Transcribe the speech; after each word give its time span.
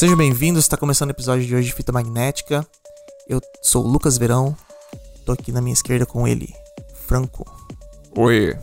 Sejam 0.00 0.16
bem-vindos, 0.16 0.64
está 0.64 0.78
começando 0.78 1.10
o 1.10 1.12
episódio 1.12 1.46
de 1.46 1.54
hoje 1.54 1.66
de 1.66 1.74
Fita 1.74 1.92
Magnética. 1.92 2.66
Eu 3.28 3.38
sou 3.60 3.84
o 3.84 3.86
Lucas 3.86 4.16
Verão, 4.16 4.56
tô 5.26 5.32
aqui 5.32 5.52
na 5.52 5.60
minha 5.60 5.74
esquerda 5.74 6.06
com 6.06 6.26
ele, 6.26 6.54
Franco. 7.06 7.44
Oi. 8.16 8.56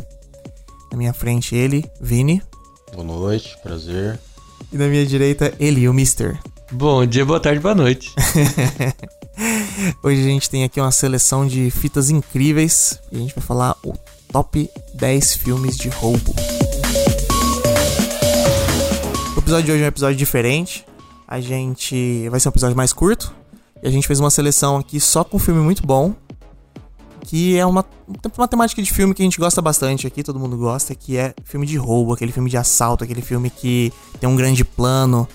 Na 0.91 0.97
minha 0.97 1.13
frente, 1.13 1.55
ele, 1.55 1.85
Vini. 2.01 2.41
Boa 2.91 3.03
noite, 3.03 3.55
prazer. 3.61 4.19
E 4.73 4.77
na 4.79 4.87
minha 4.87 5.05
direita, 5.05 5.53
ele, 5.59 5.87
o 5.87 5.93
Mister. 5.93 6.39
Bom 6.71 7.05
dia, 7.05 7.23
boa 7.23 7.39
tarde, 7.39 7.59
boa 7.59 7.75
noite. 7.75 8.15
Hoje 10.01 10.19
a 10.19 10.25
gente 10.25 10.49
tem 10.49 10.63
aqui 10.63 10.81
uma 10.81 10.91
seleção 10.91 11.45
de 11.45 11.69
fitas 11.69 12.09
incríveis 12.09 12.99
e 13.11 13.15
a 13.15 13.19
gente 13.19 13.35
vai 13.35 13.43
falar 13.43 13.75
o 13.85 13.93
top 14.31 14.67
10 14.95 15.35
filmes 15.35 15.77
de 15.77 15.89
roubo. 15.89 16.33
O 19.35 19.39
episódio 19.39 19.65
de 19.65 19.71
hoje 19.71 19.83
é 19.83 19.85
um 19.85 19.89
episódio 19.89 20.17
diferente. 20.17 20.83
A 21.27 21.41
gente 21.41 22.29
vai 22.29 22.39
ser 22.39 22.47
um 22.47 22.51
episódio 22.51 22.77
mais 22.77 22.93
curto 22.93 23.35
e 23.83 23.87
a 23.87 23.91
gente 23.91 24.07
fez 24.07 24.17
uma 24.17 24.29
seleção 24.29 24.77
aqui 24.77 24.97
só 24.97 25.25
com 25.25 25.35
um 25.35 25.39
filme 25.39 25.59
muito 25.59 25.85
bom, 25.85 26.15
que 27.21 27.57
é 27.57 27.65
uma, 27.65 27.85
uma 28.37 28.47
temática 28.47 28.81
de 28.81 28.89
filme 28.93 29.13
que 29.13 29.21
a 29.21 29.25
gente 29.25 29.37
gosta 29.37 29.61
bastante 29.61 30.07
aqui, 30.07 30.23
todo 30.23 30.39
mundo 30.39 30.55
gosta, 30.55 30.95
que 30.95 31.17
é 31.17 31.33
filme 31.43 31.67
de 31.67 31.75
roubo, 31.75 32.13
aquele 32.13 32.31
filme 32.31 32.49
de 32.49 32.55
assalto, 32.55 33.03
aquele 33.03 33.21
filme 33.21 33.49
que 33.49 33.91
tem 34.21 34.29
um 34.29 34.37
grande 34.37 34.63
plano, 34.63 35.27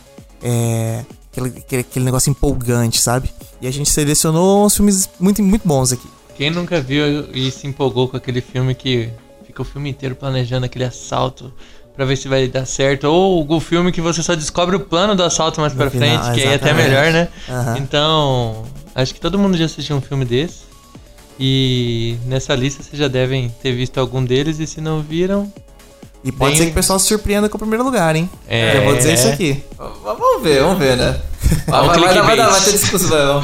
é, 0.42 1.04
aquele, 1.30 1.58
aquele, 1.58 1.80
aquele 1.82 2.04
negócio 2.06 2.30
empolgante, 2.30 2.98
sabe? 2.98 3.28
E 3.60 3.66
a 3.66 3.70
gente 3.70 3.90
selecionou 3.90 4.64
uns 4.64 4.74
filmes 4.74 5.10
muito, 5.20 5.42
muito 5.42 5.68
bons 5.68 5.92
aqui. 5.92 6.08
Quem 6.36 6.50
nunca 6.50 6.80
viu 6.80 7.30
e 7.34 7.50
se 7.50 7.66
empolgou 7.66 8.08
com 8.08 8.16
aquele 8.16 8.40
filme 8.40 8.74
que 8.74 9.10
fica 9.44 9.60
o 9.60 9.64
filme 9.64 9.90
inteiro 9.90 10.16
planejando 10.16 10.64
aquele 10.64 10.84
assalto 10.84 11.52
pra 11.94 12.04
ver 12.04 12.16
se 12.16 12.26
vai 12.28 12.48
dar 12.48 12.64
certo, 12.66 13.04
ou 13.04 13.46
o 13.48 13.60
filme 13.60 13.92
que 13.92 14.00
você 14.00 14.22
só 14.22 14.34
descobre 14.34 14.76
o 14.76 14.80
plano 14.80 15.14
do 15.14 15.22
assalto 15.22 15.60
mais 15.60 15.72
No 15.72 15.78
pra 15.78 15.90
final, 15.90 16.22
frente, 16.24 16.34
que 16.34 16.46
aí 16.46 16.52
é 16.52 16.56
até 16.56 16.72
melhor, 16.72 17.12
né? 17.12 17.28
Aham. 17.48 17.78
Então, 17.78 18.62
acho 18.94 19.12
que 19.14 19.20
todo 19.20 19.38
mundo 19.38 19.56
já 19.56 19.66
assistiu 19.66 19.96
um 19.96 20.00
filme 20.00 20.24
desse. 20.24 20.62
E 21.38 22.16
nessa 22.26 22.54
lista 22.54 22.82
vocês 22.82 22.98
já 22.98 23.08
devem 23.08 23.48
ter 23.62 23.72
visto 23.72 23.98
algum 23.98 24.24
deles, 24.24 24.58
e 24.58 24.66
se 24.66 24.80
não 24.80 25.00
viram, 25.02 25.52
E 26.24 26.30
pode 26.30 26.50
Bem- 26.52 26.58
ser 26.58 26.64
que 26.66 26.70
o 26.70 26.74
pessoal 26.74 26.98
se 27.00 27.06
surpreenda 27.08 27.48
com 27.48 27.56
o 27.56 27.58
primeiro 27.58 27.82
lugar, 27.82 28.14
hein? 28.14 28.30
É. 28.48 28.76
Eu 28.78 28.84
vou 28.84 28.94
dizer 28.96 29.14
isso 29.14 29.26
aqui. 29.26 29.60
Vamos 29.76 30.40
ver, 30.40 30.60
vamos 30.62 30.78
ver, 30.78 30.96
né? 30.96 31.20
Vai, 31.66 31.86
vai, 31.88 31.98
vai, 31.98 32.14
dar- 32.14 32.22
vai, 32.22 32.36
vai 32.36 32.60
ter 32.60 32.70
discussão. 32.72 33.42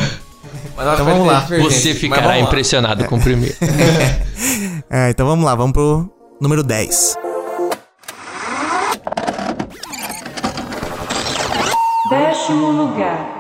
Mas 0.77 0.87
acho 0.87 1.03
Então 1.03 1.05
vamos 1.07 1.27
lá. 1.27 1.41
você 1.61 1.93
ficará 1.93 2.39
impressionado 2.39 3.05
com 3.07 3.17
o 3.17 3.21
primeiro. 3.21 3.57
É, 4.89 5.11
então 5.11 5.27
vamos 5.27 5.45
lá, 5.45 5.55
vamos 5.57 5.73
pro 5.73 6.09
número 6.41 6.63
10. 6.63 7.17
Décimo 12.11 12.73
lugar. 12.99 13.39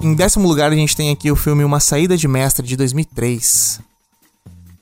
Em 0.00 0.14
décimo 0.14 0.48
lugar, 0.48 0.70
a 0.72 0.74
gente 0.74 0.96
tem 0.96 1.10
aqui 1.10 1.30
o 1.30 1.36
filme 1.36 1.64
Uma 1.64 1.80
Saída 1.80 2.16
de 2.16 2.26
Mestre 2.28 2.66
de 2.66 2.76
2003. 2.76 3.80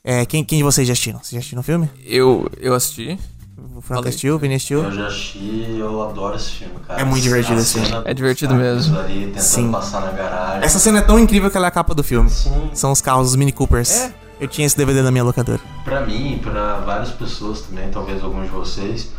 É, 0.05 0.27
quem, 0.27 0.45
quem 0.45 0.59
de 0.59 0.65
vocês 0.65 0.87
já 0.87 0.93
assistiram? 0.93 1.19
Vocês 1.19 1.33
já 1.33 1.39
assistiram 1.39 1.61
o 1.61 1.65
filme? 1.65 1.89
Eu, 2.05 2.49
eu 2.61 2.75
assisti. 2.75 3.19
O 3.57 3.81
Franco 3.81 4.03
Falei. 4.03 4.09
assistiu, 4.09 4.35
o 4.35 4.39
Vini 4.39 4.55
assistiu? 4.57 4.83
Eu 4.83 4.93
já 4.93 5.07
assisti 5.07 5.77
eu 5.79 6.03
adoro 6.03 6.37
esse 6.37 6.51
filme, 6.51 6.75
cara. 6.87 7.01
É 7.01 7.05
muito 7.05 7.23
divertido 7.23 7.59
A 7.59 7.63
esse 7.63 7.81
filme. 7.81 8.03
É 8.05 8.15
divertido 8.15 8.55
dos 8.55 8.63
mesmo. 8.63 8.99
Ali, 8.99 9.27
tentando 9.27 9.41
Sim. 9.43 9.71
passar 9.71 10.01
na 10.01 10.11
garagem. 10.13 10.65
Essa 10.65 10.79
cena 10.79 10.99
é 10.99 11.03
tão 11.03 11.19
incrível 11.19 11.51
que 11.51 11.57
ela 11.57 11.67
é 11.67 11.69
a 11.69 11.73
capa 11.73 11.95
do 11.95 12.03
filme. 12.03 12.29
Sim, 12.29 12.71
São 12.75 12.91
os 12.91 13.01
carros, 13.01 13.29
os 13.29 13.37
Mini 13.37 13.53
Coopers. 13.53 13.91
É. 13.93 14.15
Eu 14.41 14.49
tinha 14.49 14.67
esse 14.67 14.77
DVD 14.77 15.03
na 15.03 15.11
minha 15.13 15.23
locadora. 15.23 15.61
pra 15.85 16.05
mim, 16.05 16.41
pra 16.43 16.81
várias 16.81 17.11
pessoas 17.11 17.61
também, 17.61 17.89
talvez 17.93 18.23
alguns 18.25 18.45
de 18.45 18.51
vocês, 18.51 19.11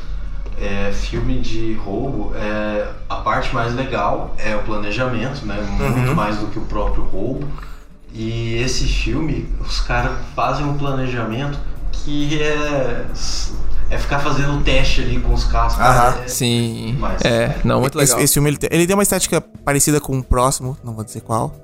é, 0.60 0.92
filme 0.92 1.40
de 1.40 1.74
roubo, 1.74 2.34
é, 2.36 2.88
a 3.10 3.16
parte 3.18 3.54
mais 3.54 3.74
legal 3.74 4.36
é 4.38 4.56
o 4.56 4.64
planejamento, 4.64 5.46
né? 5.46 5.56
Muito 5.78 6.16
mais 6.16 6.38
do 6.38 6.48
que 6.48 6.60
o 6.60 6.64
próprio 6.64 7.04
roubo. 7.04 7.48
E 8.14 8.56
esse 8.56 8.86
filme, 8.86 9.50
os 9.60 9.80
caras 9.82 10.12
fazem 10.36 10.66
um 10.66 10.78
planejamento 10.78 11.58
que 11.92 12.42
é, 12.42 13.06
é 13.90 13.98
ficar 13.98 14.20
fazendo 14.20 14.64
teste 14.64 15.02
ali 15.02 15.20
com 15.20 15.34
os 15.34 15.44
carros. 15.46 15.76
cara. 15.76 16.22
É- 16.24 16.28
Sim. 16.28 16.92
Demais. 16.94 17.22
É, 17.24 17.58
não, 17.64 17.82
muito 17.82 18.00
Esse, 18.00 18.12
legal. 18.14 18.24
esse 18.26 18.34
filme 18.34 18.50
ele 18.50 18.58
tem, 18.58 18.70
ele 18.72 18.86
tem 18.86 18.96
uma 18.96 19.04
estética 19.04 19.42
parecida 19.42 20.00
com 20.00 20.18
o 20.18 20.24
próximo, 20.24 20.78
não 20.84 20.94
vou 20.94 21.04
dizer 21.04 21.22
qual, 21.22 21.56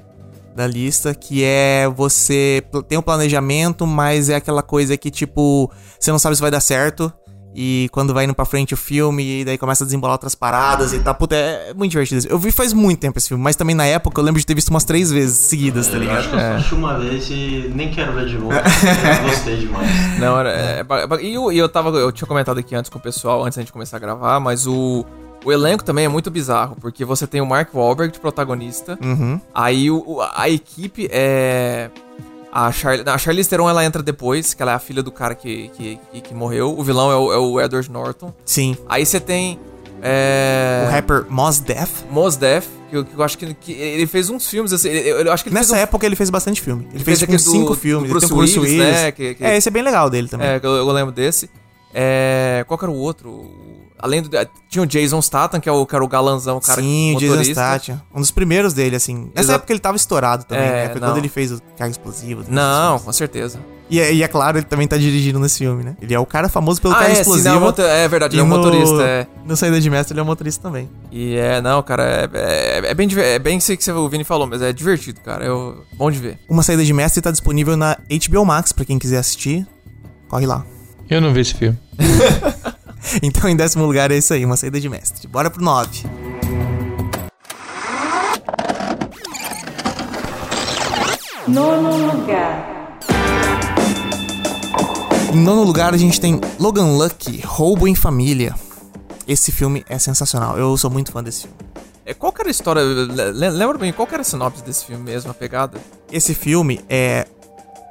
da 0.55 0.65
lista, 0.65 1.13
que 1.13 1.43
é 1.43 1.87
você 1.87 2.63
tem 2.87 2.97
um 2.97 3.01
planejamento, 3.01 3.85
mas 3.85 4.29
é 4.29 4.35
aquela 4.35 4.63
coisa 4.63 4.97
que, 4.97 5.11
tipo, 5.11 5.71
você 5.99 6.11
não 6.11 6.19
sabe 6.19 6.35
se 6.35 6.41
vai 6.41 6.51
dar 6.51 6.61
certo. 6.61 7.13
E 7.55 7.89
quando 7.91 8.13
vai 8.13 8.25
indo 8.25 8.33
pra 8.33 8.45
frente 8.45 8.73
o 8.73 8.77
filme, 8.77 9.41
e 9.41 9.45
daí 9.45 9.57
começa 9.57 9.83
a 9.83 9.85
desembolar 9.85 10.13
outras 10.13 10.35
paradas 10.35 10.93
e 10.93 10.99
tal. 10.99 11.15
Puta, 11.15 11.35
é 11.35 11.73
muito 11.73 11.91
divertido. 11.91 12.27
Eu 12.29 12.37
vi 12.37 12.51
faz 12.51 12.73
muito 12.73 12.99
tempo 12.99 13.17
esse 13.17 13.27
filme, 13.27 13.43
mas 13.43 13.55
também 13.55 13.75
na 13.75 13.85
época 13.85 14.21
eu 14.21 14.23
lembro 14.25 14.39
de 14.39 14.45
ter 14.45 14.53
visto 14.53 14.69
umas 14.69 14.83
três 14.83 15.11
vezes 15.11 15.37
seguidas, 15.37 15.87
tá 15.87 15.95
Eu 15.97 16.01
ligado? 16.01 16.17
acho 16.19 16.29
que 16.29 16.35
eu 16.35 16.39
só 16.39 16.45
assisti 16.53 16.75
uma 16.75 16.97
vez 16.99 17.27
e 17.29 17.71
nem 17.73 17.89
quero 17.91 18.13
ver 18.13 18.27
de 18.27 18.37
novo. 18.37 18.51
eu 18.53 19.29
gostei 19.29 19.57
demais. 19.57 20.19
Não, 20.19 20.39
era, 20.39 20.49
é, 20.51 20.83
ba- 20.83 21.19
e 21.21 21.33
eu, 21.33 21.51
eu 21.51 21.67
tava. 21.67 21.89
Eu 21.97 22.11
tinha 22.11 22.27
comentado 22.27 22.59
aqui 22.59 22.75
antes 22.75 22.89
com 22.89 22.99
o 22.99 23.01
pessoal, 23.01 23.43
antes 23.43 23.55
da 23.57 23.61
gente 23.63 23.73
começar 23.73 23.97
a 23.97 23.99
gravar, 23.99 24.39
mas 24.39 24.67
o. 24.67 25.05
O 25.45 25.53
elenco 25.53 25.85
também 25.85 26.03
é 26.03 26.09
muito 26.09 26.29
bizarro, 26.29 26.75
porque 26.81 27.05
você 27.05 27.25
tem 27.25 27.39
o 27.39 27.45
Mark 27.45 27.73
Wahlberg 27.73 28.11
de 28.13 28.19
protagonista, 28.19 28.99
Uhum. 29.01 29.39
aí 29.55 29.89
o- 29.89 30.19
a 30.35 30.49
equipe 30.49 31.07
é. 31.11 31.89
A, 32.51 32.71
Char, 32.71 33.07
a 33.07 33.17
Charlize 33.17 33.47
Theron 33.49 33.69
ela 33.69 33.85
entra 33.85 34.01
depois, 34.01 34.53
que 34.53 34.61
ela 34.61 34.71
é 34.71 34.75
a 34.75 34.79
filha 34.79 35.03
do 35.03 35.11
cara 35.11 35.35
que, 35.35 35.69
que, 35.69 35.99
que, 36.11 36.21
que 36.21 36.33
morreu. 36.33 36.77
O 36.77 36.83
vilão 36.83 37.11
é 37.11 37.15
o, 37.15 37.33
é 37.33 37.37
o 37.37 37.61
Edward 37.61 37.91
Norton. 37.91 38.33
Sim. 38.43 38.75
Aí 38.87 39.05
você 39.05 39.19
tem. 39.19 39.59
É, 40.01 40.85
O 40.87 40.91
rapper 40.91 41.25
Mos 41.29 41.59
Def. 41.59 42.03
Mos 42.09 42.37
Def, 42.37 42.65
que 42.89 42.95
eu, 42.97 43.05
que 43.05 43.13
eu 43.15 43.21
acho 43.23 43.37
que, 43.37 43.53
que 43.53 43.73
ele 43.73 44.07
fez 44.07 44.29
uns 44.29 44.47
filmes, 44.47 44.71
assim, 44.73 44.87
eu, 44.89 45.19
eu 45.21 45.31
acho 45.33 45.43
que 45.43 45.49
ele 45.49 45.55
Nessa 45.55 45.73
fez 45.73 45.83
época 45.83 46.05
ele 46.05 46.15
fez 46.15 46.29
bastante 46.29 46.61
filme. 46.61 46.87
Ele, 46.93 47.03
fez, 47.03 47.19
fez 47.19 47.19
tipo, 47.19 47.33
do- 47.33 47.39
cinco 47.39 47.73
do 47.73 47.75
filmes. 47.75 48.09
Bruce 48.09 48.25
ele 48.25 48.29
tem 48.29 48.37
o 48.37 48.39
Bruce 48.41 48.59
Willis, 48.59 48.79
Willis. 48.79 48.93
né, 48.95 49.11
que- 49.11 49.35
que- 49.35 49.43
É, 49.43 49.57
esse 49.57 49.67
é 49.67 49.71
bem 49.71 49.83
legal 49.83 50.09
dele 50.09 50.27
também. 50.29 50.47
É, 50.47 50.59
eu, 50.63 50.71
eu 50.75 50.87
lembro 50.91 51.11
desse. 51.13 51.49
É, 51.93 52.63
qual 52.67 52.77
que 52.77 52.85
era 52.85 52.91
o 52.91 52.95
outro? 52.95 53.51
Além 54.01 54.21
do. 54.21 54.29
Tinha 54.69 54.81
o 54.83 54.85
Jason 54.87 55.21
Statham, 55.21 55.59
que 55.59 55.67
é 55.67 55.71
o, 55.71 55.85
que 55.85 55.93
era 55.95 56.03
o 56.03 56.07
galanzão, 56.07 56.57
o 56.57 56.61
cara 56.61 56.81
Sim, 56.81 57.15
o 57.15 57.19
Jason 57.19 57.35
motorista. 57.35 57.61
Statham. 57.79 58.01
Um 58.15 58.21
dos 58.21 58.31
primeiros 58.31 58.73
dele, 58.73 58.95
assim. 58.95 59.25
Nessa 59.35 59.39
Exato. 59.41 59.55
época 59.59 59.73
ele 59.73 59.79
tava 59.79 59.97
estourado 59.97 60.45
também, 60.45 60.63
É, 60.65 60.71
né? 60.71 60.89
Foi 60.89 61.01
não. 61.01 61.09
quando 61.09 61.17
ele 61.17 61.29
fez 61.29 61.51
o 61.51 61.61
carro 61.77 61.91
explosivo. 61.91 62.43
Não, 62.47 62.87
filmes. 62.91 63.03
com 63.03 63.11
certeza. 63.13 63.59
E, 63.89 63.99
é- 63.99 64.13
e 64.13 64.21
é 64.21 64.27
claro, 64.27 64.59
ele 64.59 64.65
também 64.67 64.87
tá 64.87 64.95
dirigindo 64.97 65.39
nesse 65.39 65.57
filme, 65.57 65.83
né? 65.83 65.97
Ele 65.99 66.13
é 66.13 66.19
o 66.19 66.25
cara 66.25 66.47
famoso 66.47 66.79
pelo 66.79 66.93
Ah, 66.93 66.97
carro 66.99 67.09
é, 67.11 67.15
sim, 67.15 67.21
explosivo. 67.21 67.49
não, 67.55 67.59
moto- 67.61 67.81
é 67.81 68.07
verdade, 68.07 68.35
ele 68.35 68.41
é 68.41 68.43
um 68.43 68.47
no- 68.47 68.55
motorista. 68.57 69.01
É. 69.01 69.27
No 69.43 69.57
Saída 69.57 69.81
de 69.81 69.89
Mestre 69.89 70.13
ele 70.13 70.19
é 70.19 70.23
um 70.23 70.27
motorista 70.27 70.61
também. 70.61 70.87
E 71.11 71.35
é, 71.35 71.59
não, 71.59 71.81
cara, 71.81 72.03
é, 72.03 72.29
é, 72.33 72.91
é 72.91 72.93
bem, 72.93 73.07
é 73.17 73.39
bem 73.39 73.57
isso 73.57 73.75
que 73.75 73.83
você- 73.83 73.91
o 73.91 74.07
Vini 74.07 74.23
falou, 74.23 74.45
mas 74.45 74.61
é 74.61 74.71
divertido, 74.71 75.19
cara. 75.21 75.43
Eu, 75.43 75.83
bom 75.93 76.11
de 76.11 76.19
ver. 76.19 76.37
Uma 76.47 76.61
Saída 76.61 76.85
de 76.85 76.93
Mestre 76.93 77.19
tá 77.19 77.31
disponível 77.31 77.75
na 77.75 77.97
HBO 78.07 78.45
Max, 78.45 78.71
pra 78.71 78.85
quem 78.85 78.99
quiser 78.99 79.17
assistir. 79.17 79.65
Corre 80.27 80.45
lá. 80.45 80.63
Eu 81.09 81.19
não 81.19 81.33
vi 81.33 81.39
esse 81.41 81.55
filme. 81.55 81.75
Então, 83.23 83.49
em 83.49 83.55
décimo 83.55 83.85
lugar 83.85 84.11
é 84.11 84.17
isso 84.17 84.33
aí, 84.33 84.45
Uma 84.45 84.57
Saída 84.57 84.79
de 84.79 84.89
Mestre. 84.89 85.27
Bora 85.27 85.49
pro 85.49 85.63
9. 85.63 86.03
Nono 91.47 92.11
lugar. 92.15 92.97
Em 95.33 95.37
nono 95.39 95.63
lugar, 95.63 95.93
a 95.93 95.97
gente 95.97 96.19
tem 96.19 96.39
Logan 96.59 96.85
Lucky, 96.97 97.41
Roubo 97.45 97.87
em 97.87 97.95
Família. 97.95 98.55
Esse 99.27 99.51
filme 99.51 99.85
é 99.87 99.97
sensacional. 99.99 100.57
Eu 100.57 100.75
sou 100.77 100.89
muito 100.89 101.11
fã 101.11 101.23
desse 101.23 101.41
filme. 101.43 101.55
É, 102.05 102.13
qual 102.13 102.31
que 102.31 102.41
era 102.41 102.49
a 102.49 102.51
história? 102.51 102.81
le- 102.81 103.31
le- 103.31 103.49
Lembra 103.49 103.77
bem, 103.77 103.93
qual 103.93 104.07
que 104.07 104.13
era 104.15 104.21
a 104.21 104.25
sinopse 104.25 104.63
desse 104.63 104.85
filme 104.85 105.03
mesmo, 105.03 105.29
a 105.29 105.33
pegada? 105.33 105.77
Esse 106.11 106.33
filme 106.33 106.81
é 106.89 107.27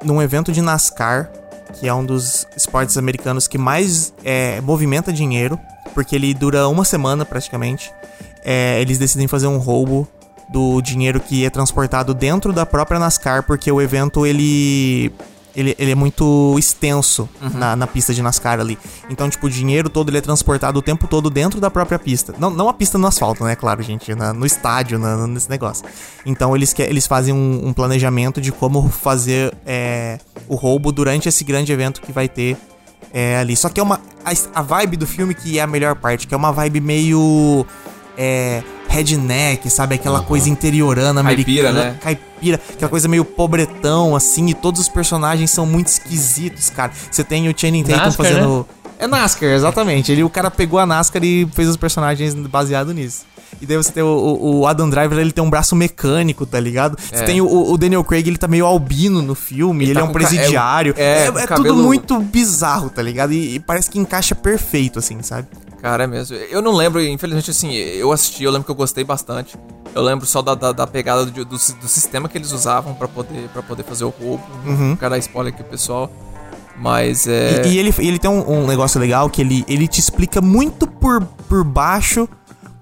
num 0.05 0.21
evento 0.21 0.51
de 0.53 0.61
NASCAR, 0.61 1.31
que 1.79 1.87
é 1.87 1.95
um 1.95 2.05
dos 2.05 2.47
esportes 2.57 2.97
americanos 2.97 3.47
que 3.47 3.57
mais 3.57 4.13
é, 4.25 4.61
movimenta 4.61 5.13
dinheiro, 5.13 5.59
porque 5.95 6.17
ele 6.17 6.35
dura 6.35 6.69
uma 6.69 6.85
semana 6.85 7.25
praticamente. 7.25 7.93
É, 8.45 8.81
eles 8.81 8.99
decidem 8.99 9.29
fazer 9.29 9.47
um 9.47 9.59
roubo 9.59 10.09
do 10.49 10.81
dinheiro 10.81 11.21
que 11.21 11.45
é 11.45 11.51
transportado 11.51 12.15
dentro 12.15 12.53
da 12.53 12.65
própria 12.65 12.99
NASCAR, 12.99 13.45
porque 13.45 13.71
o 13.71 13.81
evento 13.81 14.27
ele 14.27 15.13
ele, 15.59 15.75
ele 15.79 15.91
é 15.91 15.95
muito 15.95 16.55
extenso 16.59 17.29
na, 17.55 17.75
na 17.75 17.87
pista 17.87 18.15
de 18.15 18.23
NASCAR 18.23 18.61
ali. 18.61 18.79
Então, 19.11 19.29
tipo, 19.29 19.47
o 19.47 19.51
dinheiro 19.51 19.89
todo 19.91 20.09
ele 20.11 20.19
é 20.19 20.21
transportado 20.21 20.79
o 20.79 20.83
tempo 20.83 21.07
todo 21.09 21.29
dentro 21.29 21.61
da 21.61 21.71
própria 21.71 21.99
pista. 21.99 22.35
Não, 22.39 22.49
não 22.51 22.69
a 22.69 22.73
pista 22.75 22.97
no 22.97 23.07
asfalto, 23.07 23.43
né? 23.45 23.57
Claro, 23.57 23.83
gente, 23.83 24.15
na- 24.15 24.33
no 24.33 24.47
estádio, 24.47 24.99
na- 24.99 25.27
nesse 25.27 25.51
negócio. 25.51 25.85
Então, 26.25 26.55
eles, 26.55 26.73
que, 26.73 26.83
eles 26.83 27.07
fazem 27.07 27.35
um, 27.35 27.69
um 27.69 27.73
planejamento 27.73 28.41
de 28.41 28.53
como 28.53 28.89
fazer 28.89 29.53
é, 29.67 30.19
o 30.47 30.55
roubo 30.55 30.93
durante 30.93 31.29
esse 31.29 31.43
grande 31.45 31.73
evento 31.73 32.01
que 32.01 32.13
vai 32.13 32.29
ter 32.29 32.57
é, 33.13 33.39
ali. 33.39 33.57
Só 33.57 33.69
que 33.69 33.81
é 33.81 33.83
uma. 33.83 34.01
A, 34.25 34.61
a 34.61 34.63
vibe 34.63 34.97
do 34.97 35.07
filme 35.07 35.35
que 35.35 35.59
é 35.59 35.63
a 35.63 35.67
melhor 35.67 35.97
parte, 35.97 36.27
que 36.27 36.35
é 36.35 36.37
uma 36.37 36.53
vibe 36.53 36.81
meio. 36.81 37.65
É, 38.17 38.63
redneck, 38.89 39.69
sabe? 39.71 39.95
Aquela 39.95 40.23
coisa 40.23 40.49
interiorana 40.49 41.23
Caipira, 41.23 41.69
americana. 41.71 41.93
né? 41.93 41.99
Caipira, 42.01 42.61
aquela 42.73 42.89
coisa 42.91 43.07
meio 43.09 43.25
pobretão, 43.25 44.17
assim, 44.17 44.47
e 44.49 44.55
todos 44.55 44.81
os 44.81 44.89
personagens 44.89 45.51
são 45.51 45.67
muito 45.67 45.89
esquisitos, 45.89 46.71
cara. 46.71 46.93
Você 47.11 47.23
tem 47.23 47.49
o 47.49 47.55
Channing 47.57 47.85
Tatum 47.85 47.97
NASCAR, 48.05 48.27
fazendo. 48.27 48.67
É 48.99 49.07
NASCAR, 49.07 49.51
exatamente. 49.51 50.11
Ele, 50.11 50.25
o 50.25 50.31
cara 50.31 50.51
pegou 50.51 50.79
a 50.81 50.87
NASCAR 50.87 51.23
e 51.23 51.47
fez 51.53 51.69
os 51.69 51.77
personagens 51.77 52.35
baseado 52.35 52.93
nisso. 52.93 53.25
E 53.61 53.67
daí 53.67 53.77
você 53.77 53.91
tem 53.91 54.03
o, 54.03 54.07
o- 54.07 54.61
o 54.61 54.67
Adam 54.67 54.91
Driver, 54.91 55.19
ele 55.19 55.33
tem 55.33 55.43
um 55.43 55.49
braço 55.49 55.75
mecânico, 55.75 56.45
tá 56.45 56.61
ligado? 56.61 56.99
Você 57.01 57.23
É. 57.23 57.25
tem 57.25 57.41
o, 57.41 57.47
o 57.73 57.79
Daniel 57.79 58.05
Craig, 58.05 58.29
ele 58.29 58.37
tá 58.37 58.47
meio 58.47 58.67
albino 58.67 59.23
no 59.23 59.35
filme, 59.35 59.85
ele, 59.85 59.93
Ele 59.93 59.99
tá 60.01 60.05
é 60.05 60.09
um 60.09 60.11
é, 60.11 60.13
presidiário. 60.13 60.95
é, 60.99 61.03
É, 61.03 61.27
é 61.29 61.47
cabelo- 61.47 61.69
tudo 61.77 61.83
muito 61.83 62.19
bizarro, 62.21 62.91
tá 62.91 63.01
ligado? 63.03 63.33
E, 63.33 63.55
e 63.55 63.61
parece 63.61 63.89
que 63.91 63.99
encaixa 63.99 64.35
perfeito, 64.35 64.99
assim, 64.99 65.19
sabe? 65.23 65.49
Cara, 65.81 66.05
é 66.05 66.07
mesmo. 66.07 66.37
Eu 66.37 66.61
não 66.61 66.73
lembro, 66.73 67.01
infelizmente, 67.01 67.51
assim, 67.51 67.73
eu 67.73 68.11
assisti, 68.11 68.43
eu 68.43 68.51
lembro 68.51 68.65
que 68.65 68.71
eu 68.71 68.75
gostei 68.75 69.05
bastante. 69.05 69.57
Eu 69.95 70.03
lembro 70.03 70.27
só 70.27 70.43
da, 70.43 70.55
da, 70.55 70.73
da 70.73 70.87
pegada 70.87 71.25
do, 71.25 71.45
do, 71.45 71.45
do 71.45 71.89
sistema 71.89 72.29
que 72.29 72.37
eles 72.37 72.53
usavam 72.53 72.95
pra 72.95 73.09
poder, 73.09 73.49
pra 73.49 73.63
poder 73.63 73.85
fazer 73.85 74.05
o 74.05 74.11
roubo. 74.11 74.45
Não 74.65 74.97
quero 74.97 75.11
dar 75.11 75.19
spoiler 75.19 75.55
aqui, 75.55 75.63
pessoal. 75.63 76.11
Mas 76.77 77.27
é. 77.27 77.67
E, 77.67 77.71
e 77.71 77.79
ele, 77.79 77.95
ele 77.99 78.19
tem 78.19 78.31
um, 78.31 78.63
um 78.63 78.67
negócio 78.67 79.01
legal 79.01 79.29
que 79.29 79.41
ele, 79.41 79.65
ele 79.69 79.89
te 79.89 80.01
explica 80.01 80.41
muito 80.41 80.87
por, 80.87 81.25
por 81.49 81.65
baixo 81.65 82.29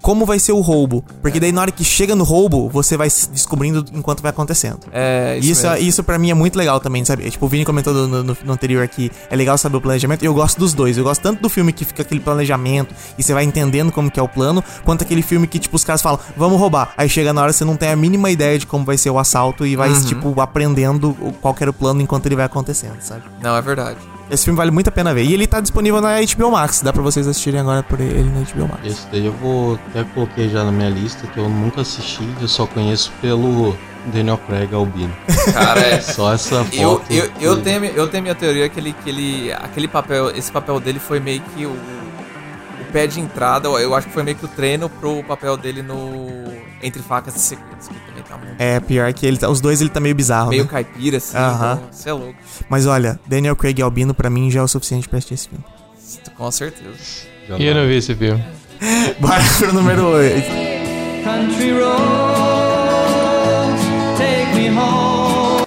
como 0.07 0.25
vai 0.25 0.39
ser 0.39 0.53
o 0.53 0.61
roubo. 0.61 1.03
Porque 1.21 1.37
daí 1.37 1.51
na 1.51 1.59
hora 1.59 1.69
que 1.71 1.83
chega 1.83 2.15
no 2.15 2.23
roubo, 2.23 2.69
você 2.69 2.95
vai 2.95 3.09
se 3.09 3.29
descobrindo 3.29 3.83
enquanto 3.93 4.21
vai 4.21 4.29
acontecendo. 4.31 4.79
É, 4.93 5.37
Isso, 5.41 5.67
mesmo. 5.67 5.85
isso 5.85 6.01
pra 6.01 6.17
mim 6.17 6.31
é 6.31 6.33
muito 6.33 6.57
legal 6.57 6.79
também, 6.79 7.03
sabe? 7.03 7.27
É, 7.27 7.29
Tipo, 7.29 7.45
o 7.45 7.49
Vini 7.49 7.65
comentou 7.65 7.93
no, 7.93 8.23
no- 8.23 8.37
no 8.41 8.53
anterior 8.53 8.81
aqui, 8.85 9.11
é 9.29 9.35
legal 9.35 9.57
saber 9.57 9.75
o 9.75 9.81
planejamento, 9.81 10.23
e 10.23 10.25
eu 10.25 10.33
gosto 10.33 10.57
dos 10.57 10.73
dois. 10.73 10.97
Eu 10.97 11.03
gosto 11.03 11.21
tanto 11.21 11.41
do 11.41 11.49
filme 11.49 11.73
que 11.73 11.83
fica 11.83 12.03
aquele 12.03 12.21
planejamento 12.21 12.95
e 13.17 13.21
você 13.23 13.33
vai 13.33 13.43
entendendo 13.43 13.91
como 13.91 14.09
que 14.09 14.17
é 14.17 14.23
o 14.23 14.29
plano, 14.29 14.63
quanto 14.85 15.01
aquele 15.03 15.21
filme 15.21 15.45
que, 15.45 15.59
tipo, 15.59 15.75
os 15.75 15.83
caras 15.83 16.01
falam, 16.01 16.19
vamos 16.37 16.57
roubar. 16.57 16.93
Aí 16.95 17.09
chega 17.09 17.33
na 17.33 17.41
hora 17.41 17.51
você 17.51 17.65
não 17.65 17.75
tem 17.75 17.89
a 17.89 17.95
mínima 17.97 18.31
ideia 18.31 18.57
de 18.57 18.65
como 18.65 18.85
vai 18.85 18.97
ser 18.97 19.09
o 19.09 19.19
assalto 19.19 19.65
e 19.65 19.75
vai, 19.75 19.91
tipo, 20.05 20.39
aprendendo 20.39 21.13
qual 21.41 21.53
era 21.59 21.69
o 21.69 21.73
plano 21.73 22.01
enquanto 22.01 22.27
ele 22.27 22.35
vai 22.37 22.45
acontecendo, 22.45 23.01
sabe? 23.01 23.23
Não, 23.41 23.57
é 23.57 23.61
verdade. 23.61 23.97
Esse 24.29 24.45
filme 24.45 24.57
vale 24.57 24.71
muito 24.71 24.87
a 24.87 24.91
pena 24.91 25.13
ver. 25.13 25.23
E 25.23 25.33
ele 25.33 25.47
tá 25.47 25.59
disponível 25.61 26.01
na 26.01 26.17
HBO 26.21 26.51
Max. 26.51 26.81
Dá 26.81 26.91
pra 26.91 27.01
vocês 27.01 27.27
assistirem 27.27 27.59
agora 27.59 27.81
por 27.83 27.99
ele 27.99 28.29
na 28.29 28.41
HBO 28.41 28.67
Max. 28.67 28.85
Esse 28.85 29.07
daí 29.11 29.25
eu 29.25 29.31
vou 29.33 29.79
até 29.89 30.03
coloquei 30.03 30.49
já 30.49 30.63
na 30.63 30.71
minha 30.71 30.89
lista, 30.89 31.25
que 31.27 31.37
eu 31.37 31.49
nunca 31.49 31.81
assisti, 31.81 32.27
eu 32.41 32.47
só 32.47 32.65
conheço 32.65 33.11
pelo 33.21 33.75
Daniel 34.07 34.37
Craig 34.39 34.73
Albino. 34.73 35.15
Cara, 35.53 35.79
é. 35.87 36.01
Só 36.01 36.33
essa 36.33 36.63
foto. 36.63 36.75
Eu, 36.75 37.01
eu, 37.09 37.31
eu, 37.39 37.61
tenho, 37.61 37.85
eu 37.85 38.07
tenho 38.07 38.23
minha 38.23 38.35
teoria 38.35 38.67
que 38.69 38.79
ele, 38.79 38.93
que 38.93 39.09
ele. 39.09 39.53
Aquele 39.53 39.87
papel. 39.87 40.29
Esse 40.31 40.51
papel 40.51 40.79
dele 40.79 40.99
foi 40.99 41.19
meio 41.19 41.41
que 41.41 41.65
o. 41.65 41.71
O 41.71 42.91
pé 42.91 43.07
de 43.07 43.19
entrada. 43.19 43.67
Eu 43.67 43.93
acho 43.95 44.07
que 44.07 44.13
foi 44.13 44.23
meio 44.23 44.37
que 44.37 44.45
o 44.45 44.47
treino 44.47 44.89
pro 44.89 45.23
papel 45.23 45.57
dele 45.57 45.81
no. 45.81 46.27
Entre 46.81 47.01
facas 47.01 47.35
e 47.35 47.39
segredos. 47.39 47.89
Tá 48.27 48.37
muito. 48.37 48.55
É, 48.59 48.79
pior 48.79 49.11
que 49.13 49.25
ele 49.25 49.37
tá, 49.37 49.49
os 49.49 49.61
dois 49.61 49.79
ele 49.81 49.89
tá 49.89 49.99
meio 49.99 50.15
bizarro. 50.15 50.49
meio 50.49 50.63
né? 50.63 50.69
caipira, 50.69 51.17
assim. 51.17 51.37
Aham. 51.37 51.81
Você 51.91 52.09
é 52.09 52.13
louco. 52.13 52.35
Mas 52.69 52.85
olha, 52.85 53.19
Daniel 53.25 53.55
Craig 53.55 53.79
e 53.79 53.81
Albino 53.81 54.13
pra 54.13 54.29
mim 54.29 54.51
já 54.51 54.59
é 54.59 54.63
o 54.63 54.67
suficiente 54.67 55.07
pra 55.07 55.17
assistir 55.17 55.33
esse 55.35 55.49
filme. 55.49 55.63
Com 56.35 56.51
certeza. 56.51 56.95
já 57.47 57.57
E 57.57 57.65
eu 57.65 57.75
não 57.75 57.87
vi 57.87 57.95
esse 57.97 58.13
filme. 58.15 58.43
Bora 59.19 59.43
pro 59.57 59.73
número 59.73 60.07
8. 60.07 60.47
Country 61.23 61.71
roads, 61.71 61.87
take 64.17 64.55
me 64.55 64.69
home. 64.69 65.65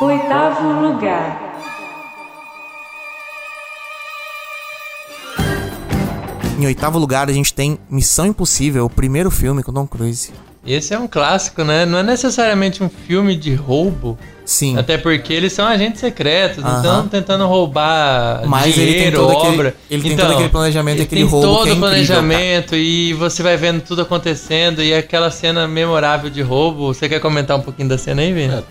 Oitavo 0.00 0.68
lugar. 0.82 1.45
Em 6.58 6.66
oitavo 6.66 6.98
lugar, 6.98 7.28
a 7.28 7.32
gente 7.32 7.52
tem 7.52 7.78
Missão 7.90 8.26
Impossível, 8.26 8.84
o 8.86 8.90
primeiro 8.90 9.30
filme 9.30 9.62
com 9.62 9.72
Tom 9.72 9.86
Cruise. 9.86 10.30
Esse 10.66 10.94
é 10.94 10.98
um 10.98 11.06
clássico, 11.06 11.62
né? 11.62 11.84
Não 11.86 11.98
é 11.98 12.02
necessariamente 12.02 12.82
um 12.82 12.88
filme 12.88 13.36
de 13.36 13.54
roubo. 13.54 14.18
Sim. 14.44 14.76
Até 14.78 14.96
porque 14.96 15.32
eles 15.32 15.52
são 15.52 15.66
agentes 15.66 16.00
secretos, 16.00 16.62
não 16.62 16.70
Aham. 16.70 16.78
estão 16.80 17.08
tentando 17.08 17.46
roubar 17.46 18.42
Mas 18.46 18.76
ele 18.76 18.86
tem 18.86 18.92
dinheiro, 18.94 19.16
todo 19.18 19.30
aquele- 19.32 19.52
obra. 19.54 19.74
ele 19.90 20.02
tem 20.02 20.12
então, 20.12 20.24
todo 20.26 20.34
aquele 20.34 20.48
planejamento 20.48 20.94
e 20.94 20.98
ele 20.98 21.02
aquele 21.04 21.20
tem 21.22 21.30
roubo 21.30 21.46
todo 21.46 21.56
é 21.56 21.58
o 21.58 21.62
incrível, 21.62 21.80
planejamento 21.88 22.76
e 22.76 23.12
você 23.14 23.42
vai 23.42 23.56
vendo 23.56 23.80
tudo 23.82 24.02
acontecendo 24.02 24.82
e 24.82 24.94
aquela 24.94 25.30
cena 25.30 25.66
memorável 25.68 26.30
de 26.30 26.42
roubo. 26.42 26.92
Você 26.94 27.08
quer 27.08 27.20
comentar 27.20 27.56
um 27.56 27.60
pouquinho 27.62 27.88
da 27.88 27.98
cena 27.98 28.22
aí, 28.22 28.32
Vini? 28.32 28.54
É. 28.54 28.62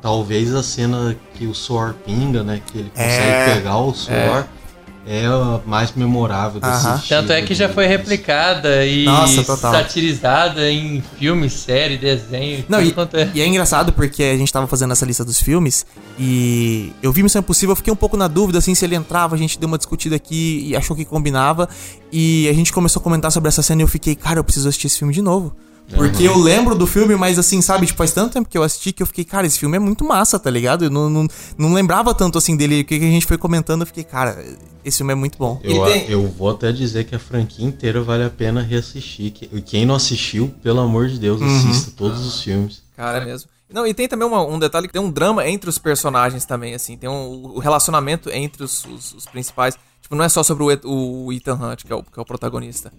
Talvez 0.00 0.54
a 0.54 0.62
cena 0.62 1.16
que 1.34 1.46
o 1.46 1.54
suor 1.54 1.94
pinga, 2.06 2.42
né? 2.44 2.60
Que 2.64 2.78
ele 2.78 2.90
consegue 2.90 3.20
É. 3.28 3.54
pegar 3.54 3.78
o 3.78 3.92
suor. 3.92 4.44
É, 5.06 5.24
a 5.26 5.60
mais 5.64 5.92
memorável 5.92 6.60
desse 6.60 6.86
Aham. 6.86 6.96
estilo 6.96 7.20
Tanto 7.20 7.32
é 7.32 7.42
que 7.42 7.54
já 7.54 7.68
foi 7.68 7.86
replicada 7.86 8.84
e 8.84 9.04
Nossa, 9.04 9.56
satirizada 9.56 10.70
em 10.70 11.02
filme, 11.18 11.48
série, 11.48 11.96
desenho. 11.96 12.64
Não, 12.68 12.82
e, 12.82 12.90
é. 12.90 13.30
e 13.34 13.40
é 13.40 13.46
engraçado 13.46 13.92
porque 13.92 14.22
a 14.22 14.36
gente 14.36 14.52
tava 14.52 14.66
fazendo 14.66 14.92
essa 14.92 15.06
lista 15.06 15.24
dos 15.24 15.40
filmes 15.40 15.86
e 16.18 16.92
eu 17.02 17.12
vi 17.12 17.22
Missão 17.22 17.40
Impossível, 17.40 17.72
eu 17.72 17.76
fiquei 17.76 17.92
um 17.92 17.96
pouco 17.96 18.16
na 18.16 18.28
dúvida 18.28 18.58
assim 18.58 18.74
se 18.74 18.84
ele 18.84 18.96
entrava, 18.96 19.34
a 19.34 19.38
gente 19.38 19.58
deu 19.58 19.66
uma 19.66 19.78
discutida 19.78 20.16
aqui 20.16 20.64
e 20.66 20.76
achou 20.76 20.94
que 20.94 21.04
combinava 21.04 21.68
e 22.12 22.46
a 22.48 22.52
gente 22.52 22.72
começou 22.72 23.00
a 23.00 23.02
comentar 23.02 23.32
sobre 23.32 23.48
essa 23.48 23.62
cena 23.62 23.80
e 23.80 23.84
eu 23.84 23.88
fiquei, 23.88 24.14
cara, 24.14 24.38
eu 24.38 24.44
preciso 24.44 24.68
assistir 24.68 24.88
esse 24.88 24.98
filme 24.98 25.14
de 25.14 25.22
novo. 25.22 25.56
Porque 25.94 26.22
eu 26.24 26.36
lembro 26.38 26.74
do 26.74 26.86
filme, 26.86 27.16
mas 27.16 27.38
assim, 27.38 27.62
sabe, 27.62 27.86
tipo, 27.86 27.96
faz 27.96 28.12
tanto 28.12 28.32
tempo 28.34 28.48
que 28.48 28.58
eu 28.58 28.62
assisti 28.62 28.92
que 28.92 29.02
eu 29.02 29.06
fiquei, 29.06 29.24
cara, 29.24 29.46
esse 29.46 29.58
filme 29.58 29.76
é 29.76 29.80
muito 29.80 30.04
massa, 30.04 30.38
tá 30.38 30.50
ligado? 30.50 30.84
Eu 30.84 30.90
não, 30.90 31.08
não, 31.08 31.26
não 31.56 31.72
lembrava 31.72 32.14
tanto 32.14 32.36
assim 32.36 32.56
dele. 32.56 32.82
O 32.82 32.84
que 32.84 32.94
a 32.96 32.98
gente 33.00 33.24
foi 33.26 33.38
comentando, 33.38 33.80
eu 33.82 33.86
fiquei, 33.86 34.04
cara, 34.04 34.44
esse 34.84 34.98
filme 34.98 35.12
é 35.12 35.16
muito 35.16 35.38
bom. 35.38 35.58
Eu, 35.64 35.84
tem- 35.86 36.04
eu 36.10 36.26
vou 36.28 36.50
até 36.50 36.70
dizer 36.72 37.04
que 37.04 37.14
a 37.14 37.18
franquia 37.18 37.64
inteira 37.66 38.02
vale 38.02 38.24
a 38.24 38.30
pena 38.30 38.60
reassistir. 38.60 39.30
Que- 39.32 39.48
Quem 39.62 39.86
não 39.86 39.94
assistiu, 39.94 40.52
pelo 40.62 40.80
amor 40.80 41.08
de 41.08 41.18
Deus, 41.18 41.40
Uhum. 41.40 41.56
assista 41.70 41.90
todos 41.96 42.24
os 42.26 42.42
filmes. 42.42 42.82
Cara, 42.96 43.18
é 43.18 43.24
mesmo. 43.24 43.48
Não, 43.72 43.86
e 43.86 43.92
tem 43.94 44.06
também 44.08 44.26
uma- 44.28 44.44
um 44.46 44.58
detalhe 44.58 44.86
que 44.86 44.92
tem 44.92 45.00
um 45.02 45.10
drama 45.10 45.46
entre 45.48 45.68
os 45.70 45.78
personagens 45.78 46.44
também, 46.44 46.74
assim. 46.74 46.96
Tem 46.96 47.08
um, 47.08 47.54
o 47.54 47.58
relacionamento 47.58 48.30
entre 48.30 48.62
os, 48.62 48.84
os- 48.84 49.12
os 49.14 49.26
principais. 49.26 49.74
Tipo, 50.02 50.14
não 50.14 50.24
é 50.24 50.28
só 50.28 50.42
sobre 50.42 50.64
o, 50.64 50.90
o 51.26 51.32
Ethan 51.32 51.54
Hunt, 51.54 51.84
que 51.84 51.92
é 51.92 51.96
o, 51.96 52.02
que 52.02 52.18
é 52.18 52.22
o 52.22 52.24
protagonista. 52.24 52.90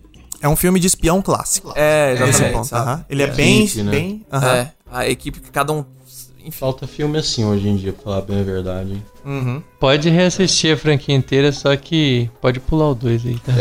É 0.42 0.48
um 0.48 0.56
filme 0.56 0.80
de 0.80 0.88
espião 0.88 1.22
clássico. 1.22 1.74
É, 1.76 2.12
Nesse 2.14 2.24
exatamente. 2.30 2.54
ponto, 2.54 2.68
sabe? 2.68 2.90
aham. 2.90 3.06
Ele 3.10 3.24
é, 3.24 3.28
bem, 3.28 3.64
Equipe, 3.64 3.84
né? 3.84 3.92
bem. 3.92 4.26
É, 4.32 4.68
a 4.92 5.08
equipe 5.10 5.40
que 5.40 5.52
cada 5.52 5.74
um. 5.74 5.84
Enfim. 6.40 6.52
Falta 6.58 6.88
filme 6.88 7.18
assim 7.20 7.44
hoje 7.44 7.68
em 7.68 7.76
dia, 7.76 7.92
pra 7.92 8.04
falar 8.04 8.22
bem 8.22 8.40
a 8.40 8.44
verdade. 8.44 9.04
Uhum. 9.26 9.62
Pode 9.80 10.10
reassistir 10.10 10.74
a 10.74 10.78
franquia 10.78 11.14
inteira, 11.14 11.52
só 11.52 11.76
que 11.76 12.30
pode 12.42 12.60
pular 12.62 12.90
o 12.90 12.96
2 12.96 13.26
aí, 13.26 13.40
tá? 13.40 13.54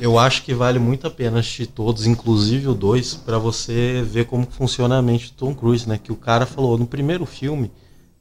Eu 0.00 0.18
acho 0.18 0.42
que 0.42 0.54
vale 0.54 0.78
muito 0.78 1.06
a 1.06 1.10
pena 1.10 1.38
assistir 1.40 1.66
todos, 1.66 2.06
inclusive 2.06 2.66
o 2.68 2.74
2, 2.74 3.14
pra 3.16 3.38
você 3.38 4.02
ver 4.04 4.24
como 4.24 4.46
funciona 4.50 4.96
a 4.98 5.02
mente 5.02 5.26
do 5.26 5.32
Tom 5.34 5.54
Cruise, 5.54 5.86
né? 5.88 6.00
Que 6.02 6.10
o 6.10 6.16
cara 6.16 6.46
falou 6.46 6.76
no 6.78 6.86
primeiro 6.86 7.26
filme, 7.26 7.70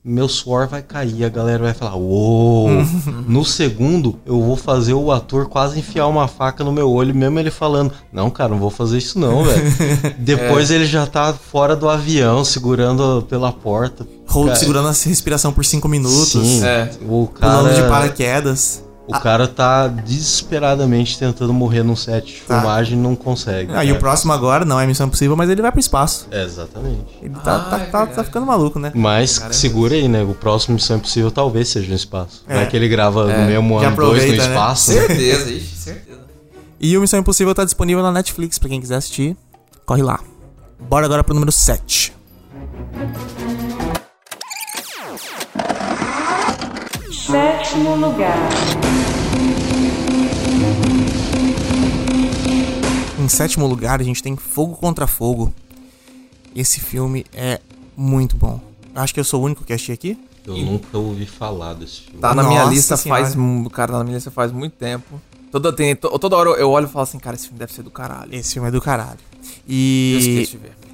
meu 0.07 0.29
suor 0.29 0.67
vai 0.67 0.83
cair, 0.83 1.25
a 1.25 1.29
galera 1.29 1.63
vai 1.63 1.73
falar, 1.73 1.95
uou! 1.95 2.69
no 3.27 3.43
segundo, 3.43 4.19
eu 4.23 4.39
vou 4.39 4.55
fazer 4.55 4.93
o 4.93 5.11
ator 5.11 5.47
quase 5.47 5.79
enfiar 5.79 6.05
uma 6.05 6.27
faca 6.27 6.63
no 6.63 6.71
meu 6.71 6.91
olho, 6.91 7.15
mesmo 7.15 7.39
ele 7.39 7.49
falando, 7.49 7.91
não, 8.13 8.29
cara, 8.29 8.49
não 8.49 8.59
vou 8.59 8.69
fazer 8.69 8.99
isso 8.99 9.17
não, 9.17 9.43
velho. 9.43 9.63
Depois 10.19 10.69
ele 10.69 10.85
já 10.85 11.07
tá 11.07 11.33
fora 11.33 11.75
do 11.75 11.89
avião, 11.89 12.45
segurando 12.45 13.25
pela 13.27 13.51
porta. 13.51 14.05
Hold, 14.27 14.47
Cara, 14.47 14.59
segurando 14.59 14.87
a 14.87 14.91
respiração 14.91 15.51
por 15.51 15.65
5 15.65 15.87
minutos. 15.87 16.31
Sim, 16.31 16.63
É. 16.63 16.89
o 17.01 17.27
Pulando 17.27 17.69
de 17.69 17.81
cara... 17.81 17.89
paraquedas. 17.89 18.84
O 19.07 19.19
cara 19.19 19.47
tá 19.47 19.87
desesperadamente 19.87 21.17
tentando 21.19 21.53
morrer 21.53 21.83
num 21.83 21.95
set 21.95 22.25
de 22.25 22.41
Tá. 22.41 22.59
filmagem 22.59 22.97
e 22.97 23.01
não 23.01 23.15
consegue. 23.15 23.71
Ah, 23.73 23.85
e 23.85 23.91
o 23.91 23.99
próximo 23.99 24.33
agora 24.33 24.65
não 24.65 24.79
é 24.79 24.87
Missão 24.87 25.05
Impossível, 25.07 25.35
mas 25.35 25.47
ele 25.49 25.61
vai 25.61 25.71
pro 25.71 25.79
espaço. 25.79 26.27
É, 26.31 26.43
exatamente. 26.43 27.05
Ele 27.21 27.35
tá, 27.43 27.55
Ah, 27.55 27.59
tá, 27.69 27.77
é 27.79 27.85
tá, 27.85 28.07
tá 28.07 28.23
ficando 28.23 28.45
maluco, 28.47 28.79
né? 28.79 28.91
Mas 28.95 29.41
segura 29.51 29.93
aí, 29.93 30.07
né? 30.07 30.23
O 30.23 30.33
próximo 30.33 30.73
Missão 30.75 30.97
Impossível 30.97 31.29
talvez 31.29 31.69
seja 31.69 31.87
no 31.87 31.95
espaço. 31.95 32.43
É. 32.47 32.55
Vai 32.55 32.67
que 32.67 32.75
ele 32.75 32.87
grava 32.87 33.31
É, 33.31 33.37
no 33.41 33.45
mesmo 33.45 33.79
já 33.79 33.87
ano 33.89 33.95
dois 33.97 34.23
no 34.25 34.31
né? 34.31 34.37
espaço. 34.37 34.91
né? 34.93 35.01
Certeza, 35.01 35.49
ixi, 35.51 35.75
certeza. 35.77 36.19
E 36.79 36.97
o 36.97 37.01
Missão 37.01 37.19
Impossível 37.19 37.53
tá 37.53 37.63
disponível 37.63 38.01
na 38.01 38.11
Netflix, 38.11 38.57
pra 38.57 38.69
quem 38.69 38.81
quiser 38.81 38.95
assistir. 38.95 39.37
Corre 39.85 40.01
lá. 40.01 40.19
Bora 40.89 41.05
agora 41.05 41.23
pro 41.23 41.33
número 41.35 41.51
7. 41.51 42.11
Sétimo 47.75 47.95
lugar. 47.97 48.49
Em 53.19 53.27
sétimo 53.27 53.67
lugar, 53.67 53.99
a 53.99 54.03
gente 54.03 54.23
tem 54.23 54.37
Fogo 54.37 54.75
Contra 54.77 55.05
Fogo. 55.05 55.53
Esse 56.55 56.79
filme 56.79 57.25
é 57.33 57.59
muito 57.97 58.37
bom. 58.37 58.61
Acho 58.95 59.13
que 59.13 59.19
eu 59.19 59.25
sou 59.25 59.41
o 59.41 59.43
único 59.45 59.65
que 59.65 59.73
assisti 59.73 59.91
aqui. 59.91 60.17
Eu 60.47 60.55
nunca 60.55 60.97
ouvi 60.97 61.25
falar 61.25 61.73
desse 61.73 62.01
filme. 62.03 62.21
Tá 62.21 62.33
na 62.33 62.43
minha 62.43 62.61
Nossa 62.61 62.73
lista 62.73 62.95
senhora. 62.95 63.23
faz. 63.25 63.35
Cara, 63.73 63.91
tá 63.91 63.97
na 63.97 64.03
minha 64.05 64.15
lista 64.15 64.31
faz 64.31 64.53
muito 64.53 64.73
tempo. 64.77 65.19
Toda, 65.51 65.73
tem, 65.73 65.93
to- 65.97 66.17
toda 66.17 66.37
hora 66.37 66.51
eu 66.51 66.69
olho 66.71 66.85
e 66.87 66.89
falo 66.89 67.03
assim, 67.03 67.19
cara, 67.19 67.35
esse 67.35 67.47
filme 67.47 67.59
deve 67.59 67.73
ser 67.73 67.83
do 67.83 67.91
caralho. 67.91 68.33
Esse 68.33 68.53
filme 68.53 68.69
é 68.69 68.71
do 68.71 68.79
caralho. 68.79 69.19
E 69.67 70.47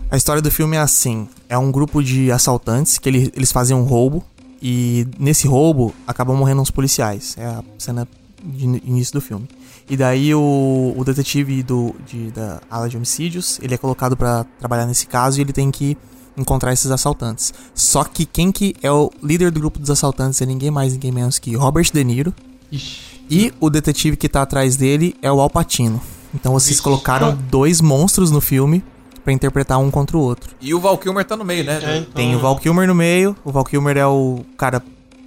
a 0.10 0.18
história 0.18 0.42
do 0.42 0.50
filme 0.50 0.78
é 0.78 0.80
assim: 0.80 1.30
é 1.48 1.56
um 1.60 1.72
grupo 1.72 2.02
de 2.04 2.32
assaltantes 2.32 2.98
que 2.98 3.08
ele- 3.08 3.32
eles 3.36 3.52
fazem 3.52 3.78
um 3.78 3.84
roubo. 3.84 4.24
E 4.62 5.08
nesse 5.18 5.48
roubo 5.48 5.94
acabam 6.06 6.36
morrendo 6.38 6.62
uns 6.62 6.72
policiais. 6.72 7.36
É 7.38 7.46
a 7.46 7.64
cena 7.78 8.08
de 8.44 8.66
in- 8.68 8.82
início 8.86 9.14
do 9.14 9.22
filme. 9.22 9.48
E 9.90 9.98
daí 9.98 10.34
o, 10.36 10.94
o 10.96 11.04
detetive 11.04 11.64
do, 11.64 11.96
de- 12.08 12.32
da 12.32 12.62
ala 12.70 12.88
de 12.88 12.96
homicídios, 12.96 13.60
ele 13.62 13.74
é 13.74 13.78
colocado 13.78 14.16
pra 14.16 14.46
trabalhar 14.60 14.86
nesse 14.86 15.08
caso 15.08 15.40
e 15.40 15.42
ele 15.42 15.52
tem 15.54 15.70
que 15.72 15.98
encontrar 16.38 16.72
esses 16.74 16.90
assaltantes. 16.92 17.54
Só 17.76 18.04
que 18.04 18.26
quem 18.26 18.52
que 18.52 18.76
é 18.82 18.92
o 18.92 19.12
líder 19.22 19.52
do 19.52 19.60
grupo 19.60 19.80
dos 19.80 19.90
assaltantes 19.90 20.42
é 20.42 20.46
ninguém 20.46 20.72
mais, 20.72 20.94
ninguém 20.94 21.12
menos 21.12 21.40
que 21.40 21.56
Robert 21.56 21.92
De 21.92 22.04
Niro. 22.04 22.34
Ixi. 22.72 23.02
E 23.30 23.54
o 23.60 23.70
detetive 23.70 24.16
que 24.16 24.30
tá 24.30 24.42
atrás 24.42 24.76
dele 24.76 25.16
é 25.22 25.32
o 25.32 25.40
Alpatino. 25.42 26.02
Então 26.34 26.54
vocês 26.54 26.80
colocaram 26.80 27.38
dois 27.50 27.82
monstros 27.82 28.32
no 28.32 28.40
filme 28.40 28.84
pra 29.24 29.32
interpretar 29.34 29.80
um 29.80 29.90
contra 29.92 30.18
o 30.18 30.22
outro. 30.22 30.52
E 30.62 30.74
o 30.74 30.80
Val 30.80 30.98
Kilmer 30.98 31.24
tá 31.26 31.36
no 31.38 31.46
meio, 31.46 31.64
né? 31.64 31.80
É, 31.84 31.98
então, 31.98 32.14
Tem 32.14 32.36
o 32.36 32.40
Val 32.40 32.56
Kilmer 32.58 32.88
no 32.88 32.96
meio. 32.96 33.36
O 33.46 33.52
Val 33.52 33.64
Kilmer 33.64 33.98
é 33.98 34.06
o 34.06 34.44
cara 34.58 34.82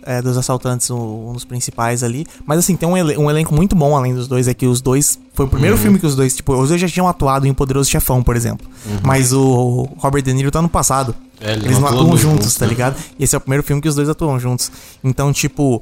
é, 0.07 0.21
dos 0.21 0.37
assaltantes, 0.37 0.91
o- 0.91 1.29
um 1.31 1.33
dos 1.33 1.45
principais 1.47 2.03
ali. 2.03 2.27
Mas 2.45 2.59
assim, 2.59 2.77
tem 2.77 2.87
um, 2.87 2.95
elen- 2.97 3.17
um 3.17 3.31
elenco 3.31 3.55
muito 3.55 3.75
bom 3.75 3.97
além 3.97 4.15
dos 4.15 4.29
dois. 4.29 4.47
É 4.49 4.53
que 4.53 4.67
os 4.67 4.81
dois. 4.83 5.19
Foi 5.33 5.47
o 5.47 5.49
primeiro 5.49 5.79
filme 5.79 5.99
que 5.99 6.05
os 6.07 6.15
dois. 6.15 6.37
Tipo, 6.37 6.55
os 6.55 6.69
dois 6.69 6.81
já 6.81 6.87
tinham 6.89 7.09
atuado 7.09 7.47
em 7.47 7.51
O 7.51 7.55
Poderoso 7.55 7.89
Chefão, 7.91 8.23
por 8.23 8.37
exemplo. 8.37 8.67
Mas 9.03 9.33
o 9.33 9.89
Robert 9.97 10.23
De 10.23 10.33
Niro 10.35 10.51
tá 10.51 10.61
no 10.61 10.69
passado. 10.69 11.15
É, 11.41 11.53
eles 11.53 11.65
Eles 11.65 11.79
não 11.79 11.89
atuam 11.89 12.05
juntos, 12.09 12.21
juntos, 12.21 12.55
tá 12.57 12.65
né? 12.67 12.71
ligado? 12.71 12.97
E 13.19 13.25
esse 13.25 13.35
é 13.35 13.39
o 13.39 13.41
primeiro 13.41 13.63
filme 13.63 13.81
que 13.81 13.89
os 13.89 13.95
dois 13.95 14.09
atuam 14.09 14.39
juntos. 14.39 14.71
Então, 15.03 15.33
tipo. 15.33 15.81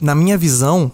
Na 0.00 0.14
minha 0.14 0.38
visão. 0.38 0.90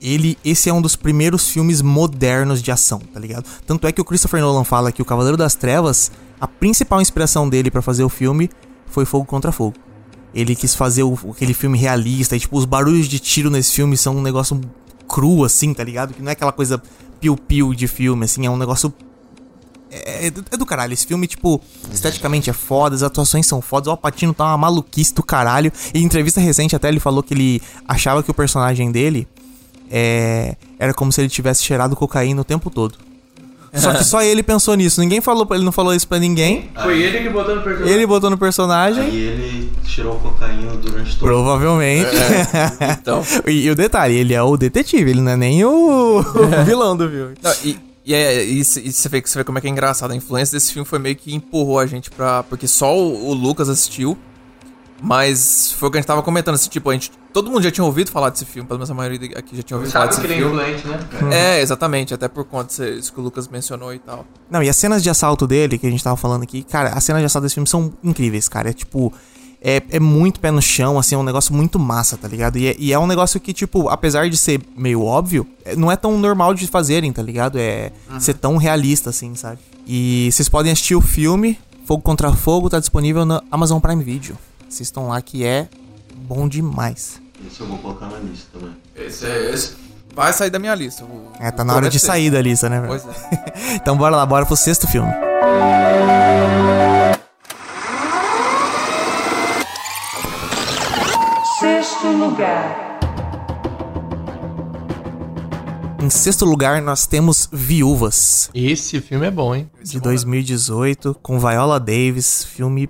Ele, 0.00 0.38
esse 0.44 0.68
é 0.68 0.72
um 0.72 0.80
dos 0.80 0.94
primeiros 0.94 1.48
filmes 1.48 1.82
modernos 1.82 2.62
de 2.62 2.70
ação, 2.70 3.00
tá 3.12 3.18
ligado? 3.18 3.44
Tanto 3.66 3.86
é 3.86 3.92
que 3.92 4.00
o 4.00 4.04
Christopher 4.04 4.40
Nolan 4.40 4.62
fala 4.62 4.92
que 4.92 5.02
o 5.02 5.04
Cavaleiro 5.04 5.36
das 5.36 5.56
Trevas, 5.56 6.12
a 6.40 6.46
principal 6.46 7.00
inspiração 7.00 7.48
dele 7.48 7.70
pra 7.70 7.82
fazer 7.82 8.04
o 8.04 8.08
filme 8.08 8.48
foi 8.86 9.04
Fogo 9.04 9.24
contra 9.24 9.50
Fogo. 9.50 9.74
Ele 10.32 10.54
quis 10.54 10.72
fazer 10.74 11.02
o- 11.02 11.18
aquele 11.32 11.52
filme 11.52 11.76
realista, 11.76 12.36
e 12.36 12.40
tipo, 12.40 12.56
os 12.56 12.64
barulhos 12.64 13.08
de 13.08 13.18
tiro 13.18 13.50
nesse 13.50 13.72
filme 13.72 13.96
são 13.96 14.16
um 14.16 14.22
negócio 14.22 14.60
cru, 15.08 15.42
assim, 15.44 15.74
tá 15.74 15.82
ligado? 15.82 16.14
Que 16.14 16.22
não 16.22 16.28
é 16.28 16.32
aquela 16.32 16.52
coisa 16.52 16.80
piu-piu 17.20 17.74
de 17.74 17.88
filme, 17.88 18.24
assim, 18.24 18.46
é 18.46 18.50
um 18.50 18.56
negócio. 18.56 18.92
É, 19.90 20.26
é 20.26 20.30
do- 20.30 20.44
é 20.50 20.56
do 20.56 20.66
caralho. 20.66 20.92
Esse 20.92 21.06
filme, 21.06 21.26
tipo, 21.26 21.60
esteticamente 21.92 22.50
é 22.50 22.52
foda, 22.52 22.94
as 22.94 23.02
atuações 23.02 23.46
são 23.46 23.60
fodas, 23.60 23.88
o 23.88 23.90
Alpatino 23.90 24.32
tá 24.34 24.44
uma 24.44 24.58
maluquice 24.58 25.12
do 25.14 25.22
caralho. 25.24 25.72
E 25.94 25.98
em 25.98 26.04
entrevista 26.04 26.40
recente 26.40 26.76
até 26.76 26.88
ele 26.88 27.00
falou 27.00 27.22
que 27.22 27.32
ele 27.34 27.60
achava 27.86 28.22
que 28.22 28.30
o 28.30 28.34
personagem 28.34 28.92
dele 28.92 29.26
é, 29.90 30.56
era 30.78 30.92
como 30.94 31.10
se 31.12 31.20
ele 31.20 31.28
tivesse 31.28 31.62
cheirado 31.64 31.94
cocaína 31.96 32.40
o 32.40 32.44
tempo 32.44 32.70
todo. 32.70 32.94
Só 33.74 33.92
que 33.94 34.02
só 34.04 34.22
ele 34.22 34.42
pensou 34.42 34.74
nisso. 34.74 35.00
Ninguém 35.00 35.20
falou, 35.20 35.44
pra- 35.44 35.56
ele 35.56 35.64
não 35.64 35.72
falou 35.72 35.94
isso 35.94 36.08
pra 36.08 36.18
ninguém. 36.18 36.70
Foi 36.82 37.00
ele 37.02 37.18
que 37.20 37.28
botou 37.28 37.54
no 37.56 37.62
personagem. 37.62 37.94
Ele 37.94 38.06
botou 38.06 38.30
no 38.30 38.38
personagem. 38.38 39.02
Aí 39.04 39.16
ele 39.16 39.72
tirou 39.84 40.18
cocaína 40.20 40.72
durante 40.76 41.16
todo 41.16 41.26
Provavelmente. 41.28 42.08
Então. 43.00 43.22
e, 43.46 43.64
e 43.66 43.70
o 43.70 43.74
detalhe, 43.74 44.14
ele 44.16 44.32
é 44.34 44.42
o 44.42 44.56
detetive, 44.56 45.10
ele 45.10 45.20
não 45.20 45.32
é 45.32 45.36
nem 45.36 45.64
o 45.64 46.22
vilão 46.64 46.96
do 46.96 47.08
filme. 47.08 47.34
Não, 47.42 47.52
e, 47.62 47.78
e, 48.06 48.14
é, 48.14 48.42
e, 48.44 48.60
e 48.60 48.64
você, 48.64 49.08
vê, 49.08 49.20
você 49.24 49.38
vê 49.38 49.44
como 49.44 49.58
é 49.58 49.60
que 49.60 49.66
é 49.66 49.70
engraçado. 49.70 50.12
A 50.12 50.16
influência 50.16 50.56
desse 50.56 50.72
filme 50.72 50.88
foi 50.88 50.98
meio 50.98 51.14
que 51.16 51.34
empurrou 51.34 51.78
a 51.78 51.86
gente 51.86 52.10
pra. 52.10 52.42
Porque 52.42 52.66
só 52.66 52.96
o, 52.96 53.28
o 53.28 53.34
Lucas 53.34 53.68
assistiu. 53.68 54.16
Mas 55.00 55.72
foi 55.78 55.88
o 55.88 55.92
que 55.92 55.98
a 55.98 56.00
gente 56.00 56.08
tava 56.08 56.22
comentando, 56.22 56.54
assim, 56.56 56.68
tipo, 56.68 56.90
a 56.90 56.92
gente. 56.94 57.12
Todo 57.32 57.50
mundo 57.50 57.62
já 57.62 57.70
tinha 57.70 57.84
ouvido 57.84 58.10
falar 58.10 58.30
desse 58.30 58.44
filme, 58.44 58.66
pelo 58.66 58.78
menos 58.78 58.90
a 58.90 58.94
maioria 58.94 59.38
aqui 59.38 59.54
já 59.56 59.62
tinha 59.62 59.76
ouvido 59.76 59.92
falar 59.92 60.10
Sabe 60.12 60.16
desse 60.16 60.20
que 60.20 60.26
ele 60.26 60.34
é 60.34 60.48
filme. 60.48 60.74
influente, 60.76 61.24
né? 61.24 61.34
É, 61.34 61.60
exatamente, 61.60 62.14
até 62.14 62.26
por 62.26 62.44
conta 62.44 62.68
disso 62.94 63.12
que 63.12 63.20
o 63.20 63.22
Lucas 63.22 63.46
mencionou 63.48 63.92
e 63.92 63.98
tal. 63.98 64.26
Não, 64.50 64.62
e 64.62 64.68
as 64.68 64.76
cenas 64.76 65.02
de 65.02 65.10
assalto 65.10 65.46
dele, 65.46 65.78
que 65.78 65.86
a 65.86 65.90
gente 65.90 66.02
tava 66.02 66.16
falando 66.16 66.42
aqui, 66.42 66.62
cara, 66.62 66.90
as 66.90 67.04
cenas 67.04 67.20
de 67.20 67.26
assalto 67.26 67.44
desse 67.44 67.54
filme 67.54 67.68
são 67.68 67.92
incríveis, 68.02 68.48
cara. 68.48 68.70
É 68.70 68.72
tipo. 68.72 69.12
É, 69.60 69.82
é 69.90 69.98
muito 69.98 70.38
pé 70.38 70.52
no 70.52 70.62
chão, 70.62 71.00
assim, 71.00 71.16
é 71.16 71.18
um 71.18 71.24
negócio 71.24 71.52
muito 71.52 71.80
massa, 71.80 72.16
tá 72.16 72.28
ligado? 72.28 72.56
E 72.58 72.68
é, 72.68 72.76
e 72.78 72.92
é 72.92 72.98
um 72.98 73.08
negócio 73.08 73.40
que, 73.40 73.52
tipo, 73.52 73.88
apesar 73.88 74.30
de 74.30 74.36
ser 74.36 74.60
meio 74.76 75.02
óbvio, 75.02 75.44
é- 75.64 75.74
não 75.74 75.90
é 75.90 75.96
tão 75.96 76.16
normal 76.16 76.54
de 76.54 76.64
fazerem, 76.68 77.12
tá 77.12 77.20
ligado? 77.22 77.58
É 77.58 77.90
ser 78.20 78.34
tão 78.34 78.56
realista, 78.56 79.10
assim, 79.10 79.34
sabe? 79.34 79.58
E 79.84 80.28
vocês 80.30 80.48
podem 80.48 80.70
assistir 80.70 80.94
o 80.94 81.00
filme 81.00 81.58
Fogo 81.84 82.02
contra 82.04 82.30
Fogo, 82.32 82.70
tá 82.70 82.78
disponível 82.78 83.24
na 83.24 83.42
Amazon 83.50 83.80
Prime 83.80 84.04
Video. 84.04 84.38
Assistam 84.68 85.00
lá 85.08 85.20
que 85.20 85.42
é 85.44 85.66
bom 86.18 86.48
demais. 86.48 87.20
Isso 87.46 87.62
eu 87.62 87.66
vou 87.68 87.78
colocar 87.78 88.06
na 88.06 88.18
lista 88.18 88.46
também. 88.58 88.76
Esse 88.96 89.26
é 89.26 89.50
esse. 89.52 89.76
Vai 90.14 90.32
sair 90.32 90.50
da 90.50 90.58
minha 90.58 90.74
lista. 90.74 91.04
o- 91.04 91.30
É, 91.38 91.50
tá 91.50 91.64
na 91.64 91.74
hora 91.76 91.88
de 91.88 91.98
sair 92.00 92.30
da 92.30 92.40
lista, 92.42 92.68
né, 92.68 92.80
velho? 92.80 92.88
Pois 93.00 93.04
é. 93.06 93.74
Então 93.76 93.96
bora 93.96 94.16
lá, 94.16 94.26
bora 94.26 94.44
pro 94.44 94.56
sexto 94.56 94.86
filme. 94.88 95.12
Sexto 101.60 102.06
lugar. 102.08 102.86
Em 106.00 106.08
sexto 106.10 106.44
lugar, 106.44 106.80
nós 106.80 107.06
temos 107.06 107.48
Viúvas. 107.52 108.50
Esse 108.54 109.00
filme 109.00 109.26
é 109.26 109.30
bom, 109.30 109.54
hein? 109.54 109.68
de 109.82 109.98
2018, 110.00 111.14
com 111.22 111.38
Viola 111.40 111.80
Davis, 111.80 112.44
filme 112.44 112.88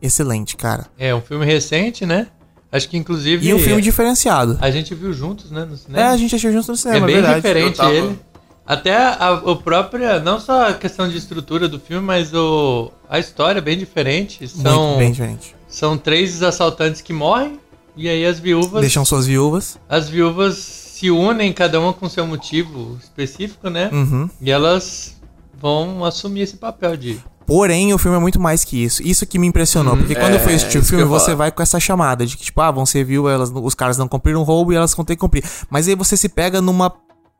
excelente, 0.00 0.56
cara. 0.56 0.86
É 0.98 1.14
um 1.14 1.20
filme 1.20 1.44
recente, 1.44 2.06
né? 2.06 2.28
Acho 2.76 2.88
que 2.88 2.96
inclusive. 2.96 3.46
E 3.46 3.54
um 3.54 3.58
filme 3.58 3.80
diferenciado. 3.82 4.58
A 4.60 4.70
gente 4.70 4.94
viu 4.94 5.12
juntos, 5.12 5.50
né? 5.50 5.64
No 5.64 5.74
É, 5.74 5.76
cinema. 5.76 6.08
a 6.10 6.16
gente 6.16 6.26
assistiu 6.34 6.52
junto 6.52 6.68
no 6.68 6.74
É 6.74 6.76
cinema, 6.76 6.98
é, 6.98 7.06
bem 7.06 7.14
verdade. 7.16 7.36
diferente 7.36 7.76
tava- 7.76 7.92
ele. 7.92 8.18
Até 8.68 8.96
a, 8.96 9.40
o 9.44 9.54
própria, 9.56 10.18
não 10.18 10.40
só 10.40 10.68
a 10.70 10.74
questão 10.74 11.08
de 11.08 11.16
estrutura 11.16 11.68
do 11.68 11.78
filme, 11.78 12.04
mas 12.04 12.34
o, 12.34 12.90
a 13.08 13.18
história 13.18 13.58
é 13.58 13.62
bem 13.62 13.78
diferente. 13.78 14.46
São, 14.48 14.86
Muito 14.88 14.98
bem 14.98 15.12
diferente. 15.12 15.54
são 15.68 15.96
três 15.96 16.42
assaltantes 16.42 17.00
que 17.00 17.12
morrem 17.12 17.60
e 17.96 18.08
aí 18.08 18.26
as 18.26 18.40
viúvas, 18.40 18.80
Deixam 18.80 19.04
suas 19.04 19.24
viúvas. 19.26 19.78
as 19.88 20.08
viúvas 20.08 20.56
se 20.56 21.10
unem 21.12 21.52
cada 21.52 21.78
uma 21.78 21.92
com 21.92 22.08
seu 22.08 22.26
motivo 22.26 22.98
específico, 23.00 23.70
né? 23.70 23.88
Uhum. 23.92 24.28
E 24.40 24.50
elas 24.50 25.14
vão 25.56 26.04
assumir 26.04 26.40
esse 26.40 26.56
papel 26.56 26.96
de 26.96 27.20
Porém, 27.46 27.94
o 27.94 27.98
filme 27.98 28.16
é 28.16 28.20
muito 28.20 28.40
mais 28.40 28.64
que 28.64 28.82
isso. 28.82 29.02
Isso 29.02 29.24
que 29.24 29.38
me 29.38 29.46
impressionou. 29.46 29.96
Porque 29.96 30.14
quando 30.14 30.34
eu 30.34 30.40
fui 30.40 30.54
assistir 30.54 30.78
o 30.78 30.84
filme, 30.84 31.04
você 31.04 31.34
vai 31.34 31.52
com 31.52 31.62
essa 31.62 31.78
chamada 31.78 32.26
de 32.26 32.36
que, 32.36 32.44
tipo, 32.44 32.60
ah, 32.60 32.70
vão 32.70 32.84
ser 32.84 33.04
viu, 33.04 33.28
elas, 33.28 33.50
os 33.54 33.74
caras 33.74 33.96
não 33.96 34.08
cumpriram 34.08 34.40
o 34.40 34.42
roubo 34.42 34.72
e 34.72 34.76
elas 34.76 34.92
vão 34.94 35.04
ter 35.04 35.14
que 35.14 35.20
cumprir. 35.20 35.44
Mas 35.70 35.86
aí 35.86 35.94
você 35.94 36.16
se 36.16 36.28
pega 36.28 36.60
numa 36.60 36.92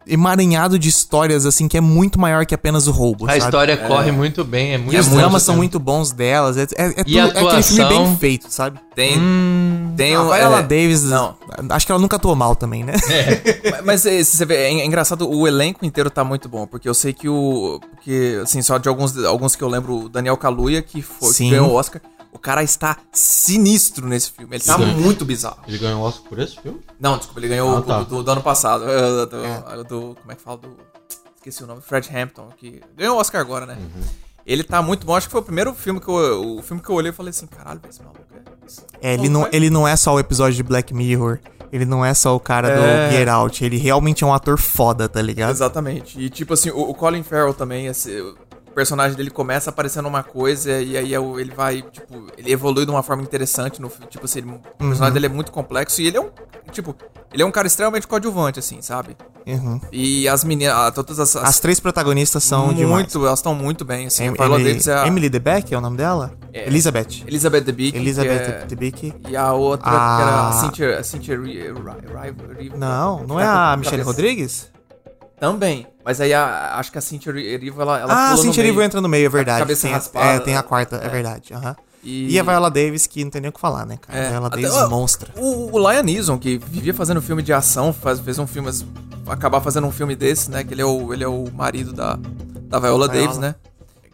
emaranhado 0.07 0.79
de 0.79 0.89
histórias, 0.89 1.45
assim, 1.45 1.67
que 1.69 1.77
é 1.77 1.81
muito 1.81 2.19
maior 2.21 2.47
que 2.47 2.55
apenas 2.55 2.87
o 2.87 2.93
roubo. 2.93 3.25
A 3.27 3.29
sabe? 3.31 3.39
história 3.41 3.77
corre 3.77 4.13
muito 4.13 4.45
bem, 4.45 4.75
é 4.75 4.79
muito 4.79 4.95
E 4.95 4.99
os 4.99 5.09
dramas 5.09 5.43
são 5.43 5.57
muito 5.57 5.79
bons 5.79 6.13
delas. 6.13 6.57
É, 6.57 6.63
é, 6.63 6.67
é, 6.87 6.91
tudo- 6.93 7.09
E 7.09 7.19
a 7.21 7.27
é 7.27 7.29
aquele 7.29 7.63
filme 7.63 7.85
bem 7.85 7.97
atuação? 7.99 8.17
feito, 8.17 8.47
sabe? 8.51 8.79
Tem. 8.95 9.19
Hum, 9.19 9.93
tem 9.97 10.15
A 10.15 10.23
um. 10.23 10.33
Viola 10.33 10.59
é, 10.61 10.63
Davis, 10.63 11.03
Não. 11.05 11.35
acho 11.71 11.85
que 11.87 11.93
ela 11.93 12.01
nunca 12.01 12.17
atuou 12.17 12.35
mal 12.35 12.55
também, 12.57 12.83
né? 12.85 12.95
Mas 13.85 14.07
é, 14.07 14.23
se 14.23 14.37
você 14.37 14.45
vê, 14.45 14.55
é, 14.57 14.73
é 14.81 14.85
engraçado, 14.85 15.29
o 15.29 15.47
elenco 15.47 15.85
inteiro 15.85 16.09
tá 16.11 16.25
muito 16.25 16.49
bom, 16.49 16.67
porque 16.67 16.89
eu 16.89 16.95
sei 16.95 17.13
que 17.13 17.29
o. 17.29 17.81
Porque, 17.91 18.41
assim, 18.43 18.63
só 18.63 18.79
de 18.79 18.89
alguns, 18.89 19.17
alguns 19.25 19.57
que 19.57 19.63
eu 19.63 19.69
lembro, 19.69 20.05
o 20.05 20.09
Daniel 20.09 20.37
Kaluuya, 20.37 20.81
que, 20.83 21.03
foi, 21.03 21.35
que 21.35 21.51
ganhou 21.51 21.71
o 21.71 21.75
Oscar, 21.75 22.01
o 22.37 22.39
cara 22.39 22.63
está 22.63 22.97
sinistro 23.13 24.07
nesse 24.07 24.31
filme. 24.31 24.57
Ele 24.57 24.63
tá 24.65 24.77
Sim. 24.77 24.87
muito 24.95 25.25
bizarro. 25.25 25.59
Ele 25.67 25.79
ganhou 25.79 26.01
um 26.01 26.03
Oscar 26.05 26.29
por 26.29 26.39
esse 26.39 26.61
filme? 26.61 26.81
Não, 27.01 27.17
desculpa, 27.17 27.41
ele 27.41 27.49
ganhou 27.49 27.75
Ah, 27.75 27.79
o 27.79 27.83
tá. 27.83 28.03
do, 28.03 28.23
do 28.23 28.31
ano 28.31 28.43
passado. 28.43 28.85
eh, 28.89 29.27
Do, 29.27 29.85
do- 29.85 30.15
Como 30.21 30.33
é 30.33 30.35
que 30.35 30.43
fala? 30.43 30.59
Do. 30.59 30.77
Esqueci 31.37 31.65
o 31.65 31.67
nome. 31.67 31.81
Fred 31.81 32.09
Hampton, 32.17 32.49
que 32.57 32.81
ganhou 32.97 33.17
o 33.17 33.21
Oscar 33.21 33.41
agora, 33.41 33.67
né? 33.67 33.79
Ele 34.45 34.63
tá 34.63 34.81
muito 34.83 35.05
bom. 35.07 35.15
Acho 35.17 35.27
que 35.29 35.33
foi 35.33 35.41
o 35.41 35.45
primeiro 35.45 35.75
filme 35.75 35.99
que 36.01 36.09
eu, 36.09 36.57
o 36.59 36.63
filme 36.63 36.81
que 36.83 36.89
eu 36.89 36.95
olhei 36.95 37.11
e 37.11 37.15
falei 37.15 37.31
assim: 37.31 37.47
caralho, 37.47 37.81
esse 37.89 38.01
maluco 38.01 38.21
é. 39.01 39.11
É, 39.11 39.15
ele, 39.15 39.29
não, 39.29 39.41
vai- 39.43 39.51
ele 39.53 39.71
não 39.71 39.87
é 39.89 39.97
só 39.97 40.15
o 40.15 40.21
episódio 40.21 40.55
de 40.57 40.63
Black 40.63 40.93
Mirror. 40.95 41.39
Ele 41.73 41.85
não 41.85 42.05
é 42.05 42.15
só 42.15 42.35
o 42.35 42.41
cara 42.41 42.69
É. 42.69 43.09
do 43.09 43.13
Get 43.13 43.29
Out. 43.29 43.65
Ele 43.65 43.77
realmente 43.77 44.23
é 44.23 44.27
um 44.27 44.33
ator 44.33 44.57
foda, 44.59 45.09
tá 45.09 45.21
ligado? 45.21 45.51
Exatamente. 45.51 46.19
E 46.21 46.31
tipo 46.31 46.55
assim, 46.55 46.71
o, 46.71 46.91
o 46.91 46.95
Colin 46.95 47.23
Farrell 47.25 47.53
também, 47.55 47.87
esse, 47.87 48.21
o 48.21 48.37
personagem 48.77 49.17
dele 49.17 49.31
começa 49.31 49.71
aparecendo 49.71 50.07
uma 50.07 50.23
coisa 50.23 50.71
e 50.83 50.97
aí 50.99 51.15
é 51.15 51.19
ele 51.19 51.51
vai, 51.55 51.81
tipo, 51.81 52.27
ele 52.37 52.53
evolui 52.53 52.85
de 52.85 52.91
uma 52.91 53.03
forma 53.03 53.23
interessante 53.23 53.81
no 53.81 53.89
tipo 54.11 54.27
assim, 54.27 54.41
ele- 54.41 54.51
o 54.51 54.61
personagem 54.89 55.15
dele 55.15 55.27
é 55.27 55.29
muito 55.31 55.51
complexo 55.51 56.03
e 56.03 56.07
ele 56.07 56.19
é 56.19 56.21
um, 56.21 56.29
tipo, 56.71 56.95
ele 57.33 57.43
é 57.43 57.47
um 57.47 57.51
cara 57.51 57.67
extremamente 57.67 58.07
coadjuvante 58.07 58.59
assim, 58.59 58.83
sabe? 58.83 59.17
Uhum. 59.47 59.81
E 59.91 60.29
as 60.29 60.45
meninas, 60.45 60.75
ah, 60.77 60.91
todas 60.93 61.19
as, 61.19 61.35
As 61.37 61.59
três 61.59 61.81
protagonistas 61.81 62.45
são 62.45 62.67
muito, 62.67 62.77
demais. 62.79 63.15
elas 63.15 63.39
estão 63.39 63.55
muito 63.55 63.83
bem, 63.85 64.09
assim. 64.09 64.25
Em- 64.25 64.35
Emily, 64.39 64.79
é 64.89 64.93
a 64.95 65.07
Emily 65.07 65.29
DeBeck 65.31 65.73
é 65.75 65.79
o 65.79 65.81
nome 65.81 65.97
dela? 65.97 66.33
É. 66.53 66.67
Elizabeth. 66.67 67.25
Elizabeth 67.27 67.61
Debicki, 67.63 67.97
Elizabeth 67.99 68.45
que 68.45 68.51
é- 68.51 68.67
DeBeck. 68.67 69.15
e 69.29 69.37
a 69.37 69.53
outra 69.53 69.89
que 69.91 69.97
A- 69.97 70.19
era 70.21 70.49
a 70.49 70.53
Cynthia, 70.53 70.99
a 70.99 71.03
Cynthia 71.05 71.37
Não, 72.77 73.25
não 73.27 73.37
Tá 73.37 73.43
é 73.43 73.47
com 73.47 73.51
a 73.53 73.77
Michelle. 73.79 74.03
Rodrigues? 74.03 74.71
Também. 75.39 75.87
Mas 76.05 76.21
aí 76.21 76.33
a- 76.33 76.77
acho 76.79 76.91
que 76.93 76.99
a 76.99 77.01
Cynthia 77.01 77.33
Ri- 77.33 77.47
Erivo, 77.47 77.83
ela, 77.83 77.99
ela 78.01 78.13
ah, 78.13 78.33
a 78.33 78.37
meio. 78.37 78.61
Erivo 78.61 78.83
entra 78.83 79.01
no 79.01 79.09
meio, 79.09 79.27
é 79.27 79.29
verdade. 79.29 79.59
cabeça 79.61 79.83
tem, 79.83 79.91
a- 79.93 79.95
raspada, 79.97 80.27
é, 80.27 80.39
tem 80.41 80.57
a 80.57 80.63
quarta, 80.63 80.97
é, 80.97 81.07
é. 81.07 81.09
verdade. 81.09 81.53
aham. 81.53 81.77
E, 82.03 82.33
E 82.35 82.39
a 82.39 82.43
Viola 82.45 82.71
Davis, 82.71 83.07
que 83.07 83.25
não 83.25 83.31
tem 83.33 83.41
nem 83.41 83.49
o 83.49 83.53
que 83.53 83.59
falar, 83.61 83.85
né, 83.85 83.97
cara? 84.01 84.17
É. 84.19 84.27
A 84.27 84.31
Viola 84.31 84.47
Até- 84.47 84.61
Davis 84.63 84.77
ó, 84.77 84.89
monstra. 84.89 85.33
O, 85.37 85.77
o 85.77 85.91
Liam 85.91 86.03
Neeson, 86.05 86.39
que 86.39 86.57
vivia 86.59 86.95
fazendo 86.95 87.21
filme 87.21 87.43
de 87.43 87.53
ação, 87.53 87.93
faz, 87.93 88.21
fez 88.21 88.39
um 88.39 88.47
filme, 88.47 88.71
acabar 89.27 89.61
fazendo 89.61 89.87
um 89.89 89.93
filme 89.93 90.15
desse, 90.15 90.49
né? 90.51 90.63
Que 90.63 90.73
ele 90.73 90.83
é 90.83 90.87
o, 90.87 91.13
ele 91.13 91.25
é 91.25 91.29
o 91.29 91.51
marido 91.53 91.93
da, 91.93 92.17
da 92.63 92.79
Viola, 92.79 93.09
Viola. 93.09 93.09
Davis, 93.09 93.39
né? 93.39 93.57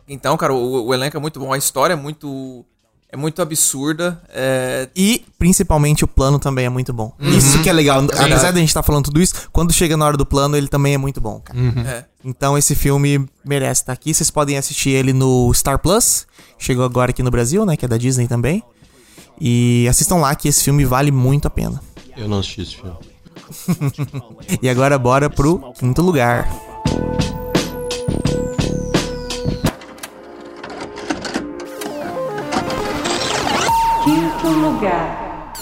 Então, 0.09 0.37
cara, 0.37 0.53
o, 0.55 0.87
o 0.87 0.95
elenco 0.95 1.17
é 1.17 1.21
muito 1.21 1.39
bom, 1.39 1.53
a 1.53 1.59
história 1.59 1.93
é 1.93 1.97
muito. 1.97 2.65
É 3.13 3.17
muito 3.17 3.43
absurda. 3.43 4.21
É, 4.31 4.89
E, 4.97 5.23
principalmente, 5.39 6.03
o 6.03 6.09
plano 6.09 6.39
também 6.39 6.65
é 6.65 6.69
muito 6.71 6.95
bom. 6.95 7.13
Isso 7.21 7.63
que 7.63 7.69
é 7.69 7.73
legal. 7.73 8.01
Apesar 8.01 8.51
da 8.53 8.59
gente 8.59 8.69
estar 8.71 8.83
falando 8.83 9.05
tudo 9.05 9.21
isso, 9.21 9.51
quando 9.53 9.71
chega 9.71 9.99
na 9.99 10.07
hora 10.07 10.17
do 10.17 10.25
plano, 10.25 10.57
ele 10.57 10.67
também 10.67 10.95
é 10.95 10.99
muito 10.99 11.21
bom, 11.21 11.39
cara. 11.39 11.59
é. 11.87 12.05
Então 12.25 12.57
esse 12.57 12.75
filme 12.75 13.29
merece 13.45 13.83
estar 13.83 13.93
aqui. 13.93 14.15
Vocês 14.15 14.31
podem 14.31 14.57
assistir 14.57 14.91
ele 14.91 15.13
no 15.13 15.53
Star 15.53 15.79
Plus. 15.79 16.27
Chegou 16.59 16.85
agora 16.87 17.11
aqui 17.11 17.23
no 17.23 17.31
Brasil, 17.31 17.67
né? 17.67 17.77
Que 17.77 17.85
é 17.85 17.89
da 17.89 17.99
Disney 17.99 18.27
também. 18.27 18.63
E 19.39 19.87
assistam 19.91 20.17
lá 20.17 20.35
que 20.35 20.49
esse 20.49 20.65
filme 20.65 20.85
vale 20.87 21.11
muito 21.11 21.47
a 21.47 21.51
pena. 21.51 21.83
Eu 22.17 22.29
não 22.29 22.39
assisti 22.39 22.63
esse 22.63 22.77
filme. 22.77 22.97
E 24.63 24.69
agora 24.69 24.99
bora 24.99 25.29
pro 25.29 25.73
quinto 25.79 26.01
lugar. 26.01 26.49
Lugar. 34.55 35.53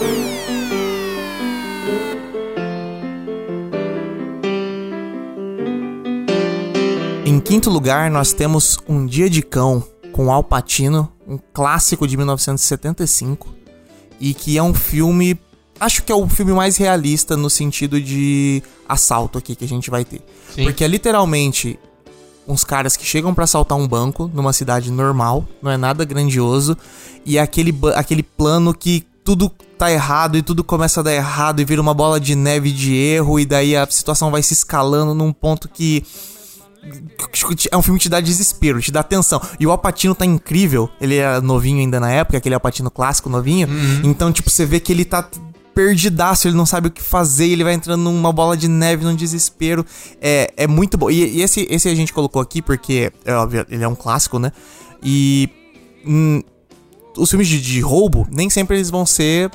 Em 7.25 7.39
quinto 7.39 7.71
lugar, 7.71 8.11
nós 8.11 8.33
temos 8.33 8.79
Um 8.89 9.07
Dia 9.07 9.31
de 9.31 9.43
Cão 9.43 9.85
com 10.13 10.33
Al 10.33 10.43
Pacino, 10.43 11.11
um 11.27 11.39
clássico 11.53 12.07
de 12.07 12.17
1975 12.17 13.49
e 14.21 14.35
que 14.35 14.59
é 14.59 14.63
um 14.63 14.75
filme, 14.75 15.39
acho 15.79 16.03
que 16.03 16.11
é 16.13 16.15
o 16.15 16.29
filme 16.29 16.53
mais 16.53 16.77
realista 16.77 17.37
no 17.37 17.49
sentido 17.49 18.01
de 18.01 18.63
assalto 18.89 19.39
aqui 19.39 19.55
que 19.55 19.65
a 19.65 19.69
gente 19.69 19.91
vai 19.91 20.05
ter. 20.05 20.21
Sim. 20.55 20.65
Porque 20.65 20.85
é 20.85 20.89
literalmente 20.89 21.79
uns 22.47 22.65
caras 22.65 22.97
que 22.97 23.05
chegam 23.05 23.35
pra 23.35 23.45
assaltar 23.45 23.79
um 23.79 23.87
banco 23.87 24.31
numa 24.35 24.53
cidade 24.53 24.91
normal, 24.91 25.47
não 25.63 25.71
é 25.71 25.77
nada 25.77 26.05
grandioso, 26.05 26.77
e 27.25 27.39
é 27.39 27.41
aquele, 27.41 27.75
aquele 27.95 28.23
plano 28.23 28.75
que 28.75 29.07
tudo 29.25 29.51
tá 29.79 29.91
errado 29.91 30.37
e 30.37 30.43
tudo 30.43 30.65
começa 30.65 31.01
a 31.01 31.03
dar 31.03 31.13
errado 31.13 31.61
e 31.61 31.65
vira 31.65 31.81
uma 31.81 31.95
bola 31.95 32.19
de 32.19 32.35
neve 32.35 32.73
de 32.73 32.95
erro, 32.95 33.39
e 33.39 33.47
daí 33.47 33.77
a 33.77 33.87
situação 33.89 34.31
vai 34.31 34.43
se 34.43 34.53
escalando 34.53 35.15
num 35.15 35.33
ponto 35.33 35.69
que. 35.69 36.05
É 37.71 37.77
um 37.77 37.83
filme 37.83 37.99
que 37.99 38.05
te 38.05 38.09
dá 38.09 38.21
desespero, 38.21 38.81
te 38.81 38.91
dá 38.91 39.03
tensão. 39.03 39.39
E 39.61 39.67
o 39.67 39.71
Alpatino 39.71 40.15
tá 40.15 40.25
incrível. 40.25 40.89
Ele 40.99 41.17
era 41.17 41.39
novinho 41.39 41.79
ainda 41.79 42.01
na 42.01 42.11
época, 42.11 42.39
aquele 42.39 42.55
Alpatino 42.55 42.91
clássico 42.91 43.29
novinho. 43.29 43.69
Então, 44.03 44.33
tipo, 44.33 44.49
você 44.49 44.65
vê 44.65 44.81
que 44.81 44.91
ele 44.91 45.05
tá 45.05 45.29
perdidaço, 45.75 46.49
ele 46.49 46.57
não 46.57 46.67
sabe 46.67 46.89
o 46.89 46.91
que 46.91 47.03
fazer, 47.03 47.47
ele 47.47 47.65
vai 47.65 47.75
entrando 47.75 48.03
numa 48.03 48.33
bola 48.33 48.57
de 48.57 48.69
neve, 48.69 49.05
num 49.05 49.15
desespero. 49.15 49.85
É, 50.21 50.53
é 50.57 50.67
muito 50.67 50.97
bom. 50.99 51.11
E, 51.11 51.39
e 51.39 51.43
esse, 51.43 51.67
esse 51.71 51.89
a 51.89 51.95
gente 51.95 52.12
colocou 52.12 52.41
aqui 52.41 52.61
porque, 52.61 53.12
é 53.25 53.35
óbvio, 53.35 53.67
ele 53.71 53.85
é 53.85 53.89
um 53.89 53.95
clássico, 53.95 54.39
né? 54.39 54.53
E. 55.03 55.49
hum, 56.07 56.43
os 57.17 57.29
filmes 57.29 57.49
de, 57.49 57.61
de 57.61 57.81
roubo, 57.81 58.27
nem 58.31 58.49
sempre 58.49 58.77
eles 58.77 58.91
vão 58.91 59.05
ser 59.05 59.50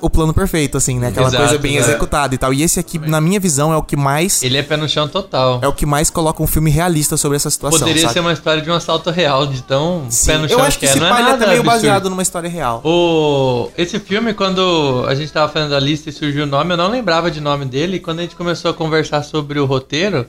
o 0.00 0.08
plano 0.08 0.32
perfeito, 0.32 0.76
assim, 0.76 0.98
né? 0.98 1.08
Aquela 1.08 1.28
Exato, 1.28 1.44
coisa 1.44 1.58
bem 1.58 1.76
é. 1.76 1.80
executada 1.80 2.34
e 2.34 2.38
tal. 2.38 2.52
E 2.52 2.62
esse 2.62 2.78
aqui, 2.78 2.98
na 2.98 3.20
minha 3.20 3.40
visão, 3.40 3.72
é 3.72 3.76
o 3.76 3.82
que 3.82 3.96
mais. 3.96 4.42
Ele 4.42 4.56
é 4.56 4.62
pé 4.62 4.76
no 4.76 4.88
chão 4.88 5.08
total. 5.08 5.60
É 5.62 5.68
o 5.68 5.72
que 5.72 5.86
mais 5.86 6.10
coloca 6.10 6.42
um 6.42 6.46
filme 6.46 6.70
realista 6.70 7.16
sobre 7.16 7.36
essa 7.36 7.50
situação. 7.50 7.80
Poderia 7.80 8.02
sabe? 8.02 8.14
ser 8.14 8.20
uma 8.20 8.32
história 8.32 8.62
de 8.62 8.70
um 8.70 8.74
assalto 8.74 9.10
real, 9.10 9.46
de 9.46 9.62
tão 9.62 10.06
Sim, 10.10 10.26
pé 10.26 10.38
no 10.38 10.48
chão 10.48 10.58
eu 10.58 10.64
acho 10.64 10.78
que 10.78 10.86
é. 10.86 10.90
esse 10.90 10.98
Não 10.98 11.06
é 11.06 11.10
ele 11.10 11.18
é 11.18 11.22
nada 11.22 11.36
até 11.36 11.46
meio 11.46 11.60
absurdo. 11.60 11.76
baseado 11.76 12.10
numa 12.10 12.22
história 12.22 12.48
real. 12.48 12.80
O... 12.84 13.70
Esse 13.76 13.98
filme, 13.98 14.34
quando 14.34 15.04
a 15.08 15.14
gente 15.14 15.32
tava 15.32 15.52
fazendo 15.52 15.74
a 15.74 15.80
lista 15.80 16.08
e 16.10 16.12
surgiu 16.12 16.44
o 16.44 16.46
nome, 16.46 16.72
eu 16.72 16.76
não 16.76 16.88
lembrava 16.88 17.30
de 17.30 17.40
nome 17.40 17.64
dele. 17.64 17.96
E 17.96 18.00
quando 18.00 18.20
a 18.20 18.22
gente 18.22 18.36
começou 18.36 18.70
a 18.70 18.74
conversar 18.74 19.22
sobre 19.22 19.58
o 19.58 19.64
roteiro, 19.64 20.26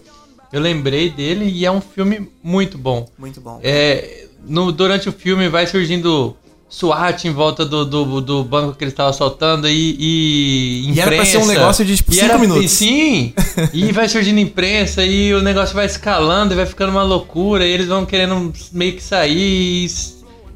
eu 0.52 0.60
lembrei 0.60 1.10
dele 1.10 1.46
e 1.46 1.66
é 1.66 1.72
um 1.72 1.82
filme 1.82 2.30
muito 2.44 2.78
bom. 2.78 3.08
Muito 3.18 3.40
bom. 3.40 3.60
É, 3.64 4.26
no, 4.48 4.72
durante 4.72 5.10
o 5.10 5.12
filme 5.12 5.48
vai 5.48 5.68
surgindo 5.68 6.36
SWAT 6.70 7.26
em 7.26 7.32
volta 7.34 7.66
do, 7.66 7.84
do, 7.84 8.22
do 8.22 8.44
banco 8.44 8.76
que 8.78 8.84
ele 8.84 8.92
estava 8.92 9.10
assaltando 9.10 9.68
e, 9.68 9.96
e 10.00 10.92
E 10.94 11.00
era 11.00 11.16
pra 11.16 11.26
ser 11.26 11.38
um 11.38 11.42
imprensa. 11.42 11.60
negócio 11.60 11.86
de, 11.86 11.96
tipo, 11.98 12.12
E 12.12 12.16
cinco 12.16 12.26
era- 12.26 12.38
minutos. 12.38 12.64
e 12.66 12.70
Sim! 12.70 13.34
e 13.74 13.92
vai 13.92 14.08
surgindo 14.08 14.40
imprensa 14.40 15.04
e 15.04 15.34
o 15.34 15.42
negócio 15.42 15.74
vai 15.74 15.86
escalando 15.88 16.54
e 16.54 16.56
vai 16.56 16.66
ficando 16.66 16.92
uma 16.92 17.04
loucura 17.04 17.66
e 17.66 17.72
eles 17.72 17.88
vão 17.88 18.06
querendo 18.06 18.54
meio 18.72 18.94
que 18.94 19.02
sair. 19.02 19.86
e 19.88 19.92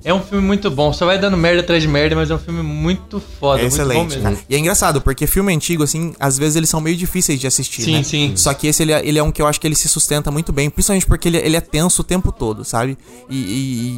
É 0.06 0.14
um 0.14 0.22
filme 0.22 0.46
muito 0.46 0.70
bom. 0.70 0.94
Só 0.94 1.06
vai 1.08 1.18
dando 1.18 1.36
merda 1.36 1.62
atrás 1.62 1.82
de 1.82 1.88
merda, 1.88 2.16
mas 2.16 2.30
é 2.30 2.36
um 2.36 2.40
filme 2.40 2.62
muito 2.62 3.20
foda. 3.40 3.62
É 3.62 3.64
muito 3.64 3.76
bom 3.78 3.84
excelente, 3.84 4.18
cara. 4.20 4.38
E 4.48 4.56
é 4.56 4.60
engraçado, 4.60 5.02
porque 5.02 5.26
filme 5.26 5.52
antigo, 5.54 5.82
assim, 5.82 6.14
às 6.20 6.38
vezes 6.38 6.56
eles 6.58 6.70
são 6.70 6.80
meio 6.80 6.96
difíceis 6.96 7.40
de 7.40 7.48
assistir, 7.48 7.82
Sim, 7.82 7.94
né? 7.94 8.04
sim. 8.04 8.34
Só 8.36 8.54
que 8.54 8.68
esse, 8.68 8.84
ele 8.84 8.92
é, 8.92 9.02
ele 9.04 9.18
é 9.18 9.24
um 9.24 9.32
que 9.32 9.42
eu 9.42 9.48
acho 9.48 9.60
que 9.60 9.66
ele 9.66 9.76
se 9.76 9.90
sustenta 9.90 10.30
muito 10.30 10.52
bem, 10.54 10.70
principalmente 10.70 11.08
porque 11.08 11.28
ele, 11.28 11.38
ele 11.38 11.56
é 11.56 11.62
tenso 11.62 12.02
o 12.02 12.06
tempo 12.06 12.32
todo, 12.32 12.64
sabe? 12.64 12.98
E, 13.30 13.36
e- 13.36 13.40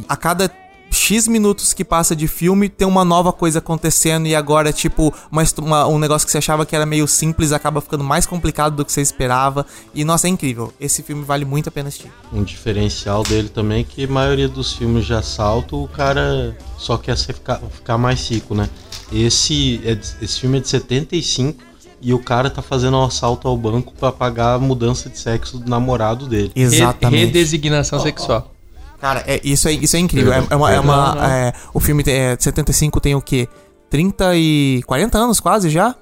e 0.00 0.04
a 0.08 0.16
cada 0.16 0.50
X 0.96 1.28
minutos 1.28 1.72
que 1.72 1.84
passa 1.84 2.16
de 2.16 2.26
filme, 2.26 2.68
tem 2.68 2.86
uma 2.86 3.04
nova 3.04 3.32
coisa 3.32 3.58
acontecendo 3.58 4.26
e 4.26 4.34
agora, 4.34 4.72
tipo, 4.72 5.12
uma, 5.30 5.42
uma- 5.58 5.86
um 5.86 5.98
negócio 5.98 6.26
que 6.26 6.32
você 6.32 6.38
achava 6.38 6.64
que 6.64 6.74
era 6.74 6.86
meio 6.86 7.06
simples 7.06 7.52
acaba 7.52 7.80
ficando 7.80 8.02
mais 8.02 8.26
complicado 8.26 8.74
do 8.76 8.84
que 8.84 8.90
você 8.92 9.00
esperava. 9.00 9.66
E, 9.94 10.04
nossa, 10.04 10.26
é 10.26 10.30
incrível. 10.30 10.72
Esse 10.80 11.02
filme 11.02 11.24
vale 11.24 11.44
muito 11.44 11.68
a 11.68 11.72
pena 11.72 11.88
assistir. 11.88 12.10
Um 12.32 12.42
diferencial 12.42 13.22
dele 13.22 13.48
também 13.48 13.80
é 13.80 13.84
que 13.84 14.04
a 14.04 14.08
maioria 14.08 14.48
dos 14.48 14.72
filmes 14.72 15.04
de 15.06 15.14
assalto 15.14 15.82
o 15.82 15.88
cara 15.88 16.56
só 16.78 16.96
quer 16.96 17.16
ser 17.16 17.34
ficar, 17.34 17.60
ficar 17.70 17.98
mais 17.98 18.28
rico, 18.28 18.54
né? 18.54 18.68
Esse, 19.12 19.80
é 19.84 19.94
de- 19.94 20.16
esse 20.22 20.40
filme 20.40 20.58
é 20.58 20.60
de 20.60 20.68
75 20.68 21.62
e 22.02 22.12
o 22.12 22.18
cara 22.18 22.50
tá 22.50 22.60
fazendo 22.62 22.96
um 22.96 23.04
assalto 23.04 23.46
ao 23.48 23.56
banco 23.56 23.94
pra 23.98 24.10
pagar 24.12 24.54
a 24.54 24.58
mudança 24.58 25.08
de 25.08 25.18
sexo 25.18 25.58
do 25.58 25.68
namorado 25.70 26.26
dele. 26.26 26.50
Exatamente. 26.54 27.26
Redesignação 27.26 28.00
sexual. 28.00 28.52
Cara, 29.06 29.22
é, 29.24 29.40
isso, 29.44 29.68
é, 29.68 29.72
isso 29.72 29.94
é 29.96 30.00
incrível. 30.00 30.32
É, 30.32 30.44
é 30.50 30.56
uma. 30.56 30.72
é 30.72 30.80
uma- 30.80 31.14
não. 31.14 31.24
é, 31.24 31.52
o 31.72 31.78
filme 31.78 32.02
tem- 32.02 32.14
é, 32.14 32.36
de 32.36 32.42
75 32.42 33.00
tem 33.00 33.14
o 33.14 33.20
quê? 33.20 33.48
30 33.88 34.34
e. 34.34 34.82
40 34.84 35.16
anos 35.16 35.38
quase 35.38 35.70
já? 35.70 35.94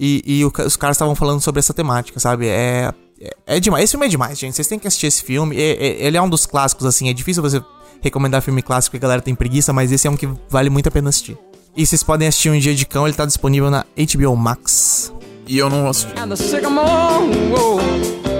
E, 0.00 0.22
e 0.26 0.44
o 0.44 0.52
os 0.66 0.76
caras 0.76 0.96
estavam 0.96 1.14
falando 1.14 1.40
sobre 1.40 1.60
essa 1.60 1.72
temática, 1.72 2.18
sabe? 2.18 2.48
É, 2.48 2.92
é, 3.20 3.30
é 3.46 3.60
demais. 3.60 3.84
Esse 3.84 3.92
filme 3.92 4.06
é 4.06 4.08
demais, 4.08 4.36
gente. 4.36 4.56
Vocês 4.56 4.66
têm 4.66 4.76
que 4.76 4.88
assistir 4.88 5.06
esse 5.06 5.22
filme. 5.22 5.56
É- 5.56 5.72
é- 5.86 6.04
ele 6.06 6.16
é 6.16 6.22
um 6.22 6.28
dos 6.28 6.44
clássicos, 6.46 6.84
assim. 6.84 7.08
É 7.08 7.12
difícil 7.12 7.40
você 7.42 7.62
recomendar 8.00 8.42
filme 8.42 8.60
clássico 8.60 8.90
porque 8.90 9.04
a 9.04 9.08
galera 9.08 9.22
tem 9.22 9.36
preguiça, 9.36 9.72
mas 9.72 9.92
esse 9.92 10.08
é 10.08 10.10
um 10.10 10.16
que 10.16 10.28
vale 10.50 10.68
muito 10.68 10.88
a 10.88 10.90
pena 10.90 11.08
assistir. 11.10 11.38
E 11.76 11.86
vocês 11.86 12.02
podem 12.02 12.26
assistir 12.26 12.50
Um 12.50 12.58
Dia 12.58 12.74
de 12.74 12.84
Cão, 12.84 13.06
ele 13.06 13.16
tá 13.16 13.24
disponível 13.24 13.70
na 13.70 13.84
HBO 13.96 14.34
Max. 14.36 15.12
E 15.46 15.56
eu 15.58 15.70
não 15.70 15.88
assisti. 15.88 16.12
And 16.18 16.28
the 16.28 16.34
sycamore, 16.36 17.24
whoa. 17.52 18.31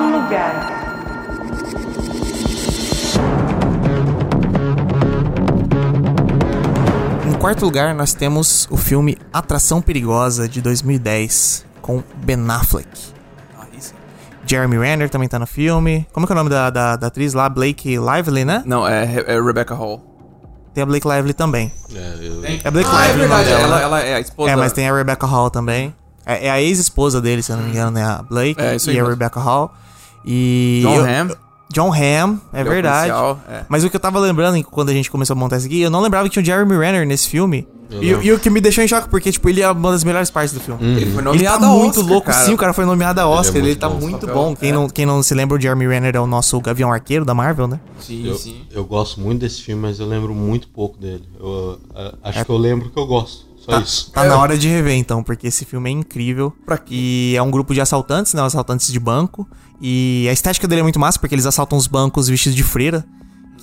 Quarto 0.00 0.12
lugar. 0.16 1.70
Em 7.28 7.32
quarto 7.34 7.64
lugar, 7.64 7.94
nós 7.94 8.12
temos 8.12 8.66
o 8.70 8.76
filme 8.76 9.16
Atração 9.32 9.80
Perigosa, 9.80 10.48
de 10.48 10.60
2010, 10.60 11.64
com 11.82 12.02
Ben 12.16 12.38
Affleck. 12.50 12.88
Sim. 13.78 13.94
Jeremy 14.46 14.78
Renner 14.78 15.08
também 15.10 15.28
tá 15.28 15.38
no 15.38 15.46
filme. 15.46 16.06
Como 16.12 16.24
é 16.24 16.26
que 16.26 16.32
é 16.32 16.34
o 16.34 16.36
nome 16.36 16.50
da, 16.50 16.70
da, 16.70 16.96
da 16.96 17.06
atriz 17.06 17.34
lá? 17.34 17.48
Blake 17.48 17.96
Lively, 17.98 18.44
né? 18.44 18.62
Não, 18.66 18.86
é, 18.86 19.04
é 19.26 19.40
Rebecca 19.40 19.74
Hall. 19.74 20.02
Tem 20.74 20.82
a 20.82 20.86
Blake 20.86 21.06
Lively 21.06 21.32
também. 21.34 21.70
É, 21.94 22.14
eu- 22.20 22.44
É 22.64 22.70
Blake 22.70 22.88
Ah, 22.92 23.04
é 23.04 23.08
Lively 23.12 23.28
nome 23.28 23.44
verdade. 23.44 23.50
Ela, 23.50 23.80
ela 23.80 24.00
é 24.00 24.14
a 24.14 24.20
esposa. 24.20 24.50
É, 24.52 24.56
mas 24.56 24.72
tem 24.72 24.88
a 24.88 24.94
Rebecca 24.94 25.26
Hall 25.26 25.50
também. 25.50 25.94
É, 26.26 26.46
é 26.46 26.50
a 26.50 26.60
ex-esposa 26.60 27.20
dele, 27.20 27.42
se 27.42 27.50
eu 27.52 27.56
não 27.56 27.64
me 27.64 27.70
engano, 27.70 27.90
né? 27.92 28.04
A 28.04 28.22
Blake 28.22 28.60
É, 28.60 28.76
isso 28.76 28.90
aí 28.90 28.96
e 28.96 28.98
a 28.98 29.02
mesmo. 29.02 29.10
Rebecca 29.10 29.40
Hall. 29.40 29.72
E. 30.24 30.80
John 30.82 30.94
eu- 30.96 31.04
Hamm. 31.04 31.30
John 31.72 31.92
Hamm, 31.94 32.38
é 32.52 32.64
verdade. 32.64 33.12
policial, 33.12 33.40
é. 33.48 33.62
Mas 33.68 33.84
o 33.84 33.88
que 33.90 33.94
eu 33.94 34.00
tava 34.00 34.18
lembrando 34.18 34.56
em- 34.56 34.62
quando 34.62 34.88
a 34.88 34.92
gente 34.92 35.08
começou 35.08 35.34
a 35.34 35.38
montar 35.38 35.56
isso 35.56 35.66
aqui, 35.66 35.80
eu 35.80 35.88
não 35.90 36.00
lembrava 36.00 36.28
que 36.28 36.32
tinha 36.32 36.42
o 36.42 36.44
Jeremy 36.44 36.76
Renner 36.76 37.06
nesse 37.06 37.28
filme. 37.28 37.68
E, 38.00 38.06
e 38.08 38.32
o 38.32 38.40
que 38.40 38.50
me 38.50 38.60
deixou 38.60 38.82
em 38.82 38.88
choque, 38.88 39.08
porque, 39.08 39.30
tipo, 39.30 39.48
ele 39.48 39.60
é 39.62 39.70
uma 39.70 39.92
das 39.92 40.02
melhores 40.02 40.30
partes 40.30 40.52
do 40.52 40.58
filme. 40.60 40.80
Ele 40.84 40.94
foi 41.06 41.06
Ele 41.06 41.14
tá 41.16 41.22
nomeado 41.22 41.66
muito 41.66 41.98
Oscar, 42.00 42.06
louco, 42.12 42.26
cara. 42.26 42.44
sim, 42.44 42.54
o 42.54 42.56
cara 42.56 42.72
foi 42.72 42.84
nomeado 42.84 43.20
a 43.20 43.26
Oscar, 43.28 43.56
ele, 43.58 43.66
muito 43.66 43.78
tá 43.80 43.88
bom. 43.88 44.00
muito 44.00 44.26
bom. 44.26 44.56
Quem, 44.56 44.70
é. 44.70 44.72
não, 44.72 44.88
quem 44.88 45.06
não 45.06 45.22
se 45.22 45.32
lembra, 45.32 45.56
o 45.56 45.60
Jeremy 45.60 45.86
Renner 45.86 46.16
é 46.16 46.20
o 46.20 46.26
nosso 46.26 46.60
Gavião 46.60 46.92
Arqueiro 46.92 47.24
da 47.24 47.34
Marvel, 47.34 47.68
né? 47.68 47.78
Sim, 48.00 48.26
eu, 48.26 48.34
sim. 48.34 48.62
eu 48.72 48.84
gosto 48.84 49.20
muito 49.20 49.40
desse 49.40 49.62
filme, 49.62 49.82
mas 49.82 50.00
eu 50.00 50.06
lembro 50.06 50.34
muito 50.34 50.66
pouco 50.68 50.98
dele. 50.98 51.22
Eu, 51.38 51.78
acho 52.24 52.44
que 52.44 52.50
eu 52.50 52.56
lembro 52.58 52.90
que 52.90 52.98
eu 52.98 53.06
gosto. 53.06 53.48
Só 53.60 53.72
Tá, 53.72 53.80
isso. 53.80 54.10
tá 54.12 54.24
na 54.24 54.38
hora 54.38 54.56
de 54.56 54.66
rever, 54.68 54.94
então, 54.96 55.22
porque 55.22 55.46
esse 55.46 55.64
filme 55.64 55.90
é 55.90 55.92
incrível. 55.92 56.52
Pra 56.64 56.78
quê? 56.78 56.94
E 56.94 57.34
é 57.36 57.42
um 57.42 57.50
grupo 57.50 57.74
de 57.74 57.80
assaltantes, 57.80 58.32
né? 58.34 58.42
Assaltantes 58.42 58.90
de 58.92 58.98
banco. 58.98 59.46
E 59.80 60.26
a 60.28 60.32
estética 60.32 60.68
dele 60.68 60.80
é 60.80 60.82
muito 60.82 60.98
massa, 61.00 61.18
porque 61.18 61.34
eles 61.34 61.46
assaltam 61.46 61.78
os 61.78 61.86
bancos 61.86 62.28
vestidos 62.28 62.56
de 62.56 62.62
freira. 62.62 63.04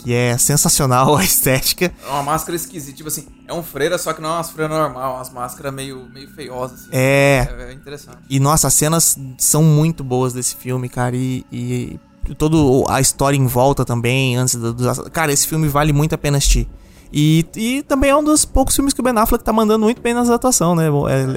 Que 0.04 0.14
é 0.14 0.38
sensacional 0.38 1.16
a 1.18 1.24
estética. 1.24 1.92
É 2.06 2.10
uma 2.10 2.24
máscara 2.24 2.56
esquisita. 2.56 2.96
Tipo 2.96 3.10
assim, 3.10 3.28
é 3.48 3.54
um 3.54 3.64
freira, 3.64 3.98
só 3.98 4.14
que 4.14 4.22
não 4.22 4.30
é 4.30 4.34
umas 4.34 4.50
freiras 4.52 4.78
normal, 4.78 5.16
umas 5.16 5.30
máscaras 5.32 5.74
meio, 5.74 6.08
meio 6.14 6.30
feiosas. 6.30 6.82
Assim. 6.82 6.90
É. 6.94 7.48
É, 7.60 7.64
é 7.70 7.74
interessante. 7.74 8.18
E 8.30 8.40
nossa, 8.40 8.68
as 8.68 8.74
cenas 8.76 9.18
são 9.38 9.64
muito 9.64 10.04
boas 10.04 10.34
desse 10.34 10.56
filme, 10.56 10.88
cara. 10.88 11.16
E, 11.16 11.44
e 11.52 12.00
toda 12.38 12.56
a 12.94 13.02
história 13.02 13.36
em 13.36 13.48
volta 13.48 13.84
também, 13.84 14.38
antes 14.38 14.56
do- 14.56 14.74
dos. 14.74 14.86
ass- 14.88 15.10
Cara, 15.12 15.32
esse 15.34 15.48
filme 15.48 15.68
vale 15.68 15.92
muito 15.92 16.14
a 16.14 16.18
pena 16.18 16.38
assistir. 16.38 16.68
E, 17.12 17.46
e 17.56 17.84
também 17.84 18.10
é 18.10 18.16
um 18.16 18.24
dos 18.24 18.44
poucos 18.46 18.76
filmes 18.76 18.94
que 18.94 19.00
o 19.00 19.04
Ben 19.04 19.18
Affleck 19.18 19.44
tá 19.44 19.54
mandando 19.54 19.86
muito 19.86 20.02
bem 20.02 20.14
nas 20.14 20.30
atuações, 20.30 20.78
né? 20.78 20.86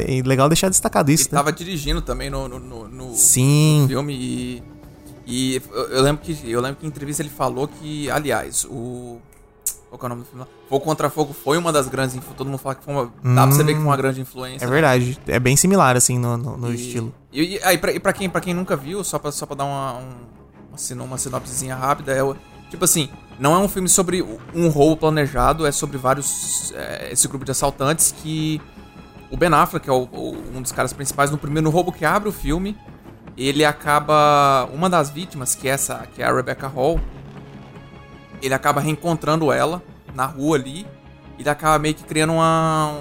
É 0.09 0.18
é 0.18 0.22
legal 0.22 0.48
deixar 0.48 0.68
destacado 0.68 1.11
isso, 1.11 1.24
Ele 1.24 1.30
né? 1.33 1.38
tava 1.38 1.52
dirigindo 1.52 2.02
também 2.02 2.28
no, 2.30 2.48
no, 2.48 2.59
no, 2.59 2.88
no 2.88 3.14
Sim. 3.14 3.85
filme 3.88 4.14
e. 4.14 4.62
E 5.26 5.62
eu, 5.90 6.02
lembro 6.02 6.22
que 6.24 6.37
eu 6.50 6.61
lembro 6.61 6.80
que 6.80 6.85
em 6.87 6.88
entrevista 6.88 7.22
ele 7.22 7.28
falou 7.30 7.68
que, 7.68 8.11
aliás, 8.11 8.64
o. 8.64 9.18
Qual 9.88 10.00
é 10.02 10.06
o 10.06 10.09
nome 10.09 10.22
do 10.22 10.26
filme? 10.28 10.44
Fogo 10.68 10.85
contra 10.85 11.09
Fogo 11.11 11.33
foi 11.33 11.56
uma 11.59 11.72
das 11.72 11.87
grandes. 11.88 12.18
Todo 12.37 12.46
mundo 12.48 12.59
fala 12.59 12.74
que 12.74 12.85
foi 12.85 12.94
uma. 12.94 13.04
Dá 13.22 13.46
pra 13.46 13.52
você 13.52 13.62
ver 13.62 13.74
que 13.74 13.78
foi 13.80 13.87
uma 13.88 13.96
grande 13.96 14.20
influência. 14.20 14.64
É 14.64 14.68
verdade. 14.68 15.18
É 15.28 15.38
bem 15.38 15.56
similar, 15.56 15.96
assim, 15.96 16.18
no, 16.18 16.37
no, 16.37 16.56
no 16.56 16.72
E- 16.72 16.74
estilo. 16.74 17.14
E, 17.33 17.42
e, 17.56 17.61
aí, 17.62 17.78
pra, 17.78 17.92
e 17.92 18.00
pra, 18.00 18.12
quem, 18.12 18.28
pra 18.28 18.40
quem 18.40 18.54
nunca 18.54 18.76
viu, 18.76 19.04
só 19.04 19.18
pra, 19.20 19.30
só 19.30 19.46
pra 19.46 19.54
dar 19.56 19.64
uma, 19.66 19.98
um- 19.98 20.14
uma, 20.96 21.04
uma 21.04 21.18
sinopsezinha 21.18 21.76
rápida, 21.76 22.12
é 22.12 22.22
o, 22.24 22.35
Tipo 22.70 22.85
assim, 22.85 23.09
não 23.40 23.55
é 23.55 23.59
um 23.59 23.66
filme 23.68 23.88
sobre 23.88 24.22
um 24.55 24.68
roubo 24.68 24.96
planejado, 24.96 25.66
é 25.66 25.72
sobre 25.72 25.96
vários. 25.98 26.72
é, 26.76 27.09
esse 27.12 27.26
grupo 27.26 27.44
de 27.44 27.50
assaltantes 27.50 28.12
que. 28.12 28.61
O 29.33 29.37
Ben 29.37 29.48
Affleck, 29.55 29.85
que 29.85 29.90
é 29.90 29.92
o- 29.92 30.09
o- 30.12 30.37
um 30.57 30.61
dos 30.61 30.72
caras 30.72 30.92
principais, 30.92 31.31
no 31.31 31.38
primeiro 31.38 31.70
roubo 31.70 31.92
que 31.92 32.05
abre 32.05 32.29
o 32.29 32.33
filme, 32.33 32.76
ele 33.37 33.64
acaba. 33.64 34.68
Uma 34.72 34.90
das 34.90 35.09
vítimas, 35.11 35.55
que 35.55 35.68
é 35.68 35.72
essa, 35.72 36.07
que 36.14 36.20
é 36.22 36.26
a 36.26 36.33
Rebecca 36.35 36.66
Hall, 36.66 37.00
ele 38.42 38.55
acaba 38.55 38.81
reencontrando 38.81 39.53
ela 39.53 39.83
na 40.14 40.26
rua 40.26 40.57
ali. 40.57 40.87
E 41.38 41.42
ele 41.42 41.48
acaba 41.48 41.79
meio 41.79 41.94
que 41.94 42.03
criando 42.05 42.33
uma. 42.35 43.00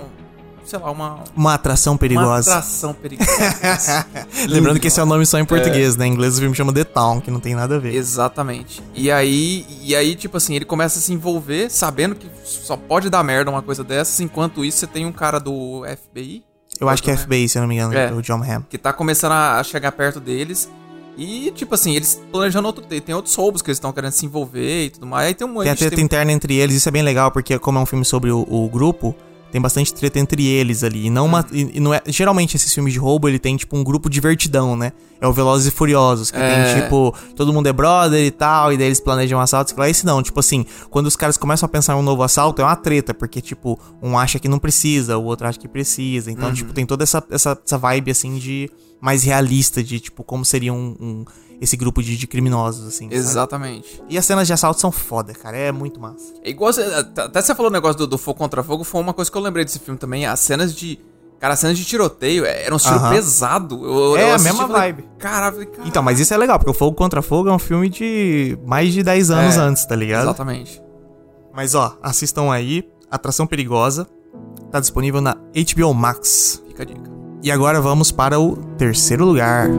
Sei 0.70 0.80
lá, 0.80 0.92
uma. 0.92 1.24
Uma 1.36 1.54
atração 1.56 1.94
Uma 1.94 2.00
perigosa. 2.00 2.52
atração 2.52 2.94
perigosa. 2.94 4.06
Lembrando 4.48 4.80
que 4.80 4.88
esse 4.88 5.00
é 5.00 5.04
o 5.04 5.06
nome 5.06 5.26
só 5.26 5.38
em 5.40 5.46
português, 5.46 5.96
né? 5.96 6.06
Em 6.08 6.12
inglês 6.14 6.38
o 6.38 6.40
filme 6.42 6.56
chama 6.56 6.72
The 6.74 6.84
Town, 6.84 7.20
que 7.22 7.32
não 7.32 7.40
tem 7.40 7.56
nada 7.56 7.76
a 7.76 7.80
ver. 7.80 7.94
Exatamente. 7.96 8.82
E 8.94 9.12
aí, 9.12 9.66
e 9.82 9.96
aí, 9.96 10.16
tipo 10.16 10.38
assim, 10.38 10.56
ele 10.56 10.66
começa 10.66 11.00
a 11.00 11.02
se 11.02 11.12
envolver, 11.14 11.70
sabendo 11.70 12.16
que 12.16 12.28
só 12.44 12.78
pode 12.78 13.10
dar 13.10 13.24
merda 13.24 13.50
uma 13.52 13.62
coisa 13.62 13.84
dessas, 13.84 14.20
enquanto 14.20 14.64
isso 14.64 14.78
você 14.80 14.88
tem 14.88 15.06
um 15.06 15.12
cara 15.12 15.40
do 15.40 15.84
FBI 15.86 16.44
Eu 16.80 16.88
acho 16.88 17.02
que 17.04 17.12
é 17.12 17.18
FBI, 17.18 17.50
se 17.50 17.58
eu 17.58 17.62
não 17.62 17.68
me 17.68 17.76
engano, 17.76 17.94
É. 17.94 18.12
o 18.14 18.22
John 18.22 18.42
Hamm. 18.44 18.64
que 18.70 18.78
tá 18.78 18.94
começando 18.94 19.34
a 19.34 19.62
chegar 19.64 19.92
perto 19.92 20.20
deles. 20.20 20.70
E, 21.18 21.52
tipo 21.52 21.76
assim, 21.76 21.96
eles 21.98 22.22
planejando 22.32 22.68
outro. 22.68 22.82
Tem 22.86 23.14
outros 23.14 23.36
roubos 23.36 23.62
que 23.62 23.70
eles 23.70 23.76
estão 23.78 23.92
querendo 23.92 24.14
se 24.14 24.26
envolver 24.26 24.86
e 24.86 24.90
tudo 24.90 25.06
mais. 25.06 25.28
Aí 25.28 25.34
tem 25.34 25.46
um 25.46 25.60
Tem 25.62 25.72
a 25.72 25.76
treta 25.76 26.00
interna 26.00 26.32
entre 26.32 26.56
eles, 26.56 26.78
isso 26.78 26.88
é 26.88 26.92
bem 26.94 27.02
legal, 27.02 27.30
porque 27.30 27.60
como 27.60 27.78
é 27.78 27.82
um 27.82 27.86
filme 27.86 28.06
sobre 28.06 28.32
o, 28.32 28.48
o 28.50 28.70
grupo, 28.70 29.14
tem 29.52 29.60
bastante 29.62 29.94
treta 29.94 30.20
entre 30.20 30.46
eles 30.46 30.84
ali. 30.84 31.08
E 31.08 31.10
não 31.10 31.26
uma. 31.26 31.46
E, 31.52 31.80
não 31.80 31.94
é, 31.94 32.02
geralmente 32.08 32.56
esses 32.56 32.74
filmes 32.74 32.94
de 32.94 33.00
roubo, 33.00 33.28
ele 33.28 33.40
tem, 33.40 33.56
tipo, 33.58 33.76
um 33.78 33.84
grupo 33.84 34.10
divertidão, 34.10 34.76
né? 34.76 34.92
É 35.22 35.28
o 35.28 35.34
Velozes 35.34 35.68
e 35.68 35.72
Furiosos, 35.72 36.32
que 36.32 36.38
É. 36.38 36.74
tem, 36.74 36.82
tipo, 36.84 37.14
todo 37.36 37.52
mundo 37.52 37.68
é 37.68 37.74
brother 37.74 38.24
e 38.26 38.32
tal, 38.32 38.72
e 38.72 38.78
daí 38.78 38.88
eles 38.88 39.00
planejam 39.02 39.38
um 39.38 39.42
assalto, 39.42 39.72
sei 39.72 39.80
lá. 39.80 39.90
Esse 39.90 40.06
não, 40.06 40.22
tipo 40.24 40.40
assim, 40.40 40.66
quando 40.90 41.08
os 41.08 41.16
caras 41.16 41.38
começam 41.38 41.66
a 41.66 41.70
pensar 41.70 41.94
em 41.94 41.98
um 41.98 42.02
novo 42.04 42.24
assalto, 42.24 42.62
é 42.62 42.66
uma 42.66 42.76
treta, 42.76 43.14
porque, 43.14 43.42
tipo, 43.42 43.78
um 44.02 44.18
acha 44.18 44.40
que 44.40 44.48
não 44.48 44.60
precisa, 44.60 45.18
o 45.18 45.24
outro 45.26 45.48
acha 45.48 45.60
que 45.60 45.68
precisa. 45.68 46.32
Então, 46.32 46.54
tipo, 46.54 46.72
tem 46.74 46.86
toda 46.86 47.04
essa, 47.04 47.24
essa, 47.30 47.58
essa 47.66 47.78
vibe, 47.78 48.12
assim, 48.12 48.38
de. 48.38 48.70
Mais 49.02 49.24
realista, 49.24 49.84
de, 49.84 50.00
tipo, 50.00 50.24
como 50.24 50.44
seria 50.46 50.74
um. 50.74 50.96
um- 51.00 51.26
esse 51.62 51.76
grupo 51.76 52.02
de, 52.02 52.16
de 52.16 52.26
criminosos, 52.26 52.88
assim. 52.88 53.06
sabe? 53.06 53.16
Exatamente. 53.16 54.02
E 54.08 54.18
as 54.18 54.24
cenas 54.26 54.48
de 54.48 54.54
assalto 54.54 54.80
são 54.80 54.94
foda, 54.94 55.34
cara. 55.34 55.58
É 55.58 55.72
muito 55.74 56.00
massa. 56.00 56.34
É 56.42 56.50
igual. 56.50 56.72
você- 56.72 56.84
Até 57.18 57.42
você 57.42 57.54
falou 57.54 57.70
o 57.70 57.74
negócio 57.74 57.98
do, 57.98 58.08
do 58.08 58.18
fogo 58.18 58.38
contra 58.40 58.64
fogo, 58.64 58.86
foi 58.86 59.02
uma 59.02 59.14
coisa 59.14 59.30
que 59.30 59.38
eu 59.38 59.42
lembrei 59.42 59.66
desse 59.66 59.78
filme 59.80 60.00
também. 60.00 60.26
As 60.26 60.40
cenas 60.40 60.74
de. 60.74 60.98
Cara, 61.38 61.54
as 61.56 61.60
cenas 61.60 61.78
de 61.78 61.84
tiroteio 61.86 62.46
é, 62.46 62.64
era 62.66 62.74
um 62.74 62.78
tiro 62.78 62.96
Aham. 62.96 63.10
pesado. 63.12 63.76
Eu, 63.86 64.16
É, 64.18 64.24
eu 64.24 64.32
a 64.32 64.36
assisti 64.36 64.54
mesma 64.54 64.68
falei, 64.70 64.94
vibe. 64.94 65.10
Caralho, 65.18 65.68
cara. 65.68 65.88
Então, 65.88 66.02
mas 66.04 66.20
isso 66.20 66.34
é 66.34 66.38
legal, 66.38 66.58
porque 66.60 66.72
o 66.72 66.74
Fogo 66.74 66.96
Contra 66.96 67.22
Fogo 67.22 67.50
é 67.50 67.52
um 67.54 67.60
filme 67.60 67.90
de 67.90 68.58
mais 68.66 68.94
de 68.94 69.04
10 69.04 69.30
anos 69.32 69.56
É, 69.58 69.60
antes, 69.60 69.86
tá 69.86 69.96
ligado? 69.98 70.24
Exatamente. 70.24 70.82
Mas 71.54 71.76
ó, 71.76 71.98
assistam 72.02 72.52
aí. 72.52 72.88
Atração 73.12 73.46
Perigosa. 73.46 74.08
Tá 74.72 74.80
disponível 74.80 75.20
na 75.20 75.36
HBO 75.36 75.94
Max. 75.94 76.62
Fica 76.68 76.84
a 76.84 76.86
dica. 76.86 77.19
E 77.42 77.50
agora 77.52 77.80
vamos 77.80 78.12
para 78.12 78.38
o 78.38 78.58
terceiro 78.78 79.24
lugar. 79.24 79.70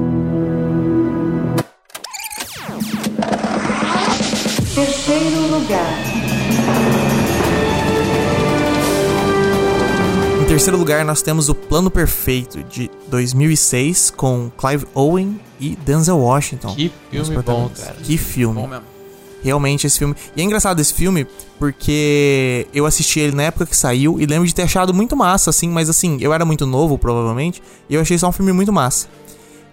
Terceiro 4.74 5.40
lugar. 5.50 5.98
Em 10.40 10.44
terceiro 10.46 10.78
lugar, 10.78 11.04
nós 11.04 11.20
temos 11.20 11.50
o 11.50 11.54
Plano 11.54 11.90
Perfeito 11.90 12.64
de 12.64 12.90
2006 13.08 14.10
com 14.10 14.50
Clive 14.56 14.86
Owen 14.94 15.38
e 15.60 15.76
Denzel 15.76 16.18
Washington. 16.18 16.74
Que 16.74 16.90
filme 17.10 17.42
bom, 17.42 17.70
cara. 17.76 17.96
Que 18.02 18.16
filme. 18.16 18.60
Bom 18.62 18.66
mesmo. 18.68 18.89
Realmente 19.42 19.86
esse 19.86 19.98
filme. 19.98 20.14
E 20.36 20.40
é 20.40 20.44
engraçado 20.44 20.80
esse 20.80 20.92
filme 20.92 21.26
porque 21.58 22.66
eu 22.74 22.84
assisti 22.86 23.20
ele 23.20 23.34
na 23.36 23.44
época 23.44 23.66
que 23.66 23.76
saiu 23.76 24.20
e 24.20 24.26
lembro 24.26 24.46
de 24.46 24.54
ter 24.54 24.62
achado 24.62 24.92
muito 24.92 25.16
massa, 25.16 25.50
assim, 25.50 25.68
mas 25.68 25.88
assim, 25.88 26.18
eu 26.20 26.32
era 26.32 26.44
muito 26.44 26.66
novo, 26.66 26.98
provavelmente, 26.98 27.62
e 27.88 27.94
eu 27.94 28.00
achei 28.00 28.18
só 28.18 28.28
um 28.28 28.32
filme 28.32 28.52
muito 28.52 28.72
massa. 28.72 29.08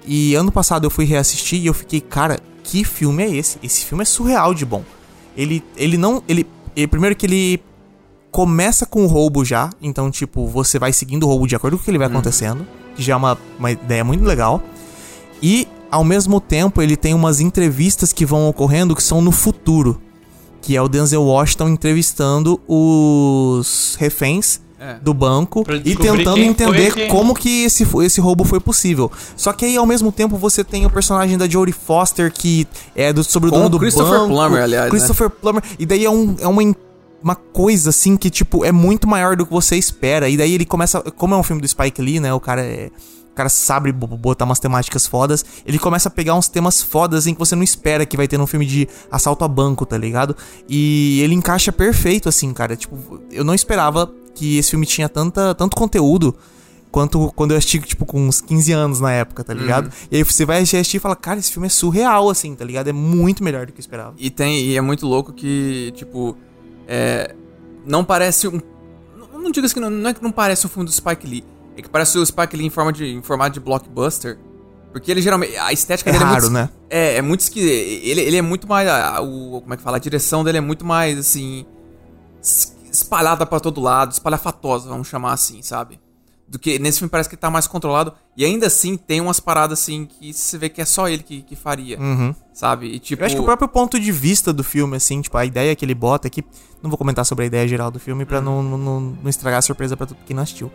E 0.05 0.35
ano 0.35 0.51
passado 0.51 0.85
eu 0.85 0.89
fui 0.89 1.03
reassistir 1.05 1.59
e 1.61 1.65
eu 1.67 1.73
fiquei, 1.73 1.99
cara, 1.99 2.39
que 2.63 2.83
filme 2.83 3.23
é 3.23 3.29
esse? 3.35 3.57
Esse 3.61 3.83
filme 3.85 4.01
é 4.03 4.05
surreal 4.05 4.53
de 4.53 4.65
bom. 4.65 4.83
Ele, 5.35 5.63
ele 5.75 5.97
não. 5.97 6.23
Ele, 6.27 6.47
ele- 6.75 6.87
primeiro 6.87 7.15
que 7.15 7.25
ele 7.25 7.61
começa 8.31 8.85
com 8.85 9.03
o 9.03 9.07
roubo 9.07 9.43
já, 9.43 9.69
então, 9.81 10.09
tipo, 10.11 10.47
você 10.47 10.77
vai 10.79 10.93
seguindo 10.93 11.23
o 11.23 11.27
roubo 11.27 11.47
de 11.47 11.55
acordo 11.55 11.75
com 11.77 11.81
o 11.81 11.83
que 11.85 11.91
ele 11.91 11.97
vai 11.97 12.07
acontecendo, 12.07 12.65
que 12.95 13.01
já 13.01 13.13
é 13.13 13.15
uma, 13.15 13.37
uma 13.57 13.71
ideia 13.71 14.03
muito 14.03 14.23
legal. 14.23 14.61
E, 15.41 15.67
ao 15.91 16.03
mesmo 16.03 16.39
tempo, 16.41 16.81
ele 16.81 16.95
tem 16.95 17.13
umas 17.13 17.39
entrevistas 17.39 18.11
que 18.13 18.25
vão 18.25 18.47
ocorrendo 18.49 18.95
que 18.95 19.03
são 19.03 19.21
no 19.21 19.31
futuro. 19.31 20.01
Que 20.61 20.75
é 20.75 20.81
o 20.81 20.87
Denzel 20.87 21.23
Washington 21.23 21.69
entrevistando 21.69 22.59
os 22.67 23.95
reféns 23.99 24.59
É. 24.79 24.95
do 25.01 25.13
banco 25.13 25.63
e 25.85 25.95
tentando 25.95 26.35
quem 26.35 26.47
entender 26.47 26.91
foi 26.91 27.01
que- 27.03 27.07
como 27.07 27.33
que 27.33 27.63
esse, 27.63 27.87
esse 28.03 28.19
roubo 28.21 28.43
foi 28.43 28.59
possível. 28.59 29.11
Só 29.35 29.51
que 29.53 29.65
aí, 29.65 29.75
ao 29.77 29.85
mesmo 29.85 30.11
tempo, 30.11 30.35
você 30.37 30.63
tem 30.63 30.85
o 30.85 30.89
personagem 30.89 31.37
da 31.37 31.47
Jodie 31.47 31.73
Foster, 31.73 32.31
que 32.31 32.67
é 32.95 33.11
do, 33.13 33.23
sobre 33.23 33.49
o 33.49 33.51
Com 33.51 33.57
dono 33.57 33.67
o 33.67 33.69
do 33.69 33.79
Christopher 33.79 34.19
banco. 34.19 34.27
Plummer, 34.33 34.63
aliás, 34.63 34.85
né? 34.85 34.89
Christopher 34.91 35.29
Plummer. 35.29 35.63
E 35.79 35.85
daí 35.85 36.05
é, 36.05 36.09
um, 36.11 36.35
é 36.39 36.47
uma, 36.47 36.61
uma 37.23 37.35
coisa, 37.35 37.89
assim, 37.89 38.15
que, 38.17 38.29
tipo, 38.29 38.63
é 38.65 38.71
muito 38.71 39.07
maior 39.07 39.35
do 39.35 39.45
que 39.45 39.51
você 39.51 39.75
espera. 39.77 40.27
E 40.29 40.35
daí 40.37 40.53
ele 40.53 40.65
começa... 40.65 41.01
Como 41.01 41.33
é 41.33 41.37
um 41.37 41.43
filme 41.43 41.61
do 41.61 41.67
Spike 41.67 42.01
Lee, 42.01 42.19
né? 42.19 42.33
O 42.33 42.39
cara 42.39 42.61
é... 42.61 42.91
O 43.37 43.43
cara 43.45 43.49
sabe 43.49 43.91
bo- 43.91 44.07
botar 44.07 44.45
umas 44.45 44.59
temáticas 44.59 45.05
fodas. 45.05 45.45
Ele 45.63 45.77
começa 45.77 46.09
a 46.09 46.11
pegar 46.11 46.33
uns 46.33 46.47
temas 46.47 46.81
fodas 46.81 47.19
assim 47.19 47.33
que 47.33 47.39
você 47.39 47.55
não 47.55 47.61
espera 47.61 48.03
que 48.03 48.17
vai 48.17 48.27
ter 48.27 48.37
num 48.39 48.47
filme 48.47 48.65
de 48.65 48.87
assalto 49.11 49.45
a 49.45 49.47
banco, 49.47 49.85
tá 49.85 49.95
ligado? 49.95 50.35
E 50.67 51.21
ele 51.21 51.35
encaixa 51.35 51.71
perfeito, 51.71 52.27
assim, 52.27 52.51
cara. 52.51 52.75
Tipo, 52.75 53.21
eu 53.31 53.43
não 53.43 53.53
esperava 53.53 54.11
que 54.33 54.57
esse 54.57 54.71
filme 54.71 54.87
tinha 54.87 55.07
tanta, 55.07 55.53
tanto 55.53 55.77
conteúdo 55.77 56.35
quanto 56.91 57.31
quando 57.35 57.51
eu 57.51 57.57
assisti, 57.57 57.79
tipo, 57.79 58.05
com 58.07 58.27
uns 58.27 58.41
15 58.41 58.71
anos 58.71 58.99
na 58.99 59.11
época, 59.11 59.43
tá 59.43 59.53
ligado? 59.53 59.91
E 60.09 60.15
aí 60.17 60.23
você 60.23 60.43
vai 60.45 60.61
assistir 60.61 60.97
e 60.97 60.99
fala, 60.99 61.15
cara, 61.15 61.39
esse 61.39 61.51
filme 61.51 61.67
é 61.67 61.69
surreal, 61.69 62.29
assim, 62.31 62.55
tá 62.55 62.65
ligado? 62.65 62.87
É 62.87 62.93
muito 62.93 63.43
melhor 63.43 63.65
do 63.67 63.71
que 63.71 63.77
eu 63.79 63.81
esperava. 63.81 64.15
E 64.17 64.29
tem 64.31 64.63
e 64.63 64.75
é 64.77 64.81
muito 64.81 65.05
louco 65.05 65.31
que, 65.31 65.91
tipo, 65.95 66.35
é, 66.87 67.35
não 67.85 68.03
parece 68.03 68.47
um. 68.47 68.59
Não, 69.15 69.41
não 69.43 69.51
diga 69.51 69.67
assim, 69.67 69.79
não, 69.79 69.89
não 69.91 70.09
é 70.09 70.13
que 70.13 70.23
não 70.23 70.31
parece 70.31 70.65
um 70.65 70.69
filme 70.69 70.85
do 70.87 70.91
Spike 70.91 71.27
Lee. 71.27 71.43
É 71.77 71.81
que 71.81 71.89
parece 71.89 72.17
o 72.17 72.25
Spike 72.25 72.57
Lee 72.57 72.65
em, 72.65 72.69
forma 72.69 72.91
de, 72.91 73.05
em 73.05 73.21
formato 73.21 73.51
de 73.53 73.59
blockbuster. 73.59 74.37
Porque 74.91 75.11
ele 75.11 75.21
geralmente. 75.21 75.55
A 75.57 75.71
estética 75.71 76.09
É 76.09 76.13
dele 76.13 76.23
é 76.23 76.27
raro, 76.27 76.41
muito. 76.41 76.53
né? 76.53 76.69
É, 76.89 77.15
é 77.17 77.21
muito 77.21 77.41
esqui... 77.41 77.59
ele, 77.59 78.21
ele 78.21 78.35
é 78.37 78.41
muito 78.41 78.67
mais. 78.67 78.87
a- 78.89 79.21
O, 79.21 79.61
como 79.61 79.73
é 79.73 79.77
que 79.77 79.83
fala? 79.83 79.97
A 79.97 79.99
direção 79.99 80.43
dele 80.43 80.57
é 80.57 80.61
muito 80.61 80.83
mais, 80.85 81.17
assim. 81.19 81.65
es- 82.41 82.75
Espalhada 82.91 83.45
pra 83.45 83.59
todo 83.59 83.79
lado, 83.81 84.11
espalhafatosa, 84.13 84.89
vamos 84.89 85.07
chamar 85.07 85.33
assim, 85.33 85.61
sabe? 85.61 85.99
Do 86.47 86.57
que 86.57 86.79
nesse 86.79 86.99
filme 86.99 87.09
parece 87.11 87.29
que 87.29 87.35
tá 87.35 87.51
mais 87.51 87.67
controlado. 87.67 88.13
E 88.35 88.43
ainda 88.45 88.65
assim 88.67 88.95
tem 88.97 89.19
umas 89.21 89.39
paradas 89.39 89.79
assim 89.79 90.05
que 90.05 90.33
você 90.33 90.57
vê 90.57 90.69
que 90.69 90.81
é 90.81 90.85
só 90.85 91.07
ele 91.09 91.21
que, 91.21 91.41
que 91.43 91.55
faria. 91.55 91.99
Sabe? 92.53 92.87
E 92.87 92.97
tipo. 92.97 93.21
Eu 93.21 93.25
acho 93.25 93.35
que 93.35 93.41
o 93.41 93.45
próprio 93.45 93.67
ponto 93.67 93.99
de 93.99 94.11
vista 94.11 94.51
do 94.53 94.63
filme, 94.63 94.95
assim, 94.95 95.21
tipo, 95.21 95.37
a 95.37 95.45
ideia 95.45 95.75
que 95.75 95.83
ele 95.85 95.93
bota 95.93 96.27
aqui. 96.27 96.43
Não 96.81 96.89
vou 96.89 96.97
comentar 96.97 97.25
sobre 97.25 97.43
a 97.43 97.47
ideia 97.47 97.67
geral 97.67 97.91
do 97.91 97.99
filme 97.99 98.25
pra 98.25 98.39
não, 98.39 98.63
não, 98.63 98.77
não, 98.77 98.99
não 99.21 99.29
estragar 99.29 99.59
a 99.59 99.61
surpresa 99.61 99.97
pra 99.97 100.07
todo 100.07 100.17
quem 100.25 100.35
não 100.35 100.41
assistiu. 100.43 100.71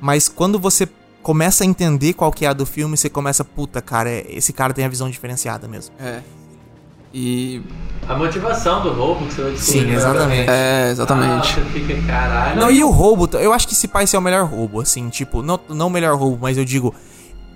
Mas 0.00 0.28
quando 0.28 0.58
você 0.58 0.88
começa 1.22 1.64
a 1.64 1.66
entender 1.66 2.12
qual 2.12 2.30
que 2.30 2.44
é 2.44 2.48
a 2.48 2.52
do 2.52 2.66
filme, 2.66 2.96
você 2.96 3.08
começa, 3.08 3.44
puta, 3.44 3.80
cara, 3.80 4.10
é- 4.10 4.26
esse 4.28 4.52
cara 4.52 4.74
tem 4.74 4.84
a 4.84 4.88
visão 4.88 5.08
diferenciada 5.08 5.66
mesmo. 5.66 5.94
É. 5.98 6.20
E. 7.12 7.62
A 8.08 8.14
motivação 8.14 8.82
do 8.82 8.92
roubo 8.92 9.24
que 9.26 9.32
você 9.34 9.42
vai 9.42 9.52
descobrir. 9.52 9.80
Sim, 9.86 9.92
exatamente. 9.94 10.50
É, 10.50 10.90
exatamente. 10.90 11.60
Ah, 11.60 11.64
fica, 11.72 12.02
caralho. 12.06 12.60
Não, 12.60 12.70
e 12.70 12.82
o 12.84 12.90
roubo, 12.90 13.28
eu 13.38 13.52
acho 13.52 13.66
que 13.68 13.72
esse 13.72 13.88
pai 13.88 14.04
é 14.12 14.18
o 14.18 14.20
melhor 14.20 14.44
roubo, 14.44 14.80
assim, 14.80 15.08
tipo, 15.08 15.40
não, 15.40 15.58
não 15.68 15.86
o 15.86 15.90
melhor 15.90 16.16
roubo, 16.18 16.38
mas 16.42 16.58
eu 16.58 16.64
digo, 16.64 16.92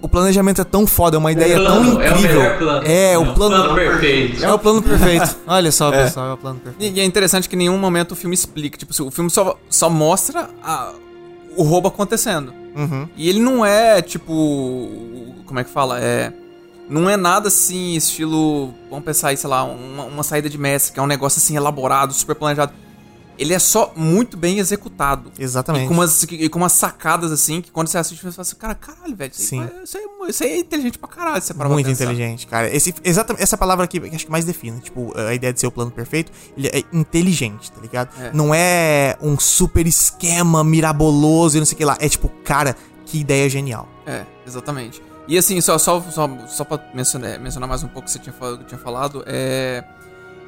o 0.01 0.09
planejamento 0.09 0.61
é 0.61 0.64
tão 0.64 0.87
foda, 0.87 1.16
é 1.16 1.18
uma 1.18 1.33
ideia 1.33 1.57
plano, 1.57 1.90
tão 1.92 2.01
é 2.03 2.07
o 2.09 2.12
incrível. 2.16 2.40
melhor 2.40 2.59
plano. 2.59 2.87
É, 2.87 3.18
o 3.18 3.35
plano, 3.35 3.57
plano 3.57 3.74
perfeito. 3.74 4.44
É 4.44 4.53
o 4.53 4.59
plano 4.59 4.81
perfeito. 4.83 5.37
Olha 5.46 5.72
só, 5.72 5.90
pessoal, 5.90 6.29
é 6.29 6.33
o 6.33 6.37
plano 6.37 6.61
perfeito. 6.61 6.94
E, 6.94 6.98
e 6.98 7.01
é 7.01 7.05
interessante 7.05 7.48
que 7.48 7.57
em 7.57 7.59
nenhum 7.59 7.77
momento 7.77 8.12
o 8.12 8.16
filme 8.16 8.35
explica. 8.35 8.79
Tipo, 8.79 8.92
o 9.03 9.11
filme 9.11 9.29
só, 9.29 9.59
só 9.68 9.90
mostra 9.90 10.48
a- 10.62 10.92
o 11.59 11.64
roubo 11.64 11.88
acontecendo. 11.88 12.55
Uhum. 12.75 13.09
E 13.16 13.29
ele 13.29 13.40
não 13.40 13.66
é, 13.66 14.01
tipo. 14.01 14.88
Como 15.44 15.59
é 15.59 15.64
que 15.64 15.71
fala? 15.71 16.01
É. 16.01 16.33
Não 16.88 17.11
é 17.11 17.16
nada 17.16 17.49
assim, 17.49 17.97
estilo. 17.97 18.73
Vamos 18.88 19.05
pensar 19.05 19.29
aí, 19.29 19.37
sei 19.37 19.51
lá, 19.51 19.64
uma, 19.64 20.05
uma 20.05 20.23
saída 20.23 20.49
de 20.49 20.57
mestre, 20.57 20.92
que 20.92 21.01
é 21.01 21.03
um 21.03 21.07
negócio 21.07 21.38
assim 21.38 21.57
elaborado, 21.57 22.14
super 22.14 22.35
planejado. 22.35 22.73
Ele 23.38 23.55
é 23.55 23.59
só 23.59 23.92
muito 23.94 24.37
bem 24.37 24.59
executado. 24.59 25.31
Exatamente. 25.38 25.85
E 25.85 25.88
com 25.88 25.94
umas, 25.94 26.22
e 26.24 26.48
com 26.48 26.59
umas 26.59 26.72
sacadas 26.72 27.31
assim, 27.31 27.61
que 27.61 27.70
quando 27.70 27.88
você 27.88 27.96
assiste, 27.98 28.20
você 28.22 28.33
fala 28.33 28.42
assim, 28.42 28.57
cara, 28.57 28.74
caralho, 28.74 29.14
velho. 29.14 29.31
Isso, 29.31 29.42
Sim. 29.42 29.66
foi- 29.66 29.83
isso, 29.85 29.96
aí, 29.96 30.05
isso 30.29 30.44
é 30.44 30.59
inteligente 30.59 30.98
pra 30.98 31.09
caralho, 31.09 31.40
você 31.40 31.55
parar 31.55 31.68
pra 31.68 31.74
Muito 31.74 31.88
inteligente, 31.90 32.46
cara. 32.46 32.74
Esse, 32.74 32.94
exatamente, 33.05 33.42
essa 33.42 33.57
palavra 33.57 33.85
aqui 33.85 34.01
que 34.01 34.14
acho 34.14 34.24
que 34.27 34.31
mais 34.33 34.44
define. 34.44 34.81
Tipo, 34.81 35.16
a 35.16 35.33
ideia 35.35 35.53
de 35.53 35.61
ser 35.61 35.66
o 35.66 35.70
plano 35.70 35.90
perfeito, 35.90 36.33
ele 36.57 36.68
é 36.68 36.83
inteligente, 36.92 37.70
tá 37.70 37.81
ligado? 37.81 38.11
É. 38.20 38.33
Não 38.33 38.53
é 38.55 39.16
um 39.22 39.38
super 39.38 39.87
esquema 39.87 40.64
miraboloso 40.64 41.57
e 41.57 41.61
não 41.61 41.66
sei 41.66 41.74
o 41.74 41.79
que 41.79 41.85
lá. 41.85 41.96
É 42.01 42.09
tipo, 42.09 42.29
cara, 42.44 42.77
que 43.07 43.20
ideia 43.20 43.48
genial. 43.48 43.88
É, 44.07 44.24
exatamente. 44.46 45.03
E 45.29 45.37
assim, 45.37 45.61
só, 45.61 45.77
só, 45.77 46.01
só, 46.11 46.29
só 46.48 46.64
pra 46.64 46.81
mencionar, 46.94 47.38
mencionar 47.38 47.68
mais 47.68 47.85
um 47.85 47.88
pouco 47.88 48.07
que 48.07 48.12
você 48.12 48.18
tinha, 48.18 48.35
tinha 48.66 48.79
falado, 48.79 49.22
é. 49.27 49.85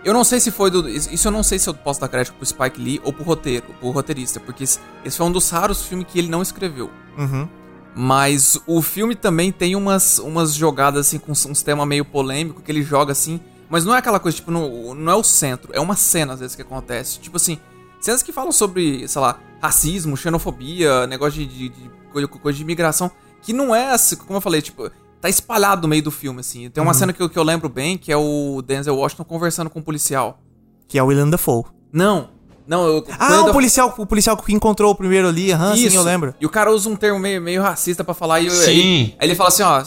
Eu 0.05 0.15
não 0.15 0.25
sei 0.25 0.41
se 0.41 0.51
foi 0.51 0.71
do. 0.71 0.89
Isso 0.89 1.29
eu 1.29 1.33
não 1.33 1.43
sei 1.43 1.59
se 1.59 1.69
eu 1.69 1.75
posso 1.75 2.01
dar 2.01 2.09
crédito 2.09 2.35
pro 2.35 2.47
Spike 2.47 2.81
Lee 2.81 3.01
ou 3.05 3.13
pro 3.13 3.23
roteiro, 3.23 3.67
pro 3.79 3.91
roteirista, 3.91 4.41
porque 4.41 4.65
esse 4.65 4.79
esse 5.05 5.17
foi 5.17 5.27
um 5.27 5.33
dos 5.33 5.51
raros 5.51 5.83
filmes 5.83 6.07
que 6.09 6.19
ele 6.19 6.29
não 6.29 6.41
escreveu. 6.41 6.91
Uhum. 7.19 7.49
Mas 7.95 8.59
o 8.67 8.81
filme 8.81 9.15
também 9.15 9.51
tem 9.53 9.75
umas, 9.75 10.19
umas 10.19 10.55
jogadas 10.55 11.07
assim 11.07 11.19
com 11.19 11.33
uns 11.33 11.63
temas 11.63 11.87
meio 11.87 12.05
polêmico 12.05 12.63
que 12.63 12.71
ele 12.71 12.83
joga 12.83 13.13
assim. 13.13 13.41
Mas 13.69 13.85
não 13.85 13.95
é 13.95 13.99
aquela 13.99 14.19
coisa, 14.19 14.37
tipo, 14.37 14.51
não, 14.51 14.95
não 14.95 15.13
é 15.13 15.15
o 15.15 15.23
centro. 15.23 15.71
É 15.73 15.81
uma 15.81 15.95
cena, 15.95 16.33
às 16.33 16.41
vezes, 16.41 16.57
que 16.57 16.63
acontece. 16.63 17.21
Tipo 17.21 17.37
assim, 17.37 17.57
cenas 18.01 18.21
que 18.21 18.33
falam 18.33 18.51
sobre, 18.51 19.07
sei 19.07 19.21
lá, 19.21 19.39
racismo, 19.63 20.17
xenofobia, 20.17 21.07
negócio 21.07 21.39
de, 21.39 21.47
de, 21.47 21.69
de 21.69 21.91
coisa, 22.13 22.27
coisa 22.27 22.57
de 22.57 22.65
imigração. 22.65 23.11
Que 23.41 23.53
não 23.53 23.73
é 23.75 23.93
assim, 23.93 24.17
como 24.17 24.37
eu 24.37 24.41
falei, 24.41 24.61
tipo, 24.61 24.91
tá 25.20 25.28
espalhado 25.28 25.83
no 25.83 25.88
meio 25.88 26.02
do 26.02 26.11
filme, 26.11 26.40
assim. 26.40 26.70
Tem 26.70 26.83
uma 26.83 26.94
cena 26.94 27.12
que, 27.12 27.22
eu- 27.22 27.28
que 27.28 27.38
eu 27.38 27.42
lembro 27.42 27.68
bem, 27.68 27.98
que 27.98 28.11
é 28.11 28.16
o 28.16 28.62
Denzel 28.62 28.96
Washington 28.96 29.24
conversando 29.24 29.68
com 29.70 29.78
um 29.78 29.83
policial. 29.83 30.40
Que 30.88 30.98
é 30.98 31.02
o 31.02 31.06
William 31.06 31.28
Dafoe. 31.28 31.64
Não, 31.92 32.30
não, 32.66 32.87
eu. 32.87 33.04
Ah, 33.18 33.42
o 33.44 33.48
eu- 33.48 33.52
policial, 33.52 33.94
o 33.98 34.06
policial 34.06 34.37
que 34.37 34.52
encontrou 34.54 34.90
o 34.92 34.94
primeiro 34.94 35.28
ali, 35.28 35.52
aham, 35.52 35.76
sim, 35.76 35.94
eu 35.94 36.02
lembro. 36.02 36.35
E 36.40 36.46
o 36.46 36.48
cara 36.48 36.72
usa 36.72 36.88
um 36.88 36.96
termo 36.96 37.18
meio, 37.18 37.40
meio 37.40 37.62
racista 37.62 38.02
pra 38.02 38.14
falar. 38.14 38.40
E 38.40 38.46
eu- 38.46 38.52
Sim. 38.52 38.70
Aí, 38.70 39.16
aí 39.18 39.28
ele 39.28 39.35
fala 39.35 39.48
assim, 39.48 39.62
ó. 39.62 39.83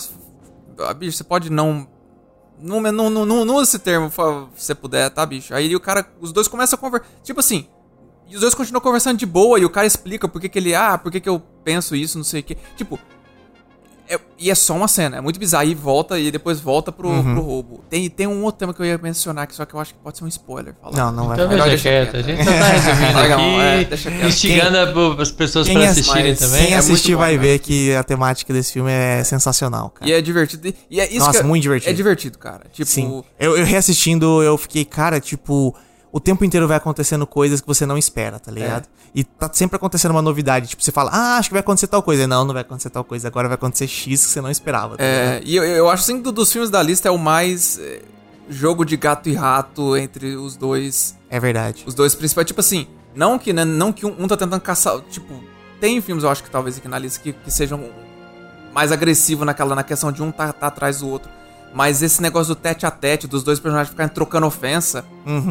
"Ah, 0.79 0.93
Bicho, 0.93 1.17
você 1.17 1.23
pode 1.23 1.49
não. 1.49 1.87
Não, 2.61 2.79
não, 2.79 3.09
não, 3.09 3.25
não, 3.25 3.43
não 3.45 3.55
usa 3.55 3.63
esse 3.71 3.79
termo 3.79 4.09
se 4.55 4.65
você 4.65 4.73
puder, 4.75 5.09
tá, 5.09 5.25
bicho? 5.25 5.53
Aí 5.53 5.75
o 5.75 5.79
cara. 5.79 6.07
Os 6.21 6.31
dois 6.31 6.47
começam 6.47 6.77
a 6.77 6.79
conversar. 6.79 7.07
Tipo 7.23 7.39
assim. 7.39 7.67
E 8.29 8.35
os 8.35 8.41
dois 8.41 8.55
continuam 8.55 8.81
conversando 8.81 9.17
de 9.17 9.25
boa. 9.25 9.59
E 9.59 9.65
o 9.65 9.69
cara 9.69 9.85
explica 9.85 10.27
por 10.27 10.39
que, 10.39 10.47
que 10.47 10.59
ele. 10.59 10.73
Ah, 10.73 10.97
por 10.97 11.11
que, 11.11 11.19
que 11.19 11.27
eu 11.27 11.41
penso 11.63 11.95
isso, 11.95 12.17
não 12.17 12.23
sei 12.23 12.39
o 12.39 12.43
quê. 12.43 12.57
Tipo. 12.77 12.97
É- 14.09 14.19
e 14.37 14.49
é 14.51 14.55
só 14.55 14.75
uma 14.75 14.87
cena, 14.87 15.17
é 15.17 15.21
muito 15.21 15.39
bizarro. 15.39 15.65
E 15.67 15.73
volta, 15.73 16.19
e 16.19 16.29
depois 16.31 16.59
volta 16.59 16.91
pro, 16.91 17.07
Uhum. 17.09 17.33
pro 17.35 17.41
roubo. 17.43 17.83
Tem, 17.89 18.09
tem 18.09 18.27
um 18.27 18.43
outro 18.43 18.59
tema 18.59 18.73
que 18.73 18.81
eu 18.81 18.85
ia 18.85 18.97
mencionar, 18.97 19.47
que 19.47 19.55
só 19.55 19.65
que 19.65 19.73
eu 19.73 19.79
acho 19.79 19.93
que 19.93 19.99
pode 19.99 20.17
ser 20.17 20.23
um 20.23 20.27
spoiler. 20.27 20.73
Falar. 20.81 20.95
Não, 20.97 21.11
não 21.11 21.27
vai 21.27 21.37
Então 21.37 21.49
Melhor 21.49 21.67
deixa 21.69 21.89
deixar 21.89 22.11
quieto. 22.11 22.17
A 22.17 22.23
quieto. 22.23 22.37
gente 22.37 22.43
só 22.45 22.59
tá 22.59 22.67
resumindo 22.67 23.19
aqui, 23.19 23.59
é, 23.59 23.83
deixa 23.85 24.11
quieto. 24.11 24.27
instigando 24.27 24.77
a- 24.77 25.21
as 25.21 25.31
pessoas 25.31 25.67
Quem 25.67 25.75
pra 25.75 25.85
é- 25.85 25.87
assistirem 25.89 26.29
mas- 26.31 26.39
também. 26.39 26.65
Quem 26.65 26.73
É 26.73 26.77
assistir 26.77 27.11
bom, 27.13 27.17
vai 27.19 27.31
cara. 27.35 27.41
ver 27.47 27.59
que 27.59 27.95
a 27.95 28.03
temática 28.03 28.53
desse 28.53 28.73
filme 28.73 28.91
é 28.91 29.23
sensacional, 29.23 29.89
cara. 29.89 30.09
E 30.09 30.13
é 30.13 30.21
divertido. 30.21 30.67
E- 30.67 30.75
E 30.91 30.99
é 30.99 31.07
isso 31.09 31.19
Nossa, 31.19 31.31
que 31.31 31.37
é- 31.37 31.43
muito 31.43 31.61
divertido. 31.63 31.89
É 31.89 31.93
divertido, 31.93 32.37
cara. 32.37 32.61
Tipo. 32.71 32.89
Sim. 32.89 33.23
Eu, 33.39 33.57
eu 33.57 33.65
reassistindo, 33.65 34.43
eu 34.43 34.57
fiquei, 34.57 34.83
cara, 34.85 35.19
tipo, 35.19 35.73
o 36.13 36.19
tempo 36.19 36.45
inteiro 36.45 36.67
vai 36.67 36.77
acontecendo 36.77 37.25
coisas 37.27 37.59
que 37.59 37.67
você 37.67 37.85
não 37.85 37.97
espera, 37.97 38.39
tá 38.39 38.49
ligado? 38.51 38.87
E 39.15 39.23
tá 39.23 39.49
sempre 39.51 39.75
acontecendo 39.75 40.11
uma 40.11 40.21
novidade. 40.21 40.67
Tipo, 40.67 40.83
você 40.83 40.91
fala, 40.91 41.09
ah, 41.11 41.37
acho 41.37 41.49
que 41.49 41.53
vai 41.53 41.59
acontecer 41.61 41.87
tal 41.87 42.01
coisa. 42.03 42.25
Não, 42.27 42.45
não 42.45 42.53
vai 42.53 42.61
acontecer 42.61 42.89
tal 42.91 43.03
coisa. 43.03 43.27
Agora 43.27 43.47
vai 43.47 43.55
acontecer 43.55 43.87
X 43.87 44.23
que 44.25 44.31
você 44.31 44.39
não 44.39 44.49
esperava. 44.51 44.95
Tá 44.95 45.03
ligado? 45.03 45.23
É, 45.23 45.41
e 45.43 45.55
eu, 45.55 45.63
eu 45.63 45.89
acho 45.89 46.03
assim 46.03 46.17
que 46.17 46.23
do- 46.23 46.31
dos 46.31 46.51
filmes 46.53 46.69
da 46.69 46.81
lista 46.83 47.07
é 47.07 47.11
o 47.11 47.17
mais 47.17 47.79
é, 47.79 48.01
jogo 48.47 48.85
de 48.85 48.95
gato 48.95 49.27
e 49.27 49.33
rato 49.33 49.97
entre 49.97 50.35
os 50.35 50.55
dois. 50.55 51.17
É 51.31 51.39
verdade. 51.39 51.83
Os 51.87 51.93
dois 51.95 52.13
principais. 52.15 52.45
Tipo 52.47 52.59
assim, 52.59 52.87
não 53.15 53.37
que, 53.39 53.51
né, 53.51 53.65
não 53.65 53.91
que 53.91 54.05
um, 54.05 54.15
um 54.23 54.27
tá 54.27 54.37
tentando 54.37 54.61
caçar. 54.61 55.01
Tipo, 55.09 55.43
tem 55.81 55.99
filmes, 55.99 56.23
eu 56.23 56.29
acho 56.29 56.43
que 56.43 56.49
talvez 56.51 56.77
aqui 56.77 56.87
na 56.87 56.99
lista 56.99 57.19
que, 57.21 57.33
que 57.33 57.51
sejam 57.51 57.83
mais 58.71 58.91
agressivos 58.91 59.45
naquela, 59.45 59.75
na 59.75 59.83
questão 59.83 60.11
de 60.11 60.21
um 60.23 60.31
tá, 60.31 60.53
tá 60.53 60.67
atrás 60.67 60.99
do 60.99 61.07
outro. 61.09 61.29
Mas 61.73 62.01
esse 62.01 62.21
negócio 62.21 62.53
do 62.53 62.59
tete 62.59 62.85
a 62.85 62.91
tete, 62.91 63.27
dos 63.27 63.43
dois 63.43 63.59
personagens 63.59 63.89
ficarem 63.89 64.13
trocando 64.13 64.45
ofensa, 64.45 65.03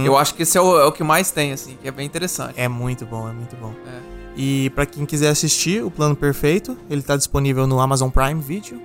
eu 0.05 0.17
acho 0.17 0.35
que 0.35 0.43
esse 0.43 0.57
é 0.57 0.61
o, 0.61 0.79
é 0.79 0.85
o 0.85 0.93
que 0.93 1.03
mais 1.03 1.31
tem, 1.31 1.53
assim, 1.53 1.77
que 1.81 1.89
é 1.89 1.91
bem 1.91 2.07
interessante. 2.07 2.55
É 2.57 2.69
muito 2.69 3.05
bom, 3.05 3.29
é 3.29 3.33
muito 3.33 3.57
bom. 3.57 3.73
É. 3.87 4.01
E 4.37 4.71
pra 4.71 4.87
quem 4.87 5.05
quiser 5.05 5.29
assistir 5.29 5.85
o 5.85 5.91
Plano 5.91 6.17
Perfeito, 6.17 6.77
ele 6.89 7.03
tá 7.03 7.17
disponível 7.17 7.67
no 7.67 7.81
Amazon 7.81 8.09
Prime 8.09 8.41
Video. 8.41 8.81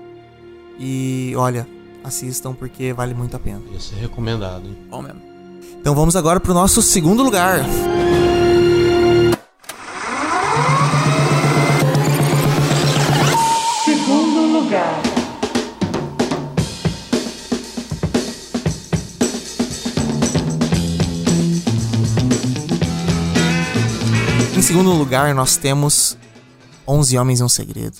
E 0.79 1.33
olha, 1.37 1.67
assistam 2.03 2.53
porque 2.53 2.91
vale 2.93 3.13
muito 3.13 3.35
a 3.35 3.39
pena. 3.39 3.61
Ia 3.71 3.79
ser 3.79 3.95
recomendado, 3.95 4.67
hein? 4.67 4.77
Bom 4.89 5.01
mesmo. 5.01 5.21
Então 5.79 5.95
vamos 5.95 6.15
agora 6.15 6.39
pro 6.39 6.53
nosso 6.53 6.81
segundo 6.81 7.23
lugar. 7.23 7.63
Segundo 7.63 8.36
lugar, 25.07 25.33
nós 25.33 25.55
temos 25.57 26.17
11 26.87 27.17
Homens 27.17 27.39
e 27.39 27.43
um 27.43 27.49
Segredo. 27.49 27.95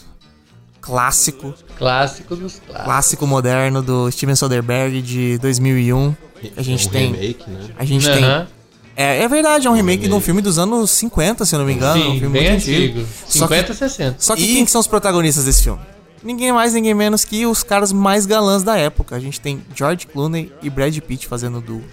Clássico, 0.82 1.54
Clássico 1.78 2.36
dos 2.36 2.54
clássicos. 2.60 2.84
clássico 2.86 3.28
moderno 3.28 3.82
do 3.82 4.10
Steven 4.12 4.36
Soderbergh 4.36 5.02
de 5.02 5.38
2001. 5.39 6.15
A 6.56 6.62
gente 6.62 6.86
É 6.86 6.89
um 6.89 6.91
tem. 6.91 7.12
remake, 7.12 7.50
né? 7.50 7.60
A 7.78 7.84
gente 7.86 8.06
tem. 8.06 8.24
Aham. 8.24 8.48
É, 8.96 9.24
é 9.24 9.28
verdade, 9.28 9.67
é 9.67 9.70
um 9.70 9.74
remake 9.74 10.08
de 10.08 10.13
um 10.13 10.20
filme 10.22 10.41
dos 10.41 10.58
anos 10.58 10.89
50, 10.91 11.46
se 11.46 11.54
eu 11.56 11.60
não 11.60 11.65
me 11.65 11.74
engano. 11.74 12.02
um 12.02 12.13
Sim, 12.13 12.20
filme 12.20 12.39
bem 12.39 12.50
muito 12.52 12.62
antigo. 12.62 13.06
Só 13.28 13.48
que- 13.48 13.56
50, 13.56 13.74
60. 13.74 14.15
Só 14.20 14.36
que 14.36 14.46
quem 14.48 14.65
que 14.65 14.72
são 14.72 14.80
os 14.82 14.88
protagonistas 14.88 15.46
desse 15.46 15.63
filme? 15.63 15.82
Ninguém 16.24 16.52
mais, 16.52 16.74
ninguém 16.74 16.93
menos 16.96 17.24
que 17.24 17.46
os 17.46 17.62
caras 17.63 17.91
mais 17.93 18.26
galãs 18.26 18.63
da 18.63 18.76
época. 18.78 19.15
A 19.15 19.20
gente 19.20 19.39
tem 19.39 19.62
George 19.76 20.08
Clooney 20.08 20.52
e 20.63 20.70
Brad 20.70 20.98
Pitt 21.00 21.28
fazendo 21.28 21.62
duo 21.62 21.84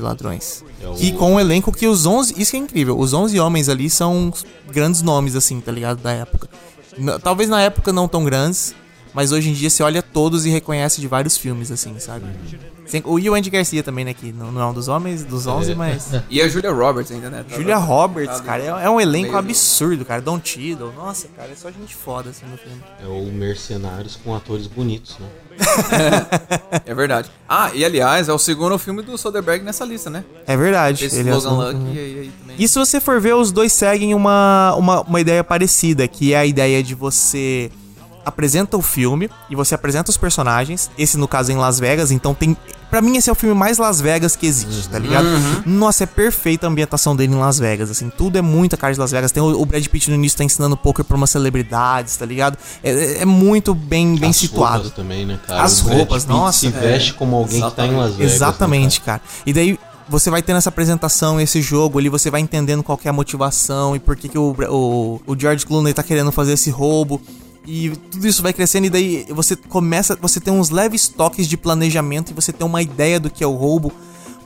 de 0.00 0.04
ladrões. 0.06 0.64
É 0.82 0.88
o- 0.88 0.94
Que 0.94 1.12
com 1.12 1.34
um 1.34 1.40
elenco 1.40 1.70
que 1.70 1.86
os 1.86 2.06
11... 2.06 2.34
Isso 2.40 2.50
que 2.50 2.56
é 2.56 2.60
incrível. 2.60 2.98
Os 2.98 3.12
11 3.12 3.38
homens 3.38 3.68
ali 3.68 3.88
são 3.88 4.32
grandes 4.72 5.02
nomes, 5.02 5.36
assim, 5.36 5.60
tá 5.60 5.70
ligado? 5.70 6.00
Da 6.02 6.10
época. 6.12 6.48
Talvez 7.22 7.48
na 7.48 7.60
época 7.62 7.92
não 7.92 8.08
tão 8.08 8.24
grandes, 8.24 8.74
mas 9.14 9.32
hoje 9.32 9.50
em 9.50 9.52
dia 9.52 9.68
você 9.70 9.82
olha 9.82 10.02
todos 10.02 10.46
e 10.46 10.50
reconhece 10.50 11.00
de 11.00 11.06
vários 11.08 11.36
filmes, 11.36 11.70
assim, 11.70 11.98
sabe? 11.98 12.24
Sem- 12.86 13.02
O 13.04 13.18
e 13.20 13.30
o 13.30 13.34
Andy 13.34 13.50
Garcia 13.50 13.82
também, 13.84 14.04
né? 14.04 14.12
Que 14.14 14.32
não 14.32 14.50
não 14.50 14.60
é 14.60 14.66
um 14.66 14.72
dos 14.72 14.88
homens, 14.88 15.24
dos 15.24 15.46
11, 15.46 15.74
mas... 15.76 16.08
E 16.28 16.42
a 16.42 16.48
Julia 16.48 16.72
Roberts 16.72 17.12
ainda, 17.12 17.30
né? 17.30 17.44
Julia 17.48 17.76
Roberts, 17.76 18.40
cara, 18.40 18.62
é, 18.62 18.66
é 18.86 18.90
um 18.90 19.00
elenco 19.00 19.36
absurdo, 19.36 20.04
cara. 20.04 20.20
Don 20.20 20.40
Cheadle, 20.42 20.92
nossa, 20.96 21.28
cara, 21.36 21.50
é 21.52 21.54
só 21.54 21.70
gente 21.70 21.94
foda, 21.94 22.30
assim, 22.30 22.44
no 22.50 22.56
filme. 22.58 22.82
É 23.02 23.06
o 23.06 23.32
Mercenários 23.32 24.16
com 24.16 24.34
atores 24.34 24.66
bonitos, 24.66 25.16
né? 25.20 25.26
É 26.86 26.94
verdade. 26.94 27.30
Ah, 27.48 27.70
e 27.74 27.84
aliás, 27.84 28.28
é 28.28 28.32
o 28.32 28.38
segundo 28.38 28.76
filme 28.78 29.02
do 29.02 29.16
Soderbergh 29.16 29.62
nessa 29.64 29.84
lista, 29.84 30.10
né? 30.10 30.24
É 30.46 30.56
verdade. 30.56 31.04
Esse 31.04 31.20
ele 31.20 31.30
é 31.30 31.34
Logan 31.34 31.50
o- 31.50 31.72
Lucky 31.72 31.96
e 31.96 31.98
aí, 31.98 32.18
aí 32.20 32.32
também. 32.40 32.56
E 32.58 32.68
se 32.68 32.78
você 32.78 33.00
for 33.00 33.20
ver, 33.20 33.34
os 33.34 33.52
dois 33.52 33.72
seguem 33.72 34.14
uma, 34.14 34.74
uma, 34.76 35.00
uma 35.02 35.20
ideia 35.20 35.44
parecida, 35.44 36.08
que 36.08 36.32
é 36.32 36.38
a 36.38 36.46
ideia 36.46 36.82
de 36.82 36.94
você 36.94 37.70
apresenta 38.30 38.76
o 38.76 38.82
filme 38.82 39.28
e 39.50 39.54
você 39.54 39.74
apresenta 39.74 40.10
os 40.10 40.16
personagens. 40.16 40.90
Esse, 40.96 41.18
no 41.18 41.28
caso, 41.28 41.50
é 41.50 41.54
em 41.54 41.58
Las 41.58 41.78
Vegas, 41.78 42.10
então 42.10 42.32
tem. 42.34 42.56
Pra 42.90 43.00
mim, 43.00 43.16
esse 43.16 43.30
é 43.30 43.32
o 43.32 43.36
filme 43.36 43.54
mais 43.54 43.78
Las 43.78 44.00
Vegas 44.00 44.34
que 44.34 44.46
existe, 44.46 44.88
tá 44.88 44.98
ligado? 44.98 45.24
Nossa, 45.64 46.02
é 46.02 46.06
perfeita 46.06 46.66
a 46.66 46.70
ambientação 46.70 47.14
dele 47.14 47.32
em 47.34 47.38
Las 47.38 47.56
Vegas, 47.58 47.88
assim, 47.88 48.10
tudo 48.10 48.36
é 48.36 48.42
muita 48.42 48.76
cara 48.76 48.92
de 48.92 48.98
Las 48.98 49.12
Vegas. 49.12 49.30
Tem 49.30 49.40
o, 49.40 49.60
o 49.60 49.64
Brad 49.64 49.86
Pitt 49.86 50.08
no 50.10 50.16
início 50.16 50.36
tá 50.38 50.42
ensinando 50.42 50.76
poker 50.76 51.04
pra 51.04 51.16
umas 51.16 51.30
celebridades, 51.30 52.16
tá 52.16 52.26
ligado? 52.26 52.58
É, 52.82 52.90
é- 52.90 53.18
é 53.18 53.24
muito 53.24 53.74
bem, 53.74 54.16
bem 54.16 54.30
As 54.30 54.36
situado. 54.36 54.74
roupas 54.82 54.92
também, 54.92 55.24
né, 55.24 55.38
cara? 55.46 55.62
As 55.62 55.78
roupas, 55.78 56.24
nossa, 56.26 56.58
Se 56.58 56.66
é. 56.66 56.70
veste 56.70 57.14
como 57.14 57.36
alguém 57.36 57.62
que 57.62 57.76
tá 57.76 57.86
em 57.86 57.94
Las 57.94 58.14
Vegas. 58.16 58.32
Exatamente, 58.34 58.98
Né, 58.98 59.06
cara. 59.06 59.22
E 59.46 59.52
daí 59.52 59.78
você 60.08 60.28
vai 60.28 60.42
tendo 60.42 60.56
essa 60.56 60.68
apresentação, 60.70 61.40
esse 61.40 61.62
jogo 61.62 61.96
ali, 62.00 62.08
você 62.08 62.28
vai 62.28 62.40
entendendo 62.40 62.82
qual 62.82 62.98
que 62.98 63.06
é 63.06 63.10
a 63.10 63.12
motivação 63.12 63.94
e 63.94 64.00
por 64.00 64.16
que, 64.16 64.28
que 64.28 64.36
o, 64.36 64.56
o, 64.68 65.20
o 65.24 65.38
George 65.38 65.64
Clooney 65.64 65.94
tá 65.94 66.02
querendo 66.02 66.32
fazer 66.32 66.54
esse 66.54 66.68
roubo. 66.70 67.22
E 67.66 67.90
tudo 68.10 68.26
isso 68.26 68.42
vai 68.42 68.52
crescendo 68.52 68.86
e 68.86 68.90
daí 68.90 69.26
você 69.30 69.54
começa, 69.54 70.16
você 70.20 70.40
tem 70.40 70.52
uns 70.52 70.70
leves 70.70 71.08
toques 71.08 71.46
de 71.46 71.56
planejamento 71.56 72.30
e 72.30 72.34
você 72.34 72.52
tem 72.52 72.66
uma 72.66 72.80
ideia 72.82 73.20
do 73.20 73.28
que 73.30 73.44
é 73.44 73.46
o 73.46 73.54
roubo, 73.54 73.92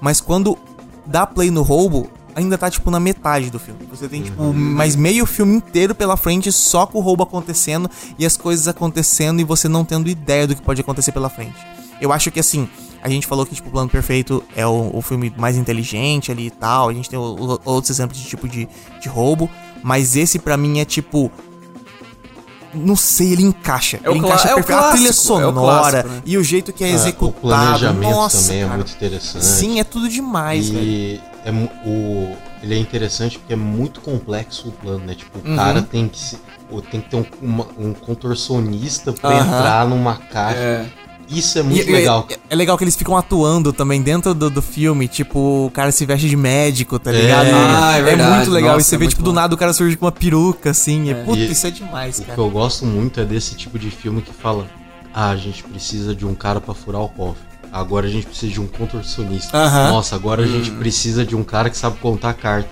mas 0.01 0.21
quando 0.21 0.59
dá 1.07 1.27
play 1.27 1.51
no 1.51 1.63
roubo, 1.63 2.11
ainda 2.35 2.59
tá 2.59 2.69
tipo 2.69 2.91
na 2.91 2.99
metade 2.99 3.51
do 3.51 3.59
filme. 3.61 3.81
Você 3.89 4.09
tem 4.09 4.23
tipo 4.23 4.53
mais 4.53 4.97
meio 4.97 5.25
filme 5.27 5.55
inteiro 5.55 5.95
pela 5.95 6.17
frente 6.17 6.51
só 6.51 6.87
com 6.87 6.99
o 6.99 7.01
roubo 7.01 7.23
acontecendo 7.23 7.89
e 8.19 8.27
as 8.27 8.37
coisas 8.37 8.67
acontecendo 8.67 9.41
e 9.41 9.45
você 9.45 9.69
não 9.69 9.85
tendo 9.85 10.09
ideia 10.09 10.47
do 10.47 10.57
que 10.57 10.63
pode 10.63 10.81
acontecer 10.81 11.13
pela 11.13 11.31
frente. 11.31 11.55
Eu 12.01 12.13
acho 12.13 12.31
que 12.33 12.41
assim, 12.41 12.69
a 13.01 13.09
gente 13.09 13.27
falou 13.29 13.47
que 13.47 13.55
tipo 13.55 13.69
o 13.69 13.71
Plano 13.71 13.89
Perfeito 13.89 14.43
é 14.57 14.67
o, 14.67 14.91
o 14.93 15.01
filme 15.01 15.33
mais 15.39 15.57
inteligente 15.57 16.33
ali 16.33 16.47
e 16.47 16.51
tal, 16.51 16.89
a 16.89 16.93
gente 16.93 17.09
tem 17.09 17.19
o- 17.19 17.23
o- 17.23 17.61
outros 17.65 17.91
exemplos 17.91 18.19
de 18.19 18.27
tipo 18.27 18.49
de, 18.49 18.69
de 19.01 19.09
roubo, 19.09 19.49
mas 19.83 20.17
esse 20.17 20.39
pra 20.41 20.57
mim 20.57 20.81
é 20.81 20.85
tipo 20.85 21.31
não 22.75 22.97
sei, 22.97 23.33
ele 23.33 23.43
encaixa. 23.43 23.99
É 24.03 24.09
ele 24.11 24.19
encaixa 24.19 24.49
é 24.49 24.55
perfeito. 24.55 24.79
A 24.81 24.91
trilha 24.93 25.07
clássico, 25.09 25.33
é 25.35 25.37
o 25.47 25.53
sonora 25.53 25.91
clássico, 25.91 26.09
né? 26.09 26.23
e 26.27 26.39
o 26.39 26.45
jeito 26.45 26.73
que 26.73 26.85
é 26.85 26.89
Ah, 26.89 26.91
executado. 26.91 27.39
O 27.39 27.41
planejamento 27.41 28.11
Nossa, 28.11 28.43
também 28.43 28.59
é 28.63 28.65
cara. 28.65 28.77
muito 28.77 28.93
interessante. 28.93 29.45
Sim, 29.45 29.81
é 29.81 29.85
tudo 29.85 30.09
demais, 30.09 30.69
velho. 30.69 30.85
E 30.85 31.21
é, 31.45 31.51
mu- 31.51 31.71
o, 31.85 32.37
ele 32.63 32.75
é 32.75 32.79
interessante 32.79 33.39
porque 33.39 33.53
é 33.53 33.57
muito 33.57 34.01
complexo 34.01 34.69
o 34.69 34.73
plano, 34.73 35.05
né? 35.05 35.15
Tipo, 35.15 35.39
o 35.39 35.49
Uhum. 35.51 35.57
cara 35.57 35.83
tem 35.83 36.09
que 36.09 36.19
se, 36.19 36.39
tem 36.91 37.01
que 37.01 37.09
ter 37.11 37.17
um, 37.17 37.25
uma- 37.43 37.67
um 37.79 37.93
contorcionista 37.93 39.13
pra 39.13 39.31
Aham. 39.31 39.41
entrar 39.59 39.87
numa 39.89 40.17
caixa. 40.17 40.59
É. 40.59 40.87
Isso 41.29 41.59
é 41.59 41.63
muito 41.63 41.79
E- 41.87 41.89
e- 41.89 41.93
legal. 41.93 42.27
É, 42.31 42.39
é 42.51 42.55
legal 42.55 42.77
que 42.77 42.85
eles 42.85 42.97
ficam 42.97 43.17
atuando 43.17 43.73
também 43.73 44.03
dentro 44.03 44.35
do, 44.35 44.51
do 44.51 44.61
filme. 44.63 45.09
Tipo, 45.09 45.67
o 45.67 45.71
cara 45.71 45.91
se 45.91 46.05
veste 46.05 46.29
de 46.29 46.37
médico, 46.37 46.99
tá 46.99 47.11
É. 47.13 47.21
ligado? 47.21 47.49
Ah, 47.53 47.97
é 47.97 48.03
verdade. 48.03 48.37
muito 48.37 48.51
legal. 48.51 48.75
Nossa, 48.75 48.83
e 48.87 48.89
você 48.91 48.95
é 48.95 48.99
vê, 48.99 49.07
tipo, 49.09 49.23
do 49.23 49.31
bom. 49.31 49.35
nada 49.37 49.55
o 49.55 49.59
cara 49.59 49.73
surge 49.73 49.97
com 49.97 50.05
uma 50.07 50.13
peruca, 50.13 50.71
assim. 50.71 51.11
É, 51.11 51.15
puta, 51.15 51.39
E- 51.39 51.51
isso 51.51 51.67
é 51.67 51.71
demais, 51.71 52.19
O 52.19 52.23
que 52.23 52.29
cara. 52.29 52.41
eu 52.41 52.51
gosto 52.51 52.85
muito 52.85 53.21
é 53.21 53.25
desse 53.25 53.55
tipo 53.55 53.79
de 53.79 53.91
filme 53.91 54.21
que 54.23 54.33
fala: 54.33 54.67
Ah, 55.13 55.31
a 55.31 55.37
gente 55.37 55.63
precisa 55.63 56.15
de 56.15 56.27
um 56.27 56.35
cara 56.35 56.61
pra 56.61 56.75
furar 56.75 57.01
o 57.01 57.09
cofre. 57.09 57.43
Agora 57.75 58.07
a 58.07 58.11
gente 58.11 58.27
precisa 58.27 58.53
de 58.53 58.61
um 58.61 58.67
contorcionista. 58.69 59.57
Aham. 59.59 59.91
Nossa, 59.91 60.15
agora 60.15 60.43
a 60.43 60.47
gente 60.47 60.71
precisa 60.71 61.25
de 61.27 61.35
um 61.35 61.43
cara 61.43 61.69
que 61.69 61.77
sabe 61.77 61.99
contar 61.99 62.33
carta. 62.35 62.69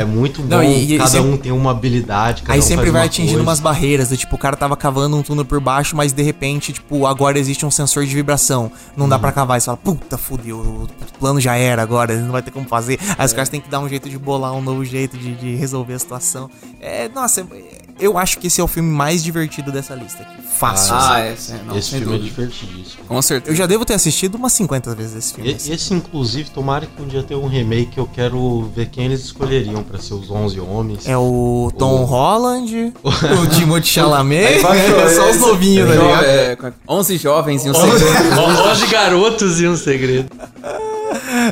É 0.00 0.04
muito 0.04 0.42
bom, 0.42 0.48
Não, 0.56 0.62
e- 0.62 0.94
e 0.94 0.98
cada 0.98 1.10
sempre- 1.10 1.30
um 1.30 1.36
tem 1.38 1.50
uma 1.50 1.70
habilidade, 1.70 2.42
cada 2.42 2.52
Aí 2.52 2.58
um 2.58 2.62
sempre 2.62 2.84
faz 2.84 2.92
vai 2.92 3.00
uma 3.02 3.06
atingindo 3.06 3.30
coisa. 3.32 3.42
umas 3.42 3.60
barreiras, 3.60 4.10
do 4.10 4.16
tipo, 4.16 4.36
o 4.36 4.38
cara 4.38 4.56
tava 4.56 4.76
cavando 4.76 5.16
um 5.16 5.22
túnel 5.22 5.44
por 5.44 5.58
baixo, 5.58 5.96
mas 5.96 6.12
de 6.12 6.22
repente, 6.22 6.72
tipo, 6.72 7.06
agora 7.06 7.38
existe 7.38 7.64
um 7.64 7.70
sensor 7.70 8.04
de 8.06 8.14
vibração. 8.14 8.70
Não 8.96 9.04
Uhum. 9.04 9.08
dá 9.10 9.18
pra 9.18 9.32
cavar. 9.32 9.56
E 9.56 9.60
você 9.60 9.66
fala, 9.66 9.78
puta, 9.78 10.16
fudeu, 10.18 10.58
o 10.58 10.88
plano 11.18 11.40
já 11.40 11.56
era 11.56 11.82
agora, 11.82 12.14
não 12.20 12.30
vai 12.32 12.42
ter 12.42 12.50
como 12.50 12.68
fazer. 12.68 12.98
Aí 13.18 13.24
os 13.24 13.32
É. 13.32 13.34
caras 13.34 13.48
têm 13.48 13.60
que 13.60 13.68
dar 13.70 13.80
um 13.80 13.88
jeito 13.88 14.08
de 14.10 14.18
bolar 14.18 14.52
um 14.52 14.60
novo 14.60 14.84
jeito 14.84 15.16
de, 15.16 15.34
de 15.34 15.54
resolver 15.56 15.94
a 15.94 15.98
situação. 15.98 16.50
É, 16.80 17.08
nossa, 17.08 17.40
é- 17.40 17.83
eu 17.98 18.18
acho 18.18 18.38
que 18.38 18.46
esse 18.48 18.60
é 18.60 18.64
o 18.64 18.68
filme 18.68 18.90
mais 18.90 19.22
divertido 19.22 19.70
dessa 19.72 19.94
lista 19.94 20.22
aqui. 20.22 20.34
Fácil. 20.56 20.94
Ah, 20.94 21.16
assim. 21.16 21.22
é, 21.32 21.36
sim, 21.36 21.54
não, 21.66 21.76
Esse 21.76 21.90
filme 21.90 22.04
dúvida. 22.06 22.24
é 22.24 22.28
divertidíssimo. 22.28 23.04
Com 23.08 23.20
certeza. 23.22 23.52
Eu 23.52 23.56
já 23.56 23.66
devo 23.66 23.84
ter 23.84 23.94
assistido 23.94 24.36
umas 24.36 24.52
50 24.52 24.94
vezes 24.94 25.16
esse 25.16 25.34
filme. 25.34 25.50
E- 25.50 25.54
assim. 25.56 25.72
Esse, 25.72 25.92
inclusive, 25.94 26.48
tomara 26.50 26.86
que 26.86 27.02
um 27.02 27.06
dia 27.06 27.22
tenha 27.22 27.38
um 27.40 27.48
remake. 27.48 27.98
Eu 27.98 28.06
quero 28.06 28.70
ver 28.74 28.86
quem 28.86 29.06
eles 29.06 29.20
escolheriam 29.24 29.82
pra 29.82 29.98
ser 29.98 30.14
os 30.14 30.30
11 30.30 30.60
homens. 30.60 31.08
É 31.08 31.16
o 31.16 31.72
Tom 31.76 32.02
O- 32.02 32.04
Holland, 32.04 32.92
o 33.02 33.46
Timothée 33.48 33.84
Chalamet, 33.90 34.60
baixou, 34.62 35.00
é 35.02 35.08
só 35.14 35.30
os 35.30 35.36
novinhos, 35.40 35.88
tá 35.88 35.94
ligado? 35.94 36.24
é, 36.24 36.56
11 36.88 37.16
jovens 37.16 37.64
e 37.66 37.70
um 37.70 37.74
segredo. 37.74 38.40
11 38.70 38.86
garotos 38.86 39.60
e 39.60 39.66
um 39.68 39.76
segredo. 39.76 40.30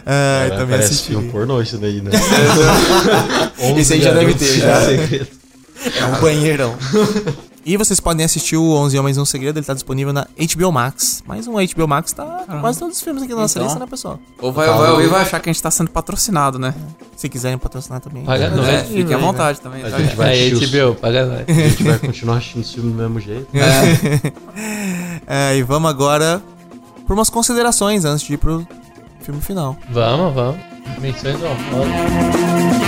É, 0.06 0.48
Cara, 0.48 0.50
também 0.50 0.66
parece 0.70 0.92
assisti. 0.92 1.08
filme 1.08 1.30
pornô 1.30 1.60
isso 1.60 1.78
daí, 1.78 2.00
né? 2.00 2.10
Esse 3.78 3.94
aí 3.94 4.00
já 4.02 4.12
deve 4.12 4.34
ter, 4.34 4.46
já. 4.60 4.80
já. 4.96 5.26
É 6.00 6.04
um 6.06 6.20
banheirão. 6.20 6.74
E 7.64 7.76
vocês 7.76 8.00
podem 8.00 8.24
assistir 8.26 8.56
o 8.56 8.72
11 8.72 8.98
Homens 8.98 9.16
e 9.16 9.20
um 9.20 9.24
Segredo, 9.24 9.56
ele 9.56 9.64
tá 9.64 9.72
disponível 9.72 10.12
na 10.12 10.26
HBO 10.56 10.72
Max. 10.72 11.22
Mais 11.24 11.46
um 11.46 11.52
HBO 11.64 11.86
Max 11.86 12.12
tá 12.12 12.42
com 12.44 12.60
quase 12.60 12.76
todos 12.80 12.96
os 12.96 13.02
filmes 13.04 13.22
aqui 13.22 13.32
na 13.32 13.42
nossa 13.42 13.56
Então. 13.56 13.68
lista, 13.68 13.78
né, 13.78 13.86
pessoal? 13.88 14.18
Ou 14.40 14.50
vai, 14.52 14.66
vai 14.66 14.90
ouvir 14.90 15.04
e 15.04 15.06
vai 15.06 15.22
achar 15.22 15.38
que 15.38 15.48
a 15.48 15.52
gente 15.52 15.62
tá 15.62 15.70
sendo 15.70 15.88
patrocinado, 15.88 16.58
né? 16.58 16.74
Se 17.16 17.28
quiserem 17.28 17.56
patrocinar 17.56 18.00
também. 18.00 18.24
Paga 18.24 18.46
É, 18.46 18.50
nós. 18.50 18.66
é, 18.68 18.82
Fiquem 18.82 19.14
à 19.14 19.16
né? 19.16 19.24
vontade 19.24 19.60
também. 19.60 19.80
A 19.84 19.90
tá? 19.90 19.96
gente 20.00 20.16
vai 20.16 20.52
os- 20.52 20.70
HBO, 20.72 20.96
paga 20.96 21.24
nós. 21.24 21.44
A 21.48 21.52
gente 21.68 21.84
vai 21.84 21.98
continuar 22.00 22.38
assistindo 22.38 22.64
o 22.64 22.68
filme 22.68 22.90
do 22.90 22.98
mesmo 22.98 23.20
jeito. 23.20 23.46
É, 25.24 25.56
e 25.56 25.62
vamos 25.62 25.88
agora 25.88 26.42
por 27.06 27.14
umas 27.14 27.30
considerações 27.30 28.04
antes 28.04 28.26
de 28.26 28.34
ir 28.34 28.38
pro 28.38 28.66
filme 29.20 29.40
final. 29.40 29.76
Vamos, 29.88 30.34
vamos. 30.34 30.56
Menções 31.00 31.36
honrosas. 31.36 32.81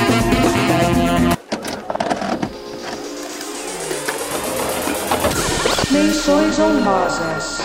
Menções 5.95 6.59
honrosas. 6.59 7.61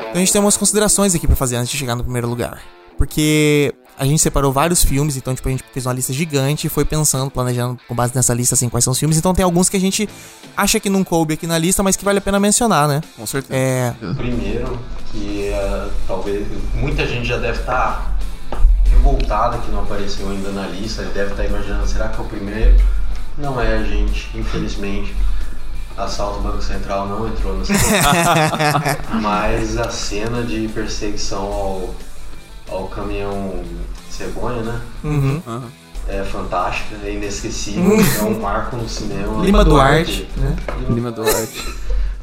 Então 0.00 0.12
a 0.12 0.18
gente 0.18 0.30
tem 0.30 0.40
umas 0.42 0.58
considerações 0.58 1.14
aqui 1.14 1.26
pra 1.26 1.34
fazer 1.34 1.56
antes 1.56 1.70
de 1.70 1.78
chegar 1.78 1.94
no 1.94 2.02
primeiro 2.02 2.28
lugar. 2.28 2.60
Porque 2.98 3.74
a 3.98 4.04
gente 4.04 4.20
separou 4.20 4.52
vários 4.52 4.84
filmes, 4.84 5.16
então 5.16 5.34
tipo, 5.34 5.48
a 5.48 5.52
gente 5.52 5.64
fez 5.72 5.86
uma 5.86 5.94
lista 5.94 6.12
gigante 6.12 6.66
e 6.66 6.70
foi 6.70 6.84
pensando, 6.84 7.30
planejando 7.30 7.78
com 7.88 7.94
base 7.94 8.14
nessa 8.14 8.34
lista 8.34 8.54
assim 8.54 8.68
quais 8.68 8.84
são 8.84 8.92
os 8.92 8.98
filmes. 8.98 9.16
Então 9.16 9.32
tem 9.32 9.42
alguns 9.42 9.70
que 9.70 9.76
a 9.78 9.80
gente 9.80 10.06
acha 10.54 10.78
que 10.78 10.90
não 10.90 11.02
coube 11.02 11.32
aqui 11.32 11.46
na 11.46 11.56
lista, 11.56 11.82
mas 11.82 11.96
que 11.96 12.04
vale 12.04 12.18
a 12.18 12.22
pena 12.22 12.38
mencionar, 12.38 12.86
né? 12.86 13.00
Com 13.16 13.26
certeza. 13.26 13.58
É, 13.58 13.94
Primeiro, 14.18 14.78
que 15.12 15.48
eh, 15.48 15.88
talvez 16.06 16.46
muita 16.74 17.06
gente 17.06 17.26
já 17.26 17.38
deve 17.38 17.58
estar 17.58 18.15
revoltada 19.06 19.58
que 19.58 19.70
não 19.70 19.82
apareceu 19.82 20.28
ainda 20.28 20.50
na 20.50 20.66
lista, 20.66 21.02
deve 21.02 21.30
estar 21.30 21.44
imaginando, 21.44 21.86
será 21.86 22.08
que 22.08 22.18
é 22.18 22.24
o 22.24 22.26
primeiro? 22.26 22.76
Não 23.38 23.60
é, 23.60 23.84
gente, 23.84 24.30
infelizmente. 24.34 25.14
Assalto 25.96 26.36
ao 26.36 26.42
Banco 26.42 26.62
Central 26.62 27.08
não 27.08 27.26
entrou 27.26 27.56
nessa. 27.56 27.72
Mas 29.22 29.78
a 29.78 29.88
cena 29.90 30.42
de 30.42 30.68
perseguição 30.68 31.44
ao, 31.44 31.94
ao 32.68 32.88
caminhão 32.88 33.62
cegonha, 34.10 34.62
né? 34.62 34.80
uhum. 35.04 35.62
É 36.08 36.22
fantástica, 36.22 36.96
é 37.02 37.14
inesquecível, 37.14 37.98
é 38.20 38.22
um 38.24 38.38
marco 38.40 38.76
no 38.76 38.88
cinema. 38.88 39.44
Lima 39.44 39.64
Duarte, 39.64 40.28
né? 40.36 40.54
Lima 40.88 41.10
Duarte. 41.10 41.66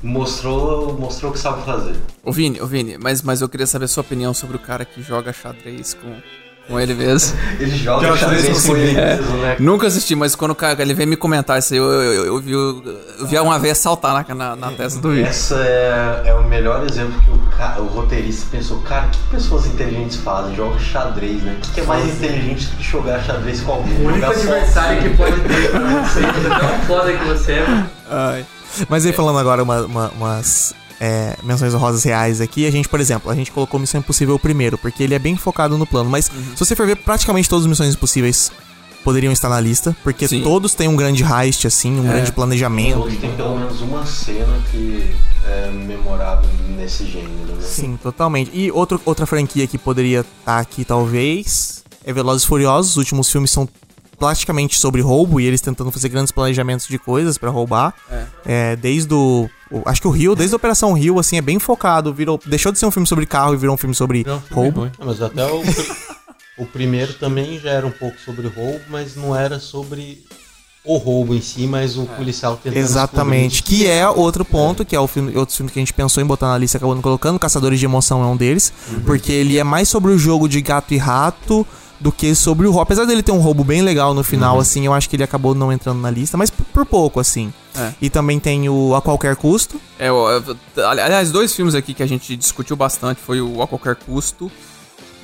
Mostrou, 0.02 0.98
mostrou 0.98 1.32
o 1.32 1.34
que 1.34 1.40
sabe 1.40 1.66
fazer. 1.66 1.96
Ô 2.24 2.32
Vini, 2.32 2.62
ô 2.62 2.68
Vini, 2.68 2.98
mas, 2.98 3.22
mas 3.22 3.42
eu 3.42 3.50
queria 3.50 3.68
saber 3.68 3.86
a 3.86 3.88
sua 3.88 4.02
opinião 4.02 4.34
sobre 4.34 4.56
o 4.56 4.60
cara 4.60 4.86
que 4.86 5.02
joga 5.02 5.34
xadrez 5.34 5.94
com, 5.94 6.16
com 6.68 6.80
ele 6.80 6.94
mesmo. 6.94 7.38
Ele 7.60 7.78
joga, 7.78 8.16
xadrez 8.16 8.66
com 8.66 8.76
ele 8.78 8.94
mesmo, 8.94 9.38
né? 9.38 9.56
Nunca 9.60 9.88
assisti, 9.88 10.16
mas 10.16 10.34
quando 10.36 10.52
o 10.52 10.56
cara 10.56 10.82
ele 10.82 10.94
veio 10.94 11.10
me 11.10 11.16
comentar 11.18 11.60
isso 11.60 11.74
aí, 11.74 11.80
eu, 11.80 11.86
eu, 11.86 12.02
eu, 12.14 12.26
eu 12.26 12.40
vi, 12.40 12.52
eu 12.54 13.28
vi 13.28 13.38
uma 13.40 13.60
vez 13.60 13.78
saltar 13.78 14.26
na, 14.28 14.36
na, 14.36 14.56
na 14.56 14.72
testa 14.72 15.00
do 15.00 15.10
vídeo. 15.12 15.26
Essa 15.28 15.56
é, 15.56 16.22
é 16.28 16.34
o 16.34 16.44
melhor 16.44 16.86
exemplo 16.90 17.14
que 17.22 17.30
o, 17.32 17.84
o 17.84 17.88
roteirista 17.88 18.48
pensou. 18.52 18.80
Cara, 18.80 19.08
o 19.08 19.10
que 19.10 19.18
pessoas 19.32 19.66
inteligentes 19.66 20.18
fazem? 20.18 20.56
Jogam 20.56 20.80
xadrez, 20.80 21.42
né? 21.44 21.56
O 21.58 21.62
que, 21.62 21.72
que 21.72 21.80
é 21.82 21.84
mais 21.84 22.06
inteligente 22.06 22.68
do 22.68 22.78
que 22.78 22.84
jogar 22.84 23.22
xadrez 23.24 23.62
com 23.62 23.72
alguém? 23.74 23.94
O 23.96 24.08
único 24.08 24.26
adversário 24.26 25.02
que 25.02 25.10
pode 25.18 25.40
ter. 25.42 25.72
Sei 26.14 26.24
que 26.24 26.48
é 26.48 26.60
tão 26.60 26.80
foda 26.88 27.12
que 27.14 27.24
você 27.26 27.52
é. 27.54 27.84
Ai. 28.10 28.46
Mas 28.90 29.06
aí 29.06 29.14
falando 29.14 29.38
agora 29.38 29.62
uma- 29.62 29.82
uma- 29.86 30.10
umas 30.18 30.74
é, 31.00 31.36
menções 31.44 31.74
honrosas 31.74 32.04
reais 32.04 32.40
aqui, 32.42 32.66
a 32.66 32.72
gente, 32.72 32.88
por 32.90 33.00
exemplo, 33.00 33.30
a 33.32 33.36
gente 33.36 33.52
colocou 33.52 33.80
Missão 33.80 34.00
Impossível 34.00 34.38
primeiro, 34.40 34.78
porque 34.78 35.04
ele 35.04 35.14
é 35.14 35.20
bem 35.20 35.36
focado 35.36 35.78
no 35.78 35.86
plano. 35.86 36.10
Mas 36.10 36.26
se 36.26 36.32
você 36.58 36.76
for 36.76 36.86
ver, 36.86 36.96
praticamente 36.98 37.50
todas 37.50 37.66
as 37.66 37.70
Missões 37.70 37.94
Impossíveis 37.96 38.52
poderiam 39.04 39.34
estar 39.34 39.50
na 39.50 39.60
lista, 39.60 39.96
porque 40.02 40.28
Sim. 40.28 40.42
todos 40.44 40.74
têm 40.74 40.88
um 40.88 40.96
grande 40.96 41.24
heist, 41.24 41.66
assim, 41.68 42.00
um 42.00 42.04
grande 42.04 42.32
planejamento. 42.32 43.00
Todos 43.00 43.18
têm 43.18 43.32
pelo 43.36 43.58
menos 43.58 43.82
uma 43.82 44.06
cena 44.06 44.58
que 44.72 45.14
é 45.46 45.70
memorável 45.72 46.50
nesse 46.78 47.06
gênero, 47.06 47.54
né? 47.56 47.62
Sim, 47.62 48.00
totalmente. 48.02 48.50
E 48.54 48.72
outro, 48.72 49.02
outra 49.04 49.26
franquia 49.26 49.68
que 49.68 49.78
poderia 49.78 50.22
estar 50.40 50.58
aqui, 50.60 50.86
talvez, 50.86 51.84
é 52.06 52.14
Velozes 52.14 52.44
e 52.44 52.48
Furiosos. 52.48 52.92
Os 52.92 52.98
últimos 52.98 53.30
filmes 53.30 53.52
são 53.52 53.68
praticamente 54.18 54.80
sobre 54.80 55.02
roubo 55.02 55.40
e 55.42 55.46
eles 55.46 55.60
tentando 55.60 55.92
fazer 55.92 56.08
grandes 56.08 56.32
planejamentos 56.32 56.88
de 56.88 56.98
coisas 56.98 57.38
pra 57.38 57.50
roubar. 57.50 57.94
É, 58.46 58.76
desde 58.78 59.14
o, 59.14 59.50
o- 59.63 59.63
Acho 59.86 60.02
que 60.02 60.08
o 60.08 60.12
Rio, 60.12 60.36
desde 60.36 60.54
a 60.54 60.58
Operação 60.58 60.94
Rio, 60.94 61.20
assim, 61.20 61.38
é 61.38 61.42
bem 61.42 61.60
focado. 61.60 62.14
Virou, 62.14 62.40
deixou 62.46 62.72
de 62.72 62.80
ser 62.80 62.86
um 62.86 62.92
filme 62.92 63.08
sobre 63.08 63.26
carro 63.26 63.54
e 63.54 63.58
virou 63.58 63.74
um 63.76 63.78
filme 63.78 63.96
sobre 63.96 64.24
Não, 64.26 64.40
filme 64.42 64.56
roubo. 64.64 64.80
ruim. 64.82 64.92
Mas 65.00 65.22
até 65.22 65.46
o, 65.46 65.62
o 66.58 66.66
primeiro 66.66 67.14
também 67.14 67.60
já 67.60 67.72
era 67.72 67.86
um 67.86 67.92
pouco 67.92 68.18
sobre 68.24 68.48
roubo, 68.48 68.82
mas 68.90 69.16
não 69.16 69.36
era 69.36 69.60
sobre 69.60 70.24
o 70.86 70.98
roubo 70.98 71.34
em 71.34 71.42
si, 71.42 71.66
mas 71.66 71.98
o 71.98 72.06
policial 72.06 72.58
tentando 72.62 72.78
Exatamente. 72.78 73.64
Que 73.64 73.88
é 73.88 74.08
outro 74.08 74.44
ponto, 74.44 74.84
que 74.84 74.96
é 74.96 75.00
o 75.00 75.08
filme, 75.08 75.36
outro 75.38 75.56
filme 75.56 75.72
que 75.72 75.80
a 75.80 75.82
gente 75.82 75.94
pensou 75.94 76.22
em 76.22 76.26
botar 76.26 76.48
na 76.48 76.58
lista 76.58 76.76
e 76.76 76.78
acabou 76.78 76.94
não 76.94 77.02
colocando. 77.02 77.40
Caçadores 77.40 77.80
de 77.80 77.86
Emoção 77.86 78.22
é 78.22 78.26
um 78.28 78.36
deles. 78.36 78.74
Porque 79.06 79.32
ele 79.32 79.58
é 79.58 79.64
mais 79.64 79.88
sobre 79.88 80.12
o 80.12 80.18
jogo 80.18 80.48
de 80.48 80.62
gato 80.62 80.94
e 80.94 80.98
rato 80.98 81.66
do 82.04 82.12
que 82.12 82.36
sobre 82.36 82.68
o 82.68 82.70
roubo. 82.70 82.82
Apesar 82.84 83.06
dele 83.06 83.24
ter 83.24 83.32
um 83.32 83.40
roubo 83.40 83.64
bem 83.64 83.82
legal 83.82 84.14
no 84.14 84.24
final, 84.24 84.60
assim, 84.60 84.86
eu 84.86 84.94
acho 84.94 85.10
que 85.10 85.16
ele 85.16 85.24
acabou 85.24 85.56
não 85.56 85.72
entrando 85.72 86.02
na 86.02 86.12
lista, 86.12 86.36
mas 86.38 86.50
por, 86.50 86.66
por 86.66 86.86
pouco, 86.86 87.20
assim. 87.20 87.52
É. 87.76 87.94
E 88.02 88.10
também 88.10 88.40
tem 88.40 88.68
o 88.70 88.94
A 88.94 89.02
Qualquer 89.02 89.36
Custo. 89.38 89.80
É, 89.98 90.12
o- 90.12 90.30
é, 90.38 90.84
aliás, 90.84 91.32
dois 91.32 91.56
filmes 91.56 91.74
aqui 91.74 91.94
que 91.94 92.04
a 92.04 92.06
gente 92.06 92.36
discutiu 92.36 92.76
bastante 92.76 93.22
foi 93.22 93.40
o 93.42 93.62
A 93.64 93.68
Qualquer 93.68 93.96
Custo 93.96 94.52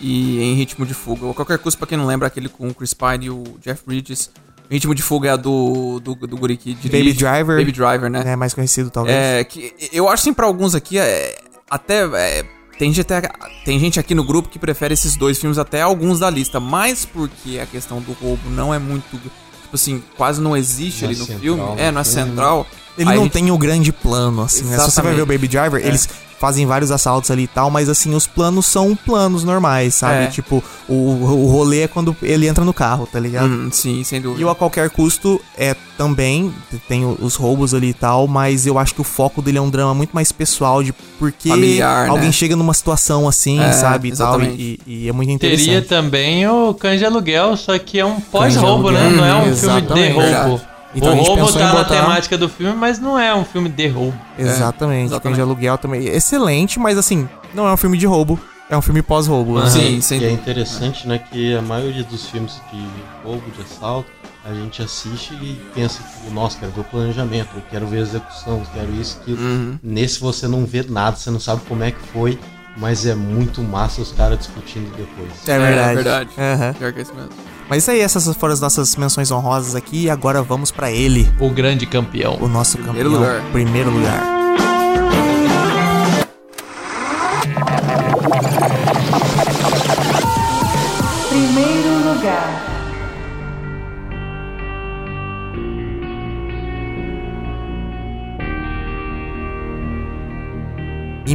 e 0.02 0.42
Em 0.42 0.56
Ritmo 0.56 0.86
de 0.86 0.94
Fuga. 0.94 1.26
O 1.26 1.32
A 1.32 1.34
Qualquer 1.36 1.58
Custo, 1.60 1.78
pra 1.78 1.86
quem 1.86 1.98
não 1.98 2.06
lembra, 2.06 2.28
é 2.28 2.30
aquele 2.30 2.48
com 2.50 2.68
o 2.70 2.74
Chris 2.74 2.94
Pine 2.94 3.26
e 3.26 3.30
o 3.30 3.44
Jeff 3.62 3.84
Bridges. 3.86 4.32
Em 4.72 4.76
Ritmo 4.76 4.96
de 4.96 5.02
Fuga 5.02 5.30
é 5.30 5.32
a 5.32 5.36
do, 5.36 6.00
do, 6.00 6.16
do 6.16 6.38
guri 6.38 6.56
que 6.56 6.74
dirige. 6.76 7.04
Baby 7.04 7.14
Driver. 7.14 7.58
Baby 7.58 7.72
Driver, 7.72 8.10
né? 8.10 8.24
É 8.26 8.36
mais 8.36 8.54
conhecido, 8.54 8.90
talvez. 8.90 9.18
É, 9.18 9.44
que 9.44 9.74
eu 9.92 10.08
acho 10.08 10.22
assim 10.22 10.34
pra 10.34 10.46
alguns 10.46 10.76
aqui, 10.76 10.98
é, 10.98 11.38
até 11.70 12.06
é, 12.06 12.46
tem, 12.80 12.90
gente 12.92 13.02
até 13.02 13.30
tem 13.64 13.78
gente 13.80 14.00
aqui 14.00 14.16
no 14.16 14.24
grupo 14.24 14.50
que 14.50 14.58
prefere 14.58 14.94
esses 14.96 15.16
dois 15.16 15.38
filmes 15.38 15.60
até 15.60 15.82
alguns 15.84 16.18
da 16.20 16.30
lista, 16.30 16.60
mas 16.60 17.06
porque 17.06 17.60
a 17.60 17.66
questão 17.68 18.02
do 18.02 18.14
roubo 18.14 18.50
não 18.50 18.74
é 18.74 18.80
muito, 18.80 19.04
tipo 19.12 19.30
assim, 19.74 20.02
quase 20.18 20.42
não 20.42 20.58
existe 20.58 21.02
Não 21.04 21.10
ali 21.10 21.20
no 21.20 21.26
central 21.26 21.42
filme, 21.42 21.62
é, 21.62 21.66
não 21.66 21.76
é 21.78 21.92
né? 21.92 22.04
central. 22.04 22.66
Ele 22.98 23.10
aí 23.10 23.16
não 23.16 23.24
gente- 23.26 23.34
tem 23.34 23.52
o 23.52 23.58
grande 23.58 23.92
plano, 23.92 24.42
assim, 24.42 24.64
né? 24.64 24.78
Se 24.80 24.90
você 24.92 25.02
vai 25.02 25.14
ver 25.14 25.22
o 25.22 25.26
Baby 25.26 25.48
Driver, 25.48 25.82
É. 25.84 25.88
eles 25.88 26.10
fazem 26.40 26.66
vários 26.66 26.90
assaltos 26.92 27.30
ali 27.32 27.44
e 27.44 27.48
tal, 27.48 27.70
mas 27.70 27.90
assim, 27.90 28.14
os 28.16 28.26
planos 28.26 28.66
são 28.66 28.96
planos 28.96 29.44
normais, 29.44 29.94
sabe? 29.96 30.24
É. 30.24 30.28
Tipo, 30.28 30.64
o, 30.88 30.94
o 30.94 31.46
rolê 31.48 31.82
é 31.82 31.88
quando 31.88 32.16
ele 32.22 32.48
entra 32.48 32.64
no 32.64 32.74
carro, 32.74 33.06
tá 33.12 33.20
ligado? 33.20 33.48
Hum, 33.50 33.70
sim, 33.72 34.04
sem 34.04 34.20
E 34.20 34.22
dúvida. 34.22 34.46
o 34.48 34.50
A 34.50 34.56
Qualquer 34.56 34.90
Custo 34.90 35.42
é 35.58 35.76
também, 35.98 36.54
tem 36.88 37.06
os 37.06 37.36
roubos 37.36 37.74
ali 37.74 37.90
e 37.90 37.94
tal, 37.94 38.26
mas 38.26 38.66
eu 38.66 38.80
acho 38.80 38.96
que 38.96 39.02
o 39.02 39.04
foco 39.04 39.42
dele 39.42 39.58
é 39.58 39.62
um 39.62 39.70
drama 39.70 39.94
muito 39.94 40.12
mais 40.12 40.32
pessoal, 40.32 40.82
de 40.82 40.94
porque 41.20 41.50
Familiar, 41.50 42.06
né? 42.06 42.10
alguém 42.10 42.32
chega 42.32 42.56
numa 42.56 42.74
situação 42.74 43.28
assim, 43.28 43.60
É, 43.60 43.74
sabe, 43.74 44.08
e 44.08 44.16
tal, 44.16 44.40
exatamente. 44.40 44.80
e, 44.88 45.06
e 45.06 45.10
é 45.10 45.12
muito 45.12 45.30
interessante. 45.32 45.66
Teria 45.66 45.82
também 45.82 46.48
o 46.48 46.74
Cães 46.74 47.00
de 47.00 47.06
Aluguel, 47.06 47.58
só 47.58 47.78
que 47.78 48.00
é 48.00 48.06
um 48.06 48.20
pós-roubo, 48.22 48.92
né? 48.92 49.10
Não 49.10 49.26
é 49.26 49.36
um 49.36 49.42
filme 49.56 49.78
exatamente. 49.78 50.08
de 50.08 50.14
roubo. 50.14 50.30
Verdade. 50.30 50.62
Então 50.96 51.10
o 51.10 51.14
a 51.14 51.16
gente 51.18 51.28
roubo 51.28 51.42
pensou 51.44 51.60
tá 51.60 51.66
em 51.66 51.68
na 51.68 51.74
botar- 51.84 52.02
temática 52.02 52.38
do 52.38 52.50
filme, 52.50 52.76
mas 52.76 53.00
não 53.00 53.18
é 53.20 53.34
um 53.36 53.46
filme 53.46 53.70
de 53.70 53.88
roubo. 53.88 54.18
Exatamente, 54.38 55.06
exatamente. 55.08 55.22
Cães 55.24 55.36
de 55.36 55.42
Aluguel 55.42 55.78
também. 55.78 56.06
Excelente, 56.08 56.80
mas 56.80 56.98
assim, 56.98 57.28
não 57.54 57.68
é 57.68 57.72
um 57.74 57.78
filme 57.78 57.98
de 57.98 58.06
roubo, 58.08 58.40
é 58.70 58.76
um 58.78 58.82
filme 58.82 59.02
pós-roubo. 59.02 59.60
né? 59.60 59.70
Sim, 59.70 60.02
sem 60.02 60.20
E 60.22 60.26
é 60.26 60.32
interessante, 60.32 61.08
né, 61.08 61.20
que 61.20 61.56
a 61.56 61.62
maioria 61.62 62.04
dos 62.04 62.28
filmes 62.28 62.60
de 62.74 62.84
roubo, 63.24 63.44
de 63.56 63.62
assalto, 63.62 64.10
a 64.44 64.54
gente 64.54 64.82
assiste 64.82 65.34
e 65.36 65.62
pensa 65.76 66.02
que, 66.02 66.34
nossa, 66.34 66.58
quero 66.60 66.72
ver 66.72 66.82
o 66.82 66.84
planejamento, 66.86 67.50
eu 67.56 67.62
quero 67.70 67.86
ver 67.86 67.98
a 67.98 68.02
execução, 68.02 68.62
quero 68.74 68.92
isso, 69.00 69.20
aquilo. 69.22 69.38
Uhum. 69.40 69.78
Nesse 69.84 70.20
você 70.20 70.48
não 70.48 70.66
vê 70.66 70.84
nada, 70.90 71.18
você 71.18 71.30
não 71.30 71.40
sabe 71.40 71.62
como 71.68 71.84
é 71.84 71.92
que 71.92 72.00
foi, 72.12 72.40
mas 72.78 73.06
é 73.06 73.14
muito 73.14 73.62
massa 73.62 74.02
os 74.02 74.12
caras 74.12 74.40
discutindo 74.40 74.90
depois. 74.96 75.30
É 75.48 75.60
verdade. 75.60 75.90
É 75.92 75.96
verdade. 75.96 76.30
Aham. 76.38 76.74
Pior 76.74 76.94
que 76.94 77.00
é 77.00 77.02
isso 77.04 77.14
mesmo. 77.14 77.30
Mas 77.70 77.84
isso 77.84 77.92
aí, 77.92 78.00
essas 78.00 78.26
foram 78.36 78.54
as 78.54 78.60
nossas 78.62 78.96
menções 78.96 79.30
honrosas 79.32 79.76
aqui. 79.76 80.06
E 80.06 80.10
agora 80.10 80.42
vamos 80.42 80.72
pra 80.72 80.92
ele, 80.92 81.32
O 81.40 81.50
grande 81.50 81.86
campeão. 81.86 82.38
o 82.42 82.48
nosso 82.48 82.78
Primeiro 82.78 83.12
campeão. 83.12 83.22
lugar. 83.22 83.52
Primeiro 83.52 83.90
lugar. 83.92 84.39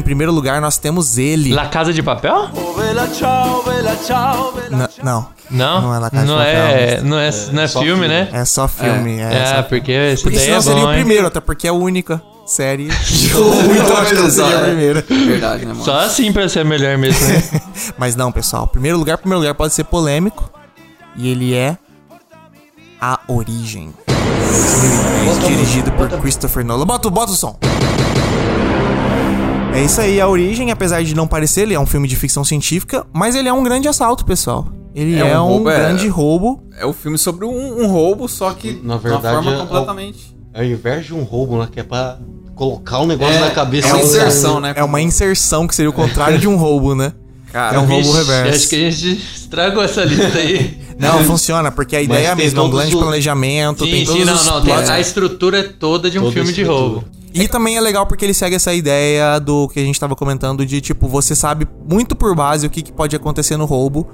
Primeiro 0.04 0.32
lugar, 0.32 0.60
nós 0.60 0.76
temos 0.78 1.18
ele. 1.18 1.52
La 1.52 1.66
Casa 1.66 1.92
de 1.92 2.02
Papel? 2.02 2.48
Na- 4.70 4.88
não, 5.02 5.28
Não, 5.50 5.82
Não 5.82 5.94
é 5.94 5.98
La 5.98 6.10
Casa 6.10 6.22
de 6.24 6.30
não 6.30 6.38
Papel, 6.38 6.52
é, 6.54 6.94
mas- 6.94 7.02
não 7.02 7.18
é, 7.18 7.30
não 7.52 7.62
é 7.62 7.66
só 7.66 7.80
filme, 7.80 7.92
filme. 8.02 8.08
né? 8.08 8.28
é 8.32 8.44
só 8.44 8.68
filme. 8.68 9.18
É, 9.20 9.34
É, 9.34 9.46
só- 9.56 9.62
porque 9.64 9.92
esse 9.92 10.22
Porque 10.22 10.36
daí 10.36 10.46
senão 10.46 10.58
é 10.58 10.62
seria 10.62 10.80
bom, 10.82 10.86
o 10.86 10.90
hein? 10.92 10.96
primeiro, 10.98 11.26
até 11.26 11.40
porque 11.40 11.66
é 11.66 11.70
a 11.70 11.74
única 11.74 12.22
série. 12.46 12.88
então 12.88 13.96
acho 13.98 14.14
que 14.14 14.30
seria 14.30 14.58
o 14.58 14.62
primeiro. 14.62 15.04
Verdade, 15.08 15.66
né, 15.66 15.72
mano? 15.72 15.84
Só 15.84 15.98
assim 16.00 16.32
pra 16.32 16.48
ser 16.48 16.64
melhor 16.64 16.96
mesmo, 16.98 17.26
né? 17.28 17.42
Mas 17.98 18.14
não, 18.16 18.30
pessoal. 18.32 18.66
Primeiro 18.66 18.96
lugar, 18.98 19.18
primeiro 19.18 19.40
lugar 19.40 19.54
pode 19.54 19.74
ser 19.74 19.84
polêmico. 19.84 20.50
E 21.16 21.28
ele 21.30 21.54
é 21.54 21.76
A 23.00 23.20
Origem. 23.28 23.92
2010, 24.06 25.46
dirigido 25.46 25.92
por 25.92 26.08
Christopher 26.20 26.64
Nolan. 26.64 26.86
Bota, 26.86 27.08
o- 27.08 27.10
bota 27.10 27.32
o 27.32 27.36
som. 27.36 27.58
É 29.74 29.82
isso 29.84 30.00
aí, 30.00 30.20
A 30.20 30.28
Origem, 30.28 30.70
apesar 30.70 31.02
de 31.02 31.14
não 31.14 31.26
parecer, 31.26 31.62
ele 31.62 31.74
é 31.74 31.80
um 31.80 31.86
filme 31.86 32.06
de 32.06 32.14
ficção 32.16 32.44
científica, 32.44 33.04
mas 33.12 33.34
ele 33.34 33.48
é 33.48 33.52
um 33.52 33.62
grande 33.62 33.88
assalto, 33.88 34.24
pessoal. 34.24 34.68
Ele 34.94 35.16
é, 35.16 35.30
É 35.30 35.40
um 35.40 35.44
um, 35.44 35.48
roubo, 35.48 35.70
é- 35.70 35.76
grande 35.78 36.06
roubo. 36.08 36.62
É 36.78 36.86
o 36.86 36.92
filme 36.92 37.18
sobre 37.18 37.44
um, 37.44 37.82
um 37.82 37.86
roubo, 37.88 38.28
só 38.28 38.52
que 38.52 38.80
Na 38.82 38.96
de 38.96 39.02
verdade, 39.02 39.26
uma 39.26 39.42
forma 39.42 39.54
é- 39.54 39.58
completamente. 39.58 40.36
Ao 40.54 40.62
invés 40.64 41.06
de 41.06 41.12
um 41.14 41.22
roubo, 41.24 41.58
né, 41.58 41.68
que 41.70 41.80
é 41.80 41.82
pra 41.82 42.18
colocar 42.54 43.00
um 43.00 43.06
negócio 43.06 43.34
É, 43.34 43.40
na 43.40 43.50
cabeça. 43.50 43.88
é 43.88 43.92
uma 43.94 44.02
inserção, 44.02 44.60
né? 44.60 44.72
É 44.76 44.84
uma 44.84 45.00
inserção, 45.00 45.66
que 45.66 45.74
seria 45.74 45.90
o 45.90 45.92
contrário 45.92 46.38
de 46.38 46.46
um 46.46 46.54
roubo, 46.56 46.94
né? 46.94 47.12
Cara, 47.52 47.76
É 47.76 47.80
um 47.80 47.86
roubo 47.86 48.02
Vixe, 48.12 48.16
reverso. 48.18 48.54
Acho 48.56 48.68
que 48.68 48.76
a 48.86 48.90
gente 48.90 49.20
estragou 49.34 49.82
essa 49.82 50.04
lista 50.04 50.38
aí. 50.38 50.78
Não, 50.98 51.24
funciona, 51.24 51.72
porque 51.72 51.96
a 51.96 52.02
ideia 52.02 52.28
é 52.28 52.30
a 52.30 52.36
tem 52.36 52.44
mesma, 52.44 52.60
é 52.60 52.64
um 52.64 52.70
grande 52.70 52.94
os- 52.94 53.02
planejamento, 53.02 53.84
tem 53.84 54.00
Sim, 54.00 54.04
todos 54.04 54.20
sim, 54.20 54.24
não, 54.26 54.34
os 54.34 54.46
não. 54.46 54.62
Tem, 54.62 54.72
a 54.74 55.00
estrutura 55.00 55.58
é 55.58 55.62
toda 55.64 56.08
de 56.08 56.20
um 56.20 56.22
Toda 56.22 56.32
filme 56.34 56.52
de 56.52 56.62
roubo. 56.62 57.04
E 57.34 57.48
também 57.48 57.76
é 57.76 57.80
legal 57.80 58.06
porque 58.06 58.24
ele 58.24 58.32
segue 58.32 58.54
essa 58.54 58.72
ideia 58.72 59.40
do 59.40 59.68
que 59.68 59.80
a 59.80 59.82
gente 59.82 59.98
tava 59.98 60.14
comentando 60.14 60.64
de 60.64 60.80
tipo, 60.80 61.08
você 61.08 61.34
sabe 61.34 61.66
muito 61.90 62.14
por 62.14 62.32
base 62.36 62.64
o 62.66 62.70
que, 62.70 62.80
que 62.80 62.92
pode 62.92 63.16
acontecer 63.16 63.56
no 63.56 63.64
roubo 63.64 64.06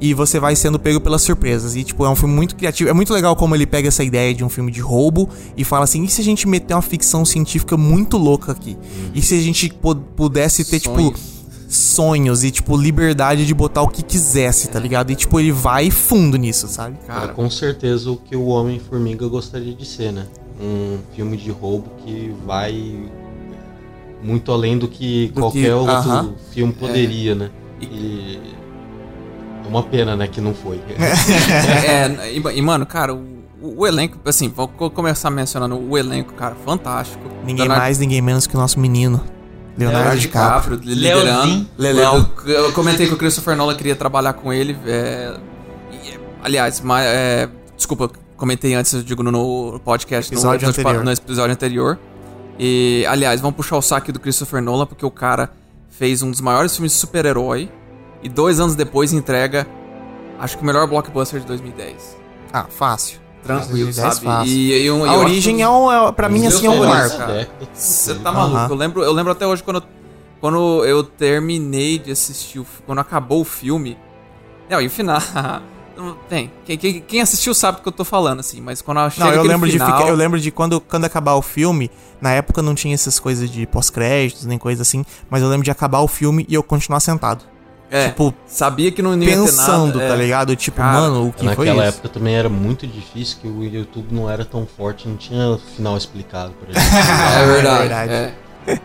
e 0.00 0.14
você 0.14 0.38
vai 0.38 0.54
sendo 0.54 0.78
pego 0.78 1.00
pelas 1.00 1.20
surpresas. 1.22 1.74
E 1.74 1.82
tipo, 1.82 2.04
é 2.04 2.08
um 2.08 2.14
filme 2.14 2.32
muito 2.32 2.54
criativo. 2.54 2.88
É 2.88 2.92
muito 2.92 3.12
legal 3.12 3.34
como 3.34 3.56
ele 3.56 3.66
pega 3.66 3.88
essa 3.88 4.04
ideia 4.04 4.32
de 4.32 4.44
um 4.44 4.48
filme 4.48 4.70
de 4.70 4.80
roubo 4.80 5.28
e 5.56 5.64
fala 5.64 5.82
assim: 5.84 6.04
e 6.04 6.08
se 6.08 6.20
a 6.20 6.24
gente 6.24 6.46
meter 6.46 6.72
uma 6.74 6.80
ficção 6.80 7.24
científica 7.24 7.76
muito 7.76 8.16
louca 8.16 8.52
aqui? 8.52 8.78
E 9.12 9.20
se 9.20 9.34
a 9.36 9.42
gente 9.42 9.68
pu- 9.74 9.96
pudesse 9.96 10.64
ter, 10.64 10.78
tipo, 10.78 10.94
Sonhos. 10.96 11.20
sonhos 11.68 12.44
e, 12.44 12.50
tipo, 12.52 12.76
liberdade 12.76 13.44
de 13.46 13.52
botar 13.54 13.82
o 13.82 13.88
que 13.88 14.02
quisesse, 14.02 14.68
tá 14.68 14.78
ligado? 14.78 15.10
E, 15.10 15.16
tipo, 15.16 15.38
ele 15.40 15.52
vai 15.52 15.90
fundo 15.90 16.36
nisso, 16.36 16.66
sabe? 16.68 16.96
É 17.02 17.06
cara, 17.06 17.28
com 17.32 17.50
certeza 17.50 18.10
o 18.10 18.16
que 18.16 18.36
o 18.36 18.46
Homem-Formiga 18.46 19.26
gostaria 19.28 19.74
de 19.74 19.84
ser, 19.86 20.12
né? 20.12 20.26
Um 20.60 20.98
filme 21.14 21.36
de 21.36 21.50
roubo 21.50 21.90
que 22.04 22.34
vai 22.44 22.98
muito 24.22 24.52
além 24.52 24.76
do 24.78 24.86
que 24.86 25.28
Do 25.34 25.40
qualquer 25.40 25.62
que- 25.62 25.70
outro 25.70 25.94
aham. 25.94 26.34
filme 26.52 26.72
poderia, 26.72 27.34
né? 27.34 27.50
E 27.80 28.38
é 29.64 29.68
uma 29.68 29.82
pena, 29.82 30.14
né, 30.14 30.26
que 30.28 30.40
não 30.40 30.52
foi. 30.52 30.78
é, 31.88 32.32
e, 32.32 32.58
e, 32.58 32.62
mano, 32.62 32.84
cara, 32.84 33.14
o, 33.14 33.24
o 33.62 33.86
elenco, 33.86 34.18
assim, 34.26 34.48
vou 34.48 34.68
co- 34.68 34.90
começar 34.90 35.30
mencionando 35.30 35.78
o 35.80 35.96
elenco, 35.96 36.34
cara, 36.34 36.54
fantástico. 36.66 37.24
Ninguém 37.40 37.64
Leonardo- 37.64 37.82
mais, 37.82 37.98
ninguém 37.98 38.20
menos 38.20 38.46
que 38.46 38.54
o 38.54 38.58
nosso 38.60 38.78
menino, 38.78 39.22
Leonardo 39.78 39.98
Leonardo 40.00 40.20
DiCaprio. 40.20 40.76
DiCaprio, 40.76 40.94
liderando. 40.94 41.66
Leléu. 41.78 42.26
Eu, 42.44 42.52
eu 42.66 42.72
comentei 42.72 43.06
que 43.06 43.14
o 43.14 43.16
Christopher 43.16 43.56
Nolan 43.56 43.74
queria 43.76 43.96
trabalhar 43.96 44.34
com 44.34 44.52
ele. 44.52 44.76
é, 44.86 45.34
e, 45.92 46.18
aliás, 46.42 46.80
ma- 46.82 47.02
é, 47.02 47.48
desculpa, 47.76 48.10
comentei 48.40 48.74
antes, 48.74 48.92
eu 48.94 49.02
digo 49.02 49.22
no, 49.22 49.30
no 49.30 49.78
podcast, 49.80 50.32
Episódio 50.32 50.66
no, 50.66 50.70
anterior. 50.70 51.04
no 51.04 51.12
episódio 51.12 51.52
anterior. 51.52 51.98
E, 52.58 53.04
aliás, 53.08 53.40
vamos 53.40 53.56
puxar 53.56 53.76
o 53.76 53.82
saque 53.82 54.10
do 54.10 54.18
Christopher 54.18 54.60
Nolan, 54.62 54.86
porque 54.86 55.04
o 55.06 55.10
cara 55.10 55.52
fez 55.90 56.22
um 56.22 56.30
dos 56.30 56.40
maiores 56.40 56.74
filmes 56.74 56.92
de 56.92 56.98
super-herói 56.98 57.70
e 58.22 58.28
dois 58.28 58.58
anos 58.58 58.74
depois 58.74 59.12
entrega, 59.12 59.66
acho 60.38 60.56
que 60.56 60.62
o 60.62 60.66
melhor 60.66 60.86
blockbuster 60.86 61.40
de 61.40 61.46
2010. 61.46 62.16
Ah, 62.52 62.64
fácil. 62.68 63.20
Tranquilo, 63.42 63.86
2010 63.92 63.96
sabe? 64.14 64.26
fácil. 64.26 64.52
E, 64.52 64.84
e 64.84 64.90
um- 64.90 65.04
A 65.04 65.14
eu 65.14 65.20
origem 65.20 65.56
que- 65.56 65.62
é, 65.62 65.68
um, 65.68 66.08
é 66.08 66.12
pra 66.12 66.28
mim, 66.28 66.46
assim, 66.46 66.66
é 66.66 66.70
um 66.70 66.86
marco. 66.86 67.16
Você 67.72 68.14
tá 68.16 68.32
maluco? 68.32 68.72
Eu 68.72 68.76
lembro, 68.76 69.02
eu 69.02 69.12
lembro 69.12 69.32
até 69.32 69.46
hoje 69.46 69.62
quando, 69.62 69.76
eu- 69.76 69.82
quando 70.40 70.84
eu 70.84 71.02
terminei 71.04 71.98
de 71.98 72.10
assistir, 72.10 72.58
o, 72.58 72.66
quando 72.86 72.98
acabou 72.98 73.40
o 73.40 73.44
filme. 73.44 73.96
Não, 74.68 74.80
e 74.80 74.86
o 74.86 74.90
final. 74.90 75.18
não 76.00 76.16
Tem. 76.28 76.50
Quem, 76.64 76.78
quem, 76.78 77.00
quem 77.00 77.20
assistiu 77.20 77.54
sabe 77.54 77.78
do 77.78 77.82
que 77.82 77.88
eu 77.88 77.92
tô 77.92 78.04
falando, 78.04 78.40
assim, 78.40 78.60
mas 78.60 78.80
quando 78.82 78.98
eu 78.98 79.10
Não, 79.18 79.32
eu 79.32 79.42
lembro 79.42 79.68
final, 79.68 79.88
de 79.88 79.92
ficar, 79.92 80.08
eu 80.08 80.14
lembro 80.16 80.40
de 80.40 80.50
quando, 80.50 80.80
quando 80.80 81.04
acabar 81.04 81.34
o 81.34 81.42
filme, 81.42 81.90
na 82.20 82.32
época 82.32 82.62
não 82.62 82.74
tinha 82.74 82.94
essas 82.94 83.18
coisas 83.18 83.50
de 83.50 83.66
pós-créditos, 83.66 84.46
nem 84.46 84.58
coisa 84.58 84.82
assim, 84.82 85.04
mas 85.28 85.42
eu 85.42 85.48
lembro 85.48 85.64
de 85.64 85.70
acabar 85.70 86.00
o 86.00 86.08
filme 86.08 86.44
e 86.48 86.54
eu 86.54 86.62
continuar 86.62 87.00
sentado. 87.00 87.44
é, 87.90 88.08
tipo, 88.08 88.32
sabia 88.46 88.92
que 88.92 89.02
não 89.02 89.14
ia 89.14 89.28
ter 89.28 89.34
Pensando, 89.36 89.98
nada. 89.98 90.08
tá 90.08 90.14
é. 90.14 90.16
ligado? 90.16 90.54
Tipo, 90.56 90.76
Cara, 90.78 90.92
mano, 91.00 91.28
o 91.28 91.32
que 91.32 91.40
foi 91.54 91.66
Naquela 91.66 91.84
época 91.84 92.08
também 92.08 92.34
era 92.34 92.48
muito 92.48 92.86
difícil, 92.86 93.38
que 93.40 93.48
o 93.48 93.64
YouTube 93.64 94.14
não 94.14 94.30
era 94.30 94.44
tão 94.44 94.66
forte, 94.66 95.08
não 95.08 95.16
tinha 95.16 95.58
final 95.74 95.96
explicado 95.96 96.52
pra 96.52 96.68
gente. 96.80 96.94
É 96.94 97.46
verdade. 97.46 97.78
verdade. 97.78 98.12
é. 98.12 98.34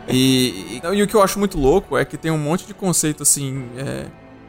E, 0.09 0.79
e, 0.81 0.97
e 0.97 1.03
o 1.03 1.07
que 1.07 1.15
eu 1.15 1.21
acho 1.21 1.37
muito 1.37 1.59
louco 1.59 1.97
é 1.97 2.05
que 2.05 2.17
tem 2.17 2.31
um 2.31 2.37
monte 2.37 2.65
de 2.65 2.73
conceito 2.73 3.21
assim. 3.23 3.65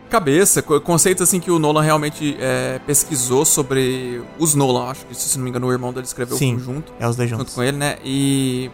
Cabeça, 0.09 0.63
co- 0.63 0.81
conceitos 0.81 1.23
assim 1.23 1.41
que 1.41 1.51
o 1.51 1.59
Nolan 1.59 1.83
realmente 1.83 2.37
é, 2.41 2.81
pesquisou 2.87 3.45
sobre 3.45 4.23
os 4.39 4.55
Nolan. 4.55 4.91
Acho 4.91 5.05
que, 5.07 5.15
se 5.15 5.37
não 5.37 5.45
me 5.45 5.51
engano, 5.51 5.67
o 5.67 5.73
irmão 5.73 5.93
dele 5.93 6.07
escreveu 6.07 6.37
Sim. 6.37 6.59
junto, 6.59 6.93
É 6.99 7.09
os 7.09 7.17
dois 7.17 7.29
junto 7.29 7.41
juntos. 7.41 7.55
com 7.55 7.63
ele, 7.63 7.77
né? 7.77 7.97
E. 8.05 8.71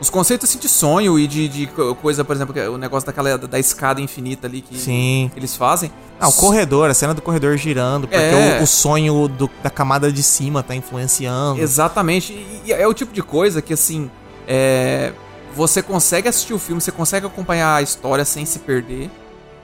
Os 0.00 0.08
conceitos 0.08 0.48
assim 0.48 0.58
de 0.58 0.66
sonho 0.66 1.18
e 1.18 1.26
de, 1.26 1.46
de 1.46 1.66
co- 1.66 1.94
coisa, 1.94 2.24
por 2.24 2.34
exemplo, 2.34 2.58
é 2.58 2.66
o 2.70 2.78
negócio 2.78 3.06
daquela 3.06 3.36
da 3.36 3.58
escada 3.58 4.00
infinita 4.00 4.46
ali 4.46 4.62
que 4.62 4.78
Sim. 4.78 5.30
eles 5.36 5.54
fazem. 5.54 5.92
Ah, 6.18 6.26
o 6.26 6.32
corredor, 6.32 6.88
a 6.88 6.94
cena 6.94 7.12
do 7.12 7.20
corredor 7.20 7.54
girando, 7.58 8.08
porque 8.08 8.16
É. 8.24 8.58
o, 8.60 8.64
o 8.64 8.66
sonho 8.66 9.28
do- 9.28 9.50
da 9.62 9.68
camada 9.68 10.10
de 10.10 10.22
cima 10.22 10.62
tá 10.62 10.74
influenciando. 10.74 11.60
Exatamente. 11.60 12.32
E, 12.32 12.62
e 12.68 12.72
é 12.72 12.88
o 12.88 12.94
tipo 12.94 13.12
de 13.12 13.22
coisa 13.22 13.60
que, 13.60 13.74
assim, 13.74 14.10
é, 14.48 15.12
você 15.54 15.82
consegue 15.82 16.28
assistir 16.28 16.54
o 16.54 16.58
filme, 16.58 16.80
você 16.80 16.90
consegue 16.90 17.26
acompanhar 17.26 17.74
a 17.76 17.82
história 17.82 18.24
sem 18.24 18.46
se 18.46 18.58
perder. 18.60 19.10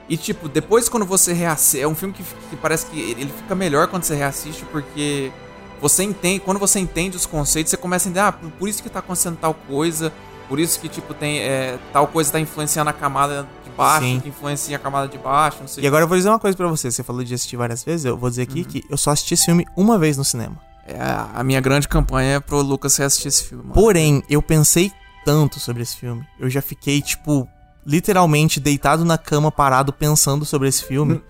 E, 0.08 0.16
tipo, 0.16 0.48
depois 0.48 0.88
quando 0.88 1.04
você 1.04 1.32
reassiste. 1.32 1.80
É 1.80 1.88
um 1.88 1.94
filme 1.94 2.14
que, 2.14 2.22
que 2.50 2.56
parece 2.56 2.86
que 2.86 2.98
ele 3.12 3.32
fica 3.36 3.54
melhor 3.54 3.88
quando 3.88 4.04
você 4.04 4.14
reassiste, 4.14 4.64
porque 4.66 5.32
você 5.80 6.04
entende. 6.04 6.40
Quando 6.40 6.58
você 6.58 6.78
entende 6.78 7.16
os 7.16 7.26
conceitos, 7.26 7.70
você 7.70 7.76
começa 7.76 8.08
a 8.08 8.10
entender, 8.10 8.20
ah, 8.26 8.32
por, 8.32 8.68
isso 8.68 8.82
que 8.82 8.88
tá 8.88 9.00
acontecendo 9.00 9.36
tal 9.40 9.52
coisa. 9.54 10.12
Por 10.48 10.60
isso 10.60 10.78
que, 10.78 10.88
tipo, 10.88 11.12
tem. 11.12 11.40
é, 11.40 11.76
tal 11.92 12.06
coisa 12.06 12.30
tá 12.30 12.38
influenciando 12.38 12.88
a 12.88 12.92
camada 12.92 13.48
de 13.64 13.70
baixo, 13.70 14.06
Sim. 14.06 14.20
que 14.20 14.28
influencia 14.28 14.76
a 14.76 14.78
camada 14.78 15.08
de 15.08 15.18
baixo, 15.18 15.58
não 15.60 15.66
sei. 15.66 15.82
E 15.82 15.86
agora 15.88 16.04
eu 16.04 16.08
vou 16.08 16.16
dizer 16.16 16.28
uma 16.28 16.38
coisa 16.38 16.56
pra 16.56 16.68
você. 16.68 16.88
Você 16.88 17.02
falou 17.02 17.24
de 17.24 17.34
assistir 17.34 17.56
várias 17.56 17.82
vezes, 17.82 18.04
eu 18.06 18.16
vou 18.16 18.30
dizer 18.30 18.42
aqui 18.42 18.60
Uhum. 18.60 18.64
que 18.64 18.84
eu 18.88 18.96
só 18.96 19.10
assisti 19.10 19.34
esse 19.34 19.44
filme 19.46 19.66
uma 19.76 19.98
vez 19.98 20.16
no 20.16 20.24
cinema. 20.24 20.56
É, 20.86 21.00
a 21.00 21.30
a 21.34 21.42
minha 21.42 21.60
grande 21.60 21.88
campanha 21.88 22.36
é 22.36 22.40
pro 22.40 22.62
Lucas 22.62 22.96
reassistir 22.96 23.26
esse 23.26 23.42
filme. 23.42 23.64
mano. 23.64 23.74
Porém, 23.74 24.22
eu 24.30 24.40
pensei 24.40 24.92
tanto 25.24 25.58
sobre 25.58 25.82
esse 25.82 25.96
filme. 25.96 26.24
Eu 26.38 26.48
já 26.48 26.62
fiquei, 26.62 27.02
tipo, 27.02 27.48
literalmente 27.86 28.58
deitado 28.58 29.04
na 29.04 29.16
cama, 29.16 29.50
parado, 29.52 29.92
pensando 29.92 30.44
sobre 30.44 30.68
esse 30.68 30.84
filme. 30.84 31.20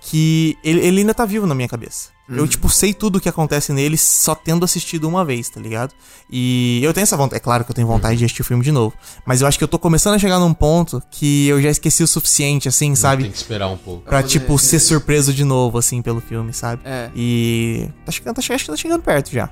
Que 0.00 0.56
ele, 0.62 0.80
ele 0.86 1.00
ainda 1.00 1.14
tá 1.14 1.24
vivo 1.24 1.46
na 1.46 1.54
minha 1.54 1.66
cabeça. 1.68 2.10
Eu, 2.28 2.46
tipo, 2.46 2.68
sei 2.68 2.92
tudo 2.92 3.16
o 3.16 3.20
que 3.20 3.28
acontece 3.28 3.72
nele 3.72 3.96
só 3.96 4.34
tendo 4.34 4.64
assistido 4.64 5.08
uma 5.08 5.24
vez, 5.24 5.48
tá 5.48 5.60
ligado? 5.60 5.94
E 6.28 6.80
eu 6.82 6.92
tenho 6.92 7.04
essa 7.04 7.16
vontade. 7.16 7.36
É 7.36 7.40
claro 7.40 7.64
que 7.64 7.70
eu 7.70 7.74
tenho 7.74 7.86
vontade 7.86 8.18
de 8.18 8.24
assistir 8.24 8.42
o 8.42 8.44
filme 8.44 8.64
de 8.64 8.72
novo. 8.72 8.94
Mas 9.24 9.40
eu 9.40 9.46
acho 9.46 9.56
que 9.56 9.62
eu 9.62 9.68
tô 9.68 9.78
começando 9.78 10.14
a 10.14 10.18
chegar 10.18 10.38
num 10.40 10.52
ponto 10.52 11.00
que 11.10 11.46
eu 11.46 11.62
já 11.62 11.70
esqueci 11.70 12.02
o 12.02 12.06
suficiente, 12.06 12.68
assim, 12.68 12.88
Tem 12.88 12.96
sabe? 12.96 13.28
que 13.28 13.36
esperar 13.36 13.68
um 13.68 13.76
pouco. 13.76 14.02
Pra, 14.02 14.24
tipo, 14.24 14.58
ser 14.58 14.80
surpreso 14.80 15.32
de 15.32 15.44
novo, 15.44 15.78
assim, 15.78 16.02
pelo 16.02 16.20
filme, 16.20 16.52
sabe? 16.52 16.82
É. 16.84 17.10
E. 17.14 17.88
Tá 18.04 18.10
chegando, 18.10 18.34
tá, 18.34 18.42
che- 18.42 18.52
acho 18.52 18.64
que 18.64 18.70
tá 18.72 18.76
chegando 18.76 19.02
perto 19.02 19.30
já. 19.30 19.48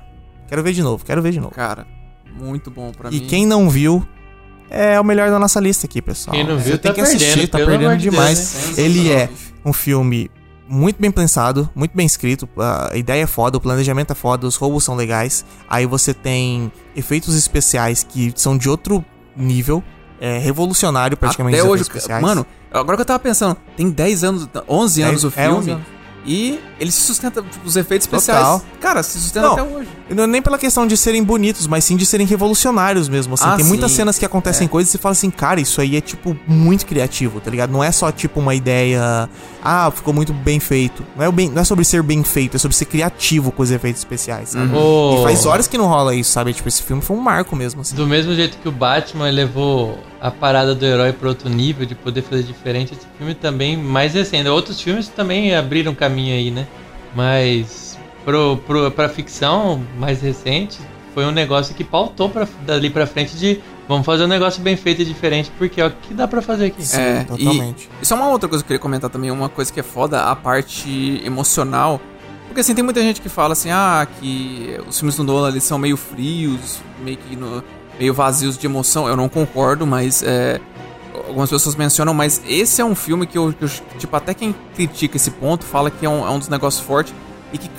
Quero 0.47 0.61
ver 0.61 0.73
de 0.73 0.83
novo, 0.83 1.03
quero 1.05 1.21
ver 1.21 1.31
de 1.31 1.39
novo. 1.39 1.53
Cara, 1.55 1.87
muito 2.37 2.69
bom 2.69 2.91
pra 2.91 3.09
E 3.09 3.21
mim. 3.21 3.27
quem 3.27 3.45
não 3.45 3.69
viu 3.69 4.05
é 4.69 4.99
o 4.99 5.03
melhor 5.03 5.29
da 5.29 5.39
nossa 5.39 5.59
lista 5.59 5.85
aqui, 5.85 6.01
pessoal. 6.01 6.35
Quem 6.35 6.45
não 6.45 6.57
Você 6.57 6.63
viu 6.69 6.77
tem 6.77 6.91
tá 6.91 6.95
que 6.95 7.01
assistir, 7.01 7.25
perdendo, 7.27 7.47
tá 7.49 7.57
perdendo 7.59 7.89
Deus, 7.91 8.01
demais. 8.01 8.37
Sensacional, 8.37 8.79
Ele 8.85 9.11
é 9.11 9.29
um 9.63 9.73
filme 9.73 10.29
muito 10.67 10.99
bem 10.99 11.11
pensado, 11.11 11.69
muito 11.75 11.95
bem 11.95 12.05
escrito. 12.05 12.49
A 12.57 12.95
ideia 12.97 13.23
é 13.23 13.27
foda, 13.27 13.57
o 13.57 13.61
planejamento 13.61 14.11
é 14.11 14.15
foda, 14.15 14.47
os 14.47 14.55
roubos 14.55 14.83
são 14.83 14.95
legais. 14.95 15.45
Aí 15.69 15.85
você 15.85 16.13
tem 16.13 16.71
efeitos 16.95 17.35
especiais 17.35 18.03
que 18.03 18.33
são 18.35 18.57
de 18.57 18.69
outro 18.69 19.03
nível. 19.35 19.83
É 20.19 20.37
revolucionário 20.37 21.17
praticamente. 21.17 21.55
Até 21.57 21.63
os 21.63 21.69
hoje, 21.69 21.81
efeitos 21.83 21.97
especiais. 22.03 22.21
mano, 22.23 22.45
agora 22.71 22.97
que 22.97 23.01
eu 23.01 23.05
tava 23.05 23.19
pensando, 23.19 23.57
tem 23.75 23.89
10 23.89 24.23
anos, 24.23 24.49
11 24.67 25.01
anos 25.01 25.23
o 25.23 25.27
É, 25.27 25.31
filme. 25.31 25.57
11 25.57 25.71
anos. 25.71 25.85
E 26.25 26.59
ele 26.79 26.91
se 26.91 27.01
sustenta, 27.01 27.41
tipo, 27.41 27.65
os 27.65 27.75
efeitos 27.75 28.05
Total. 28.07 28.19
especiais. 28.57 28.63
Cara, 28.81 29.01
se 29.03 29.19
sustenta 29.19 29.45
Não, 29.47 29.53
até 29.53 29.63
hoje. 29.63 29.87
Não 30.09 30.23
é 30.23 30.27
nem 30.27 30.41
pela 30.41 30.57
questão 30.57 30.85
de 30.85 30.95
serem 30.97 31.23
bonitos, 31.23 31.65
mas 31.67 31.83
sim 31.83 31.95
de 31.95 32.05
serem 32.05 32.27
revolucionários 32.27 33.09
mesmo. 33.09 33.33
Assim. 33.33 33.45
Ah, 33.47 33.55
Tem 33.55 33.65
muitas 33.65 33.91
sim. 33.91 33.97
cenas 33.97 34.17
que 34.19 34.25
acontecem 34.25 34.67
coisas 34.67 34.89
e 34.89 34.91
você 34.93 34.97
fala 34.97 35.13
assim, 35.13 35.29
cara, 35.29 35.59
isso 35.59 35.81
aí 35.81 35.95
é, 35.95 36.01
tipo, 36.01 36.37
muito 36.47 36.85
criativo, 36.85 37.39
tá 37.39 37.49
ligado? 37.49 37.71
Não 37.71 37.83
é 37.83 37.91
só, 37.91 38.11
tipo, 38.11 38.39
uma 38.39 38.53
ideia. 38.53 39.29
Ah, 39.63 39.89
ficou 39.89 40.13
muito 40.13 40.31
bem 40.31 40.59
feito. 40.59 41.03
Não 41.15 41.25
é, 41.25 41.31
bem, 41.31 41.49
não 41.49 41.61
é 41.61 41.65
sobre 41.65 41.83
ser 41.83 42.03
bem 42.03 42.23
feito, 42.23 42.55
é 42.55 42.59
sobre 42.59 42.75
ser 42.77 42.85
criativo 42.85 43.51
com 43.51 43.63
os 43.63 43.71
efeitos 43.71 44.01
especiais, 44.01 44.49
sabe? 44.49 44.75
Ô, 44.75 45.19
E 45.19 45.23
faz 45.23 45.45
horas 45.45 45.67
que 45.67 45.77
não 45.77 45.87
rola 45.87 46.13
isso, 46.13 46.31
sabe? 46.31 46.53
Tipo, 46.53 46.67
esse 46.67 46.83
filme 46.83 47.01
foi 47.01 47.15
um 47.17 47.21
marco 47.21 47.55
mesmo, 47.55 47.81
assim. 47.81 47.95
Do 47.95 48.05
mesmo 48.05 48.35
jeito 48.35 48.57
que 48.57 48.67
o 48.69 48.71
Batman 48.71 49.29
levou 49.31 49.97
a 50.21 50.29
parada 50.29 50.73
do 50.75 50.85
herói 50.85 51.13
para 51.13 51.29
outro 51.29 51.49
nível, 51.49 51.85
de 51.85 51.95
poder 51.95 52.21
fazer 52.21 52.43
diferente, 52.43 52.93
esse 52.93 53.05
filme 53.17 53.33
também 53.33 53.75
mais 53.77 54.13
recente. 54.13 54.47
Outros 54.49 54.79
filmes 54.81 55.07
também 55.07 55.55
abriram 55.55 55.93
caminho 55.95 56.35
aí, 56.35 56.51
né? 56.51 56.67
Mas 57.15 57.97
pro, 58.23 58.57
pro, 58.57 58.91
pra 58.91 59.07
ficção 59.09 59.81
mais 59.97 60.21
recente, 60.21 60.77
foi 61.13 61.25
um 61.25 61.31
negócio 61.31 61.73
que 61.73 61.83
pautou 61.83 62.29
pra, 62.29 62.47
dali 62.65 62.89
pra 62.89 63.07
frente 63.07 63.35
de 63.37 63.59
vamos 63.87 64.05
fazer 64.05 64.25
um 64.25 64.27
negócio 64.27 64.61
bem 64.61 64.75
feito 64.75 65.01
e 65.01 65.05
diferente, 65.05 65.49
porque 65.57 65.81
ó, 65.81 65.87
o 65.87 65.91
que 65.91 66.13
dá 66.13 66.27
pra 66.27 66.41
fazer 66.41 66.65
aqui? 66.65 66.85
Sim, 66.85 66.99
É, 67.01 67.23
totalmente. 67.23 67.89
E 67.99 68.03
isso 68.03 68.13
é 68.13 68.17
uma 68.17 68.27
outra 68.29 68.49
coisa 68.49 68.63
que 68.63 68.65
eu 68.65 68.69
queria 68.69 68.81
comentar 68.81 69.09
também, 69.09 69.31
uma 69.31 69.47
coisa 69.49 69.71
que 69.71 69.79
é 69.79 69.83
foda, 69.83 70.23
a 70.23 70.35
parte 70.35 71.21
emocional. 71.23 72.01
Porque 72.47 72.59
assim, 72.61 72.75
tem 72.75 72.83
muita 72.83 73.01
gente 73.01 73.21
que 73.21 73.29
fala 73.29 73.53
assim, 73.53 73.69
ah, 73.71 74.05
que 74.19 74.77
os 74.87 74.97
filmes 74.99 75.15
do 75.15 75.23
Nolan 75.23 75.49
eles 75.49 75.63
são 75.63 75.77
meio 75.77 75.97
frios, 75.97 76.79
meio 77.03 77.17
que 77.17 77.35
no- 77.35 77.63
meio 77.99 78.13
vazios 78.13 78.57
de 78.57 78.65
emoção. 78.67 79.07
Eu 79.07 79.15
não 79.15 79.29
concordo, 79.29 79.85
mas 79.87 80.21
é, 80.23 80.59
algumas 81.27 81.49
pessoas 81.49 81.75
mencionam, 81.75 82.13
mas 82.13 82.41
esse 82.47 82.81
é 82.81 82.85
um 82.85 82.95
filme 82.95 83.25
que 83.25 83.37
eu, 83.37 83.53
que 83.53 83.63
eu- 83.65 83.69
tipo, 83.97 84.15
até 84.15 84.33
quem 84.33 84.53
critica 84.75 85.17
esse 85.17 85.31
ponto 85.31 85.63
fala 85.65 85.89
que 85.91 86.05
é 86.05 86.09
um, 86.09 86.25
é 86.25 86.29
um 86.29 86.39
dos 86.39 86.49
negócios 86.49 86.83
fortes 86.85 87.13
e 87.53 87.57
que, 87.57 87.69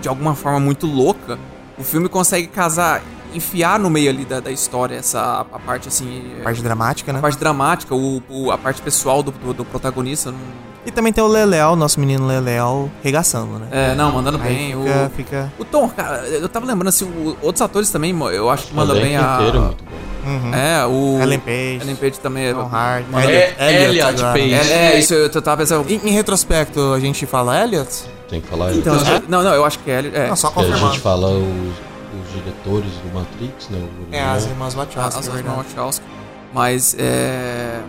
de 0.00 0.08
alguma 0.08 0.34
forma 0.34 0.60
muito 0.60 0.86
louca, 0.86 1.38
o 1.78 1.82
filme 1.84 2.08
consegue 2.08 2.46
casar, 2.46 3.02
enfiar 3.34 3.78
no 3.78 3.90
meio 3.90 4.08
ali 4.10 4.24
da, 4.24 4.40
da 4.40 4.50
história 4.50 4.94
essa 4.96 5.40
a 5.52 5.58
parte 5.58 5.88
assim. 5.88 6.32
Parte 6.42 6.62
dramática, 6.62 7.12
né? 7.12 7.18
A 7.18 7.22
parte 7.22 7.38
dramática, 7.38 7.94
o, 7.94 8.22
o- 8.28 8.50
a 8.50 8.56
parte 8.58 8.80
pessoal 8.80 9.22
do, 9.22 9.30
do, 9.30 9.52
do 9.52 9.64
protagonista. 9.64 10.30
Não, 10.30 10.38
E 10.86 10.90
também 10.90 11.12
tem 11.12 11.22
o 11.22 11.26
Leleal, 11.26 11.74
nosso 11.76 11.98
menino 12.00 12.26
Leleal, 12.26 12.88
regaçando, 13.02 13.58
né? 13.58 13.66
é, 13.70 13.94
não, 13.94 14.12
mandando 14.12 14.38
Aí 14.40 14.54
bem. 14.54 14.66
fica, 14.68 15.06
o, 15.06 15.10
fica... 15.10 15.52
o 15.58 15.64
Tom, 15.64 15.88
cara, 15.88 16.18
eu 16.28 16.48
tava 16.48 16.64
lembrando 16.64 16.88
assim, 16.88 17.04
o- 17.04 17.36
outros 17.42 17.60
atores 17.60 17.90
também, 17.90 18.16
eu 18.32 18.48
acho 18.48 18.68
que 18.68 18.74
manda 18.74 18.94
bem 18.94 19.16
a. 19.16 19.34
inteiro 19.40 19.58
é 19.58 19.60
muito 19.60 19.84
bom. 19.84 19.95
Uhum. 20.26 20.54
É, 20.54 20.84
o. 20.86 21.18
Ellen 21.22 21.38
Page, 21.38 21.78
Ellen 21.82 21.96
Page 21.96 22.20
também 22.20 22.46
é. 22.46 22.52
Tom 22.52 22.68
Hardy, 22.70 23.08
manda- 23.10 23.30
Elliot, 23.32 23.54
É, 23.58 23.84
Elliot. 23.84 24.22
Page. 24.22 24.54
É, 24.54 24.74
é, 24.94 24.98
isso 24.98 25.14
eu, 25.14 25.30
tava 25.42 25.58
pensando. 25.58 25.88
Em, 25.90 26.00
em 26.08 26.10
retrospecto, 26.10 26.92
a 26.92 26.98
gente 27.00 27.24
fala 27.26 27.62
Elliot? 27.62 27.88
Tem 28.28 28.40
que 28.40 28.48
falar. 28.48 28.72
Então, 28.74 28.94
é, 28.96 29.16
eu- 29.18 29.22
não, 29.28 29.42
não, 29.42 29.54
eu 29.54 29.64
acho 29.64 29.78
que 29.78 29.90
é. 29.90 30.00
é 30.12 30.28
Não, 30.28 30.34
só 30.36 30.48
que 30.50 30.58
a 30.58 30.62
confirmando. 30.62 30.92
gente 30.94 31.00
fala 31.02 31.28
os, 31.28 31.38
os 31.38 32.32
diretores 32.32 32.90
do 33.04 33.14
Matrix, 33.14 33.68
né? 33.70 33.78
O 34.10 34.14
É, 34.14 34.20
as 34.22 34.44
irmãs 34.46 34.68
as 34.68 34.74
Wachowski, 34.74 35.16
é 35.16 35.20
as 35.20 35.28
verdade. 35.28 35.56
Wachowski. 35.74 36.04
Mas 36.52 36.96
é. 36.98 37.80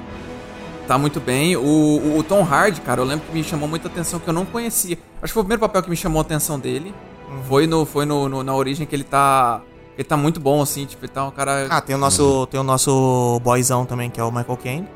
Tá 0.88 0.98
muito 0.98 1.20
bem. 1.20 1.56
O, 1.58 1.60
o, 1.62 2.18
o 2.20 2.24
Tom 2.24 2.44
Hardy, 2.44 2.80
cara, 2.82 3.02
eu 3.02 3.06
lembro 3.06 3.26
que 3.28 3.34
me 3.34 3.44
chamou 3.44 3.68
muita 3.68 3.88
atenção 3.90 4.20
que 4.20 4.28
eu 4.30 4.34
não 4.34 4.46
conhecia. 4.46 4.98
Acho 5.22 5.32
que 5.32 5.34
foi 5.34 5.42
o 5.42 5.44
primeiro 5.44 5.60
papel 5.60 5.84
que 5.84 5.90
me 5.90 5.98
chamou 5.98 6.20
a 6.20 6.22
atenção 6.22 6.58
dele. 6.58 6.94
Uhum. 7.30 7.44
Foi, 7.44 7.68
no, 7.68 7.86
foi 7.86 8.06
no, 8.06 8.30
no- 8.30 8.44
na 8.44 8.56
origem 8.56 8.86
que 8.88 8.96
ele 8.96 9.04
tá. 9.04 9.60
Ele 9.98 10.04
tá 10.04 10.16
muito 10.16 10.40
bom, 10.40 10.62
assim, 10.62 10.86
tipo, 10.86 11.04
ele 11.04 11.12
tá 11.12 11.26
um 11.26 11.32
cara. 11.32 11.66
Ah, 11.70 11.82
tem 11.82 11.96
o 11.96 12.00
nosso, 12.00 12.46
tem 12.48 12.60
o 12.60 12.64
nosso 12.64 13.40
boyzão 13.44 13.84
também, 13.86 14.10
que 14.10 14.20
é 14.20 14.24
o 14.24 14.32
Michael 14.32 14.58
Caine. 14.58 14.88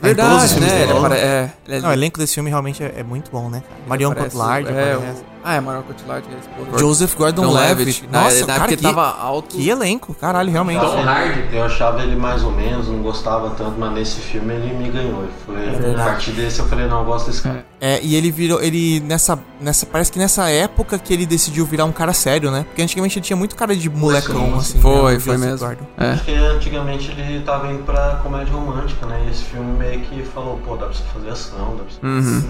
verdade, 0.00 0.60
né? 0.60 0.82
Ele 0.82 0.92
apare- 0.92 1.14
é, 1.16 1.52
ele 1.66 1.76
é- 1.76 1.80
Não, 1.80 1.88
o 1.88 1.92
elenco 1.92 2.18
desse 2.18 2.34
filme 2.34 2.50
realmente 2.50 2.82
é, 2.84 2.94
é 2.98 3.02
muito 3.02 3.30
bom, 3.30 3.48
né? 3.48 3.62
Marion 3.86 4.12
aparece- 4.12 4.36
Cotillard 4.36 4.68
é, 4.68 4.92
aparece. 4.94 5.24
Ah, 5.48 5.54
é 5.54 5.60
Marion 5.60 5.82
Cotillard, 5.82 6.26
que 6.26 6.34
é 6.34 6.36
a 6.36 6.40
esposa. 6.40 6.78
Joseph 6.78 7.14
Gordon-Levitt. 7.14 8.08
Na, 8.10 8.22
Nossa, 8.24 8.40
na 8.40 8.46
cara, 8.46 8.58
época 8.58 8.72
ele 8.72 8.76
que, 8.78 8.82
tava 8.82 9.16
alto. 9.16 9.56
que 9.56 9.68
elenco, 9.70 10.12
caralho, 10.14 10.50
realmente. 10.50 10.82
Eu 10.82 10.90
achava- 10.92 11.20
Eu 11.52 11.64
achava 11.64 12.02
ele 12.02 12.16
mais 12.16 12.42
ou 12.42 12.50
menos, 12.50 12.88
não 12.88 12.98
gostava 13.00 13.50
tanto, 13.50 13.78
mas 13.78 13.92
nesse 13.92 14.20
filme 14.20 14.52
ele 14.54 14.74
me 14.74 14.88
ganhou. 14.90 15.24
Foi, 15.46 15.54
a 15.56 15.70
verdade. 15.70 15.94
partir 16.10 16.32
desse 16.32 16.58
eu 16.58 16.66
falei, 16.66 16.88
não, 16.88 16.98
eu 16.98 17.04
gosto 17.04 17.26
desse 17.30 17.42
cara. 17.42 17.64
É, 17.80 18.00
e 18.02 18.16
ele 18.16 18.32
virou, 18.32 18.60
ele 18.60 18.98
nessa, 18.98 19.38
nessa, 19.60 19.86
parece 19.86 20.10
que 20.10 20.18
nessa 20.18 20.50
época 20.50 20.98
que 20.98 21.14
ele 21.14 21.24
decidiu 21.24 21.64
virar 21.64 21.84
um 21.84 21.92
cara 21.92 22.12
sério, 22.12 22.50
né? 22.50 22.64
Porque 22.66 22.82
antigamente 22.82 23.16
ele 23.20 23.24
tinha 23.24 23.36
muito 23.36 23.54
cara 23.54 23.76
de 23.76 23.88
molecão, 23.88 24.46
Sim, 24.46 24.58
assim. 24.58 24.80
Foi, 24.80 25.12
né, 25.14 25.20
foi 25.20 25.36
mesmo. 25.36 25.58
Gordon. 25.64 25.84
É. 25.96 26.14
Porque 26.16 26.32
antigamente 26.32 27.12
ele 27.12 27.44
tava 27.44 27.68
indo 27.72 27.84
pra 27.84 28.18
comédia 28.20 28.52
romântica, 28.52 29.06
né? 29.06 29.22
E 29.28 29.30
esse 29.30 29.44
filme 29.44 29.78
meio 29.78 30.00
que 30.00 30.24
falou, 30.24 30.58
pô, 30.66 30.74
dá 30.76 30.86
pra 30.86 30.94
você 30.96 31.04
fazer 31.14 31.30
ação, 31.30 31.76
dá 31.76 31.84
pra 31.84 31.92
você... 31.92 32.04
Uhum. 32.04 32.44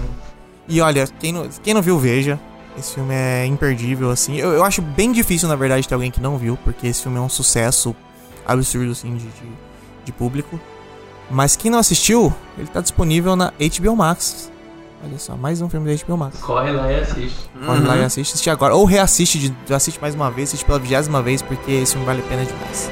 E 0.67 0.81
olha, 0.81 1.07
quem 1.19 1.31
não, 1.31 1.47
quem 1.63 1.73
não 1.75 1.81
viu, 1.83 1.99
veja. 1.99 2.39
Esse 2.77 2.93
filme 2.93 3.13
é 3.13 3.45
imperdível, 3.45 4.11
assim. 4.11 4.35
Eu, 4.37 4.51
eu 4.51 4.63
acho 4.63 4.81
bem 4.81 5.11
difícil, 5.11 5.47
na 5.49 5.55
verdade, 5.55 5.87
ter 5.87 5.93
alguém 5.95 6.11
que 6.11 6.21
não 6.21 6.37
viu, 6.37 6.57
porque 6.63 6.85
esse 6.87 7.01
filme 7.01 7.17
é 7.17 7.21
um 7.21 7.29
sucesso 7.29 7.95
absurdo, 8.45 8.91
assim, 8.91 9.15
de, 9.15 9.23
de, 9.25 9.51
de 10.05 10.11
público. 10.11 10.59
Mas 11.29 11.55
quem 11.55 11.71
não 11.71 11.79
assistiu, 11.79 12.33
ele 12.57 12.67
tá 12.67 12.79
disponível 12.79 13.35
na 13.35 13.51
HBO 13.51 13.95
Max. 13.95 14.51
Olha 15.03 15.17
só, 15.19 15.35
mais 15.35 15.61
um 15.61 15.69
filme 15.69 15.93
da 15.95 16.03
HBO 16.05 16.17
Max. 16.17 16.39
Corre 16.39 16.71
lá 16.71 16.91
e 16.91 16.99
assiste. 17.01 17.49
Corre 17.65 17.79
Uhum. 17.79 17.87
lá 17.87 17.97
e 17.97 18.03
assiste, 18.03 18.31
assiste 18.33 18.49
agora. 18.49 18.75
Ou 18.75 18.85
reassiste, 18.85 19.49
de, 19.65 19.73
assiste 19.73 19.99
mais 19.99 20.15
uma 20.15 20.29
vez, 20.31 20.49
assiste 20.49 20.65
pela 20.65 20.79
vigésima 20.79 21.21
vez, 21.21 21.41
porque 21.41 21.71
esse 21.71 21.91
filme 21.93 22.05
vale 22.05 22.21
a 22.21 22.25
pena 22.25 22.45
demais. 22.45 22.89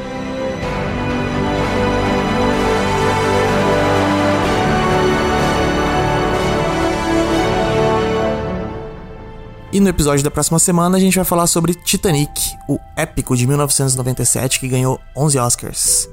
E 9.76 9.80
no 9.82 9.89
episódio 9.89 10.23
da 10.23 10.32
próxima 10.32 10.57
semana 10.57 10.95
a 10.95 10.99
gente 11.01 11.17
vai 11.17 11.26
falar 11.26 11.47
sobre 11.47 11.73
Titanic, 11.73 12.55
o 12.65 12.80
épico 12.95 13.36
de 13.36 13.45
1997 13.45 14.57
que 14.61 14.69
ganhou 14.69 15.01
11 15.13 15.38
Oscars. 15.38 16.09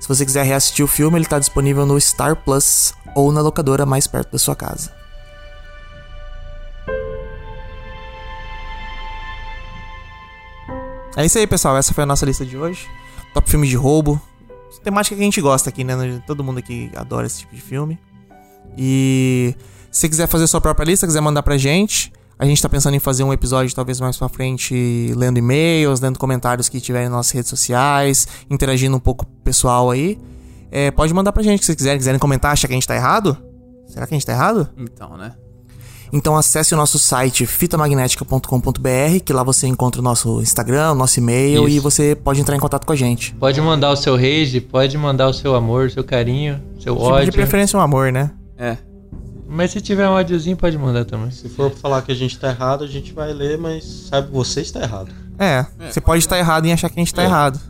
Se 0.00 0.08
você 0.08 0.26
quiser 0.26 0.44
reassistir 0.44 0.84
o 0.84 0.88
filme, 0.88 1.16
ele 1.16 1.24
está 1.24 1.38
disponível 1.38 1.86
no 1.86 2.00
Star 2.00 2.34
Plus 2.34 2.92
ou 3.14 3.30
na 3.30 3.40
locadora 3.40 3.86
mais 3.86 4.08
perto 4.08 4.32
da 4.32 4.38
sua 4.40 4.56
casa. 4.56 4.92
É 11.16 11.24
isso 11.24 11.38
aí, 11.38 11.46
pessoal. 11.46 11.76
Essa 11.76 11.94
foi 11.94 12.02
a 12.02 12.06
nossa 12.08 12.26
lista 12.26 12.44
de 12.44 12.58
hoje. 12.58 12.84
Top 13.32 13.48
filme 13.48 13.68
de 13.68 13.76
roubo. 13.76 14.20
Temática 14.82 15.14
que 15.14 15.22
a 15.22 15.24
gente 15.24 15.40
gosta 15.40 15.70
aqui, 15.70 15.84
né? 15.84 16.20
Todo 16.26 16.42
mundo 16.42 16.58
aqui 16.58 16.90
adora 16.96 17.28
esse 17.28 17.38
tipo 17.38 17.54
de 17.54 17.60
filme. 17.60 17.96
E 18.76 19.54
se 19.88 20.08
quiser 20.08 20.26
fazer 20.26 20.48
sua 20.48 20.60
própria 20.60 20.84
lista, 20.84 21.06
quiser 21.06 21.20
mandar 21.20 21.44
pra 21.44 21.56
gente, 21.56 22.12
a 22.38 22.44
gente 22.46 22.60
tá 22.60 22.68
pensando 22.68 22.94
em 22.94 22.98
fazer 22.98 23.22
um 23.24 23.32
episódio 23.32 23.74
talvez 23.74 24.00
mais 24.00 24.16
pra 24.16 24.28
frente, 24.28 25.12
lendo 25.16 25.38
e-mails, 25.38 26.00
lendo 26.00 26.18
comentários 26.18 26.68
que 26.68 26.80
tiverem 26.80 27.08
nas 27.08 27.16
nossas 27.18 27.32
redes 27.32 27.48
sociais, 27.50 28.26
interagindo 28.50 28.96
um 28.96 29.00
pouco 29.00 29.24
com 29.24 29.32
o 29.32 29.36
pessoal 29.44 29.90
aí. 29.90 30.18
É, 30.70 30.90
pode 30.90 31.14
mandar 31.14 31.32
pra 31.32 31.42
gente 31.42 31.60
se 31.60 31.66
vocês 31.66 31.76
quiserem, 31.76 31.98
quiserem 31.98 32.18
comentar, 32.18 32.52
achar 32.52 32.66
que 32.66 32.72
a 32.74 32.76
gente 32.76 32.86
tá 32.88 32.96
errado? 32.96 33.36
Será 33.86 34.06
que 34.06 34.14
a 34.14 34.16
gente 34.16 34.26
tá 34.26 34.32
errado? 34.32 34.68
Então, 34.76 35.16
né? 35.16 35.32
Então 36.12 36.36
acesse 36.36 36.72
o 36.74 36.76
nosso 36.76 36.98
site 36.98 37.44
fitamagnética.com.br, 37.46 39.20
que 39.24 39.32
lá 39.32 39.42
você 39.42 39.66
encontra 39.66 40.00
o 40.00 40.04
nosso 40.04 40.40
Instagram, 40.40 40.92
o 40.92 40.94
nosso 40.94 41.18
e-mail 41.18 41.66
Isso. 41.68 41.76
e 41.76 41.80
você 41.80 42.14
pode 42.14 42.40
entrar 42.40 42.54
em 42.56 42.60
contato 42.60 42.86
com 42.86 42.92
a 42.92 42.96
gente. 42.96 43.34
Pode 43.34 43.60
mandar 43.60 43.90
o 43.90 43.96
seu 43.96 44.14
rage, 44.16 44.60
pode 44.60 44.96
mandar 44.96 45.28
o 45.28 45.32
seu 45.32 45.54
amor, 45.54 45.90
seu 45.90 46.04
carinho, 46.04 46.62
seu 46.78 46.94
Tipo, 46.94 47.06
ódio. 47.06 47.26
de 47.30 47.32
preferência 47.32 47.78
um 47.78 47.82
amor, 47.82 48.12
né? 48.12 48.30
É. 48.56 48.76
Mas 49.48 49.70
se 49.72 49.80
tiver 49.80 50.08
um 50.08 50.12
ódiozinho, 50.12 50.56
pode 50.56 50.76
mandar 50.78 51.04
também. 51.04 51.30
Se 51.30 51.48
for 51.48 51.70
falar 51.70 52.02
que 52.02 52.10
a 52.12 52.14
gente 52.14 52.38
tá 52.38 52.48
errado, 52.50 52.82
a 52.84 52.86
gente 52.86 53.12
vai 53.12 53.32
ler, 53.32 53.58
mas 53.58 53.84
sabe, 54.10 54.30
você 54.32 54.60
está 54.62 54.80
errado. 54.80 55.10
É, 55.38 55.66
você 55.90 56.00
pode 56.00 56.20
estar 56.20 56.38
errado 56.38 56.64
em 56.66 56.72
achar 56.72 56.88
que 56.88 56.98
a 56.98 57.02
gente 57.02 57.12
tá 57.14 57.22
É. 57.22 57.26
errado. 57.26 57.60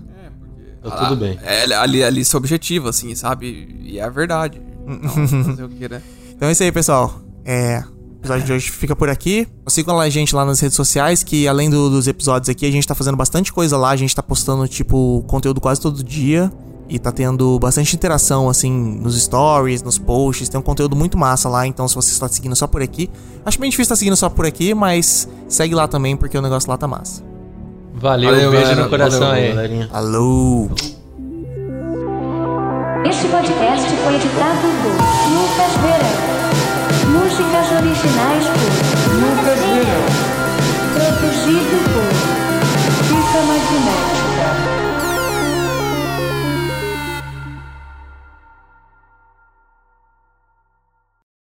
Tá 0.83 0.91
tudo 1.09 1.17
bem. 1.17 1.39
É, 1.43 1.65
ali, 1.75 2.05
ali 2.05 2.25
seu 2.25 2.37
objetivo, 2.39 2.89
assim, 2.89 3.15
sabe? 3.15 3.75
E 3.83 3.99
é 3.99 4.03
a 4.03 4.11
verdade. 4.11 4.61
Então, 4.87 5.27
fazer 5.45 5.65
o 5.65 5.69
que, 5.69 5.89
né? 5.89 6.03
Então 6.37 6.49
é 6.49 6.53
isso 6.53 6.63
aí, 6.63 6.71
pessoal. 6.71 7.21
É, 7.45 7.83
o 7.87 8.17
episódio 8.19 8.45
de 8.45 8.53
hoje 8.53 8.71
fica 8.71 8.95
por 8.95 9.09
aqui. 9.09 9.47
Sigam 9.69 9.99
a 9.99 10.11
gente 10.11 10.35
lá 10.35 10.45
nas 10.45 10.61
redes 10.61 10.77
sociais, 10.77 11.23
que 11.23 11.49
além 11.49 11.71
do- 11.71 11.89
dos 11.89 12.07
episódios 12.07 12.49
aqui, 12.51 12.67
a 12.67 12.71
gente 12.71 12.87
tá 12.87 12.95
fazendo 12.95 13.17
bastante 13.17 13.51
coisa 13.53 13.79
lá. 13.79 13.91
A 13.91 13.97
gente 13.97 14.15
tá 14.15 14.23
postando, 14.23 14.67
tipo, 14.69 15.25
conteúdo 15.27 15.59
quase 15.61 15.81
todo 15.81 16.03
dia. 16.05 16.53
E 16.89 16.99
tá 16.99 17.11
tendo 17.11 17.59
bastante 17.59 17.97
interação, 17.97 18.49
assim, 18.49 18.71
nos 18.71 19.21
stories, 19.21 19.83
nos 19.83 19.99
posts. 19.99 20.49
Tem 20.49 20.61
um 20.61 20.63
conteúdo 20.63 20.95
muito 20.95 21.17
massa 21.17 21.49
lá. 21.49 21.67
Então, 21.67 21.89
se 21.89 21.95
você 21.95 22.11
está 22.11 22.29
seguindo 22.29 22.55
só 22.55 22.67
por 22.67 22.83
aqui. 22.83 23.11
Acho 23.45 23.59
bem 23.59 23.71
difícil 23.71 23.85
estar 23.85 23.97
seguindo 23.97 24.17
só 24.17 24.29
por 24.29 24.45
aqui, 24.45 24.75
mas 24.75 25.29
segue 25.49 25.75
lá 25.75 25.89
também, 25.89 26.17
porque 26.17 26.37
o 26.37 26.43
negócio 26.43 26.69
lá 26.69 26.77
tá 26.77 26.87
massa. 26.87 27.23
Valeu, 27.95 28.31
Valeu, 28.31 28.51
beijo 28.51 28.65
galera. 28.67 28.83
no 28.85 28.91
coração 28.91 29.21
Valeu, 29.21 29.35
aí. 29.35 29.49
galerinha. 29.49 29.89
Alô! 29.93 30.69
Este 33.07 33.29
podcast 33.29 33.89
foi 33.89 34.15
editado 34.17 34.67
por 34.83 34.93
Lucas 35.31 35.73
Verão. 35.81 36.25
Nos 37.13 37.33
Músicas 37.33 37.73
originais 37.73 38.45
por 38.47 39.15
Lucas 39.15 39.61
Verão. 39.61 40.05
Produzido 40.95 41.77
por 41.93 43.05
FIFA 43.05 43.39
Imaginário. 43.45 44.24